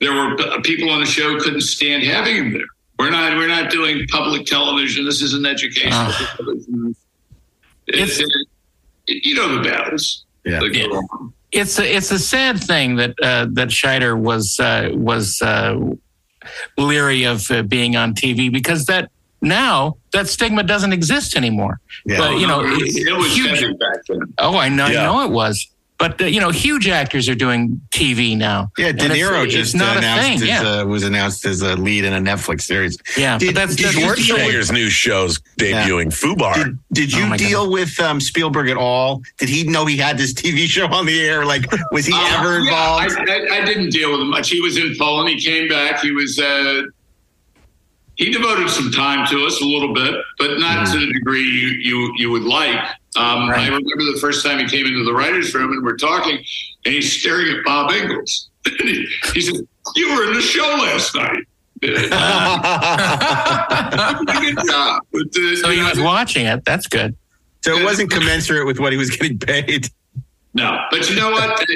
there 0.01 0.13
were 0.13 0.37
people 0.63 0.91
on 0.91 1.01
the 1.01 1.07
show 1.07 1.31
who 1.33 1.41
couldn't 1.41 1.61
stand 1.63 2.03
having 2.03 2.37
him 2.37 2.53
there. 2.53 2.67
We're 2.99 3.11
not, 3.11 3.37
we're 3.37 3.49
not 3.49 3.71
doing 3.71 4.07
public 4.09 4.47
television. 4.47 5.05
This 5.07 5.23
is 5.23 5.33
an 5.35 5.47
educational 5.47 5.93
Ah. 5.95 6.35
television. 6.37 6.95
It's, 7.89 8.19
it, 8.21 8.29
you 9.07 9.35
know 9.35 9.57
the 9.57 9.63
battles. 9.69 10.25
Yeah. 10.45 10.61
that 10.61 10.69
go 10.71 10.97
on. 10.97 11.33
it's 11.51 11.79
a, 11.79 11.97
it's 11.97 12.11
a 12.11 12.19
sad 12.19 12.61
thing 12.61 12.97
that 12.97 13.15
uh, 13.23 13.47
that 13.53 13.69
Scheider 13.69 14.19
was 14.19 14.59
uh, 14.61 14.91
was 14.93 15.41
uh, 15.43 15.79
leery 16.79 17.25
of 17.25 17.51
uh, 17.51 17.63
being 17.63 17.97
on 17.97 18.15
TV 18.15 18.51
because 18.53 18.87
that 18.87 19.11
now 19.41 19.97
that 20.13 20.29
stigma 20.29 20.63
doesn't 20.63 20.93
exist 20.93 21.37
anymore. 21.37 21.81
Yeah. 22.07 22.19
But 22.19 22.39
you 22.39 22.47
know, 22.47 22.61
it 22.65 22.71
was, 22.81 22.97
it 22.97 23.17
was 23.17 23.35
huge- 23.37 23.61
heavy 23.61 23.73
back 23.75 23.99
then. 24.09 24.21
Oh, 24.39 24.57
I 24.57 24.69
know, 24.69 24.87
Yeah. 24.87 25.03
I 25.03 25.07
know 25.07 25.25
it 25.25 25.31
was. 25.33 25.69
But 26.03 26.21
uh, 26.21 26.25
you 26.25 26.41
know, 26.41 26.51
huge 26.51 26.89
actors 26.89 27.29
are 27.29 27.37
doing 27.37 27.81
TV 27.91 28.37
now. 28.37 28.73
Yeah, 28.77 28.91
De 28.91 29.05
And 29.05 29.13
it's- 29.13 29.19
Niro 29.19 29.45
it's 29.45 29.55
just 29.55 29.77
not 29.77 29.95
a 29.95 29.99
announced 29.99 30.23
thing, 30.25 30.39
his, 30.41 30.49
yeah. 30.49 30.63
uh, 30.81 30.85
was 30.85 31.05
announced 31.05 31.47
as 31.47 31.63
a 31.63 31.77
lead 31.77 32.05
in 32.05 32.13
a 32.13 32.19
Netflix 32.19 32.63
series. 32.63 32.99
Yeah, 33.17 33.39
Did- 33.39 33.55
but 33.55 33.55
that's, 33.55 33.77
did 33.77 33.85
that's 33.87 33.95
you 33.97 34.01
deal 34.01 34.09
with- 34.09 34.19
Schwarzenegger's 34.49 34.73
new 34.73 34.91
show's 34.91 35.39
debuting. 35.61 36.09
Fubar. 36.13 36.55
Did, 36.57 36.79
did 36.93 37.13
you 37.13 37.23
Oh 37.23 37.29
my 37.29 37.37
deal 37.37 37.71
with 37.71 38.01
um, 38.01 38.21
Spielberg 38.21 38.69
at 38.69 38.77
all? 38.77 39.23
Did 39.39 39.49
he 39.49 39.63
know 39.63 39.87
he 39.87 39.97
had 39.97 40.19
this 40.19 40.35
TV 40.35 40.67
show 40.67 40.87
on 40.87 41.07
the 41.07 41.21
air? 41.21 41.45
Like, 41.45 41.67
was 41.93 42.05
he 42.05 42.13
Uh, 42.13 42.39
ever 42.41 42.55
yeah, 42.59 42.65
involved? 42.65 43.31
I, 43.31 43.33
I, 43.57 43.63
I 43.63 43.65
didn't 43.65 43.91
deal 43.91 44.11
with 44.11 44.21
him 44.23 44.31
much. 44.31 44.51
He 44.51 44.61
was 44.61 44.77
in 44.77 44.97
Poland. 44.99 45.29
He 45.29 45.41
came 45.41 45.69
back. 45.69 46.01
He 46.01 46.11
was. 46.11 46.37
He 48.17 48.31
devoted 48.31 48.69
some 48.69 48.91
time 48.93 49.27
to 49.29 49.45
us 49.47 49.61
a 49.61 49.65
little 49.65 49.95
bit, 49.95 50.15
but 50.39 50.59
not 50.59 50.87
to 50.93 50.99
the 50.99 51.13
degree 51.13 51.43
you 51.43 51.69
you, 51.69 52.13
you 52.17 52.31
would 52.31 52.45
like. 52.45 52.77
Um, 53.17 53.51
I 53.51 53.65
remember 53.67 54.05
the 54.13 54.19
first 54.21 54.45
time 54.45 54.59
he 54.59 54.67
came 54.67 54.87
into 54.87 55.05
the 55.05 55.13
writers' 55.13 55.55
room 55.55 55.73
and 55.73 55.83
we're 55.85 55.97
talking, 55.97 56.37
and 56.85 56.95
he's 56.95 57.21
staring 57.21 57.57
at 57.57 57.65
Bob 57.65 57.91
Ingalls. 57.91 58.49
He, 58.79 59.05
he 59.35 59.41
said, 59.41 59.57
"You 59.97 60.15
were 60.15 60.29
in 60.29 60.35
the 60.35 60.41
show 60.41 60.63
last 60.63 61.17
night." 61.17 61.45
Good 61.81 62.11
job. 64.69 65.03
But, 65.13 65.21
uh, 65.23 65.57
so 65.57 65.69
you 65.69 65.71
he 65.71 65.81
know, 65.81 65.91
was 65.91 66.01
watching 66.01 66.47
it. 66.47 66.65
That's 66.65 66.87
good. 66.87 67.17
so 67.63 67.77
it 67.77 67.85
wasn't 67.85 68.11
commensurate 68.13 68.67
with 68.67 68.79
what 68.79 68.93
he 68.93 68.99
was 68.99 69.11
getting 69.11 69.37
paid. 69.39 69.89
No, 70.55 70.79
but 70.91 71.09
you 71.11 71.17
know 71.17 71.31
what? 71.33 71.65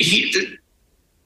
He 0.00 0.32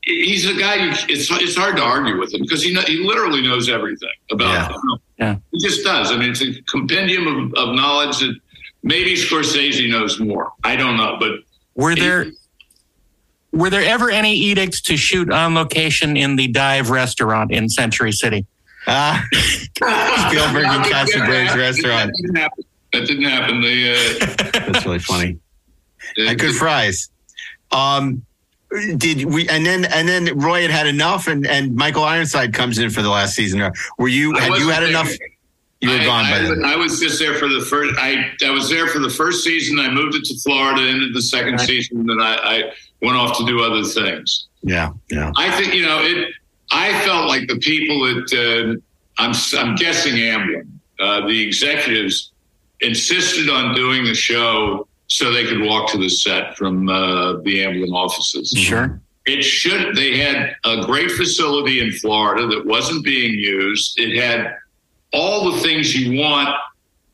he's 0.04 0.48
a 0.48 0.54
guy. 0.54 0.76
You, 0.76 0.90
it's 1.08 1.30
it's 1.30 1.56
hard 1.56 1.76
to 1.76 1.82
argue 1.82 2.18
with 2.18 2.32
him 2.34 2.42
because 2.42 2.62
he 2.62 2.72
kno- 2.74 2.82
he 2.82 2.98
literally 2.98 3.42
knows 3.42 3.68
everything 3.68 4.08
about. 4.30 4.52
Yeah. 4.52 4.68
film. 4.68 4.98
Yeah. 5.18 5.36
he 5.52 5.58
just 5.58 5.84
does. 5.84 6.10
I 6.10 6.16
mean, 6.16 6.30
it's 6.30 6.42
a 6.42 6.60
compendium 6.62 7.26
of, 7.26 7.54
of 7.54 7.74
knowledge 7.74 8.18
that 8.20 8.34
maybe 8.82 9.14
Scorsese 9.14 9.88
knows 9.90 10.18
more. 10.18 10.52
I 10.64 10.76
don't 10.76 10.96
know, 10.96 11.16
but 11.20 11.32
Were 11.74 11.94
there 11.94 12.26
were 13.52 13.70
there 13.70 13.84
ever 13.84 14.10
any 14.10 14.34
edicts 14.34 14.80
to 14.82 14.96
shoot 14.96 15.30
on 15.30 15.54
location 15.54 16.16
in 16.16 16.36
the 16.36 16.48
dive 16.48 16.90
restaurant 16.90 17.52
in 17.52 17.68
Century 17.68 18.12
City? 18.12 18.46
Ah, 18.86 19.24
Spielberg 19.76 20.64
and 20.64 20.84
Katzenberg's 20.92 21.56
restaurant. 21.56 22.10
That 22.10 22.14
didn't 22.22 22.36
happen. 22.36 22.64
That 22.92 23.06
didn't 23.06 23.24
happen. 23.24 23.60
They, 23.62 23.92
uh, 23.92 24.26
That's 24.72 24.84
really 24.84 24.98
funny. 24.98 25.38
uh, 26.18 26.22
And 26.30 26.38
good 26.38 26.54
fries. 26.56 27.10
Um, 27.70 28.24
did 28.96 29.24
we? 29.24 29.48
And 29.48 29.64
then 29.66 29.84
and 29.84 30.08
then 30.08 30.38
Roy 30.38 30.62
had 30.62 30.70
had 30.70 30.86
enough, 30.86 31.26
and 31.26 31.46
and 31.46 31.74
Michael 31.74 32.04
Ironside 32.04 32.54
comes 32.54 32.78
in 32.78 32.90
for 32.90 33.02
the 33.02 33.10
last 33.10 33.34
season. 33.34 33.70
Were 33.98 34.08
you? 34.08 34.34
Had 34.34 34.54
you 34.58 34.68
had 34.68 34.82
there. 34.82 34.90
enough? 34.90 35.10
You 35.80 35.90
were 35.90 35.96
I, 35.96 36.04
gone 36.04 36.24
I, 36.26 36.30
by 36.30 36.38
then. 36.42 36.64
I 36.64 36.76
was 36.76 37.00
just 37.00 37.18
there 37.18 37.34
for 37.34 37.48
the 37.48 37.60
first. 37.60 37.98
I 37.98 38.30
I 38.44 38.50
was 38.50 38.70
there 38.70 38.86
for 38.86 38.98
the 38.98 39.10
first 39.10 39.44
season. 39.44 39.78
I 39.78 39.90
moved 39.90 40.14
it 40.14 40.24
to 40.24 40.38
Florida. 40.40 40.82
Ended 40.82 41.14
the 41.14 41.22
second 41.22 41.60
season, 41.60 42.00
and 42.00 42.08
then 42.08 42.20
I, 42.20 42.36
I 42.36 42.72
went 43.02 43.16
off 43.16 43.36
to 43.38 43.46
do 43.46 43.62
other 43.62 43.82
things. 43.82 44.46
Yeah, 44.62 44.92
yeah. 45.10 45.32
I 45.36 45.50
think 45.60 45.74
you 45.74 45.82
know 45.82 45.98
it. 46.00 46.32
I 46.70 46.98
felt 47.04 47.28
like 47.28 47.48
the 47.48 47.58
people 47.58 48.06
at 48.06 48.32
uh, 48.32 48.76
I'm 49.18 49.34
I'm 49.58 49.74
guessing 49.74 50.14
Amblin, 50.14 50.68
uh, 51.00 51.26
the 51.26 51.42
executives 51.42 52.32
insisted 52.80 53.48
on 53.50 53.74
doing 53.74 54.04
the 54.04 54.14
show 54.14 54.86
so 55.12 55.30
they 55.30 55.44
could 55.44 55.60
walk 55.60 55.90
to 55.90 55.98
the 55.98 56.08
set 56.08 56.56
from 56.56 56.88
uh, 56.88 57.34
the 57.42 57.58
Amblin 57.58 57.92
offices. 57.92 58.50
Sure. 58.56 58.98
It 59.26 59.42
should. 59.42 59.94
They 59.94 60.16
had 60.18 60.56
a 60.64 60.84
great 60.86 61.10
facility 61.10 61.80
in 61.80 61.92
Florida 61.92 62.46
that 62.46 62.64
wasn't 62.64 63.04
being 63.04 63.32
used. 63.34 64.00
It 64.00 64.18
had 64.20 64.56
all 65.12 65.52
the 65.52 65.60
things 65.60 65.94
you 65.94 66.18
want 66.18 66.48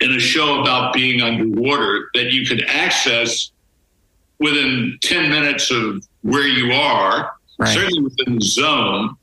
in 0.01 0.13
a 0.13 0.21
show 0.21 0.61
about 0.63 0.95
being 0.95 1.21
underwater 1.23 2.09
that 2.15 2.33
you 2.33 2.47
could 2.47 2.65
access 2.69 3.51
within 4.39 4.97
10 5.03 5.29
minutes 5.29 5.73
of 5.73 6.07
where 6.23 6.47
you 6.47 6.73
are, 6.73 7.33
Right. 7.59 7.69
certainly 7.75 8.03
within 8.05 8.37
the 8.37 8.45
zone, 8.45 9.17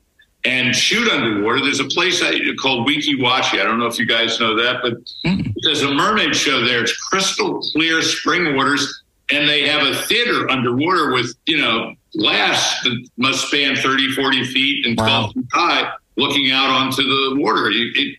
and 0.46 0.74
shoot 0.74 1.08
underwater. 1.08 1.60
There's 1.60 1.80
a 1.80 1.84
place 1.86 2.20
called 2.60 2.88
Weeki 2.88 3.16
Wachee. 3.18 3.60
I 3.60 3.64
don't 3.64 3.78
know 3.78 3.86
if 3.86 3.98
you 3.98 4.06
guys 4.06 4.38
know 4.40 4.54
that, 4.56 4.80
but 4.82 4.94
Mm. 5.26 5.52
there's 5.62 5.82
a 5.82 5.92
mermaid 5.92 6.34
show 6.36 6.64
there. 6.64 6.82
It's 6.82 6.96
crystal 6.96 7.60
clear 7.72 8.00
spring 8.02 8.54
waters, 8.54 9.02
and 9.30 9.48
they 9.48 9.66
have 9.68 9.86
a 9.86 9.94
theater 10.02 10.48
underwater 10.50 11.12
with, 11.12 11.34
you 11.46 11.58
know, 11.58 11.94
glass 12.16 12.80
that 12.84 13.08
must 13.16 13.48
span 13.48 13.74
30, 13.76 14.12
40 14.12 14.44
feet 14.44 14.86
and 14.86 14.96
12 14.96 15.26
Wow. 15.26 15.32
feet 15.32 15.44
high 15.52 15.90
looking 16.16 16.50
out 16.52 16.70
onto 16.70 17.02
the 17.02 17.34
water. 17.40 17.70
You, 17.70 17.90
it, 17.94 18.16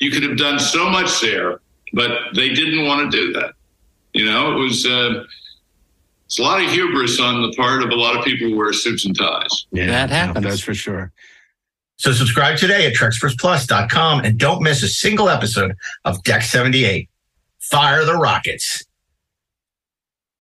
you 0.00 0.10
could 0.10 0.24
have 0.24 0.36
done 0.36 0.58
so 0.58 0.90
much 0.90 1.20
there, 1.20 1.60
but 1.92 2.10
they 2.34 2.50
didn't 2.50 2.84
want 2.84 3.10
to 3.10 3.16
do 3.16 3.32
that. 3.34 3.52
You 4.12 4.24
know, 4.26 4.52
it 4.56 4.58
was 4.60 4.84
uh, 4.86 5.24
it's 6.26 6.38
a 6.38 6.42
lot 6.42 6.62
of 6.62 6.70
hubris 6.70 7.20
on 7.20 7.42
the 7.42 7.52
part 7.56 7.82
of 7.82 7.90
a 7.90 7.94
lot 7.94 8.16
of 8.16 8.24
people 8.24 8.48
who 8.48 8.56
wear 8.56 8.72
suits 8.72 9.04
and 9.06 9.16
ties. 9.16 9.66
Yeah, 9.72 9.86
That 9.86 10.10
happens. 10.10 10.44
that's 10.44 10.60
for 10.60 10.74
sure. 10.74 11.12
So 11.96 12.12
subscribe 12.12 12.58
today 12.58 12.86
at 12.86 12.94
TrekspertsPlus.com 12.94 14.24
and 14.24 14.38
don't 14.38 14.62
miss 14.62 14.82
a 14.82 14.88
single 14.88 15.28
episode 15.28 15.74
of 16.04 16.22
Deck 16.24 16.42
78. 16.42 17.08
Fire 17.60 18.04
the 18.04 18.14
rockets. 18.14 18.84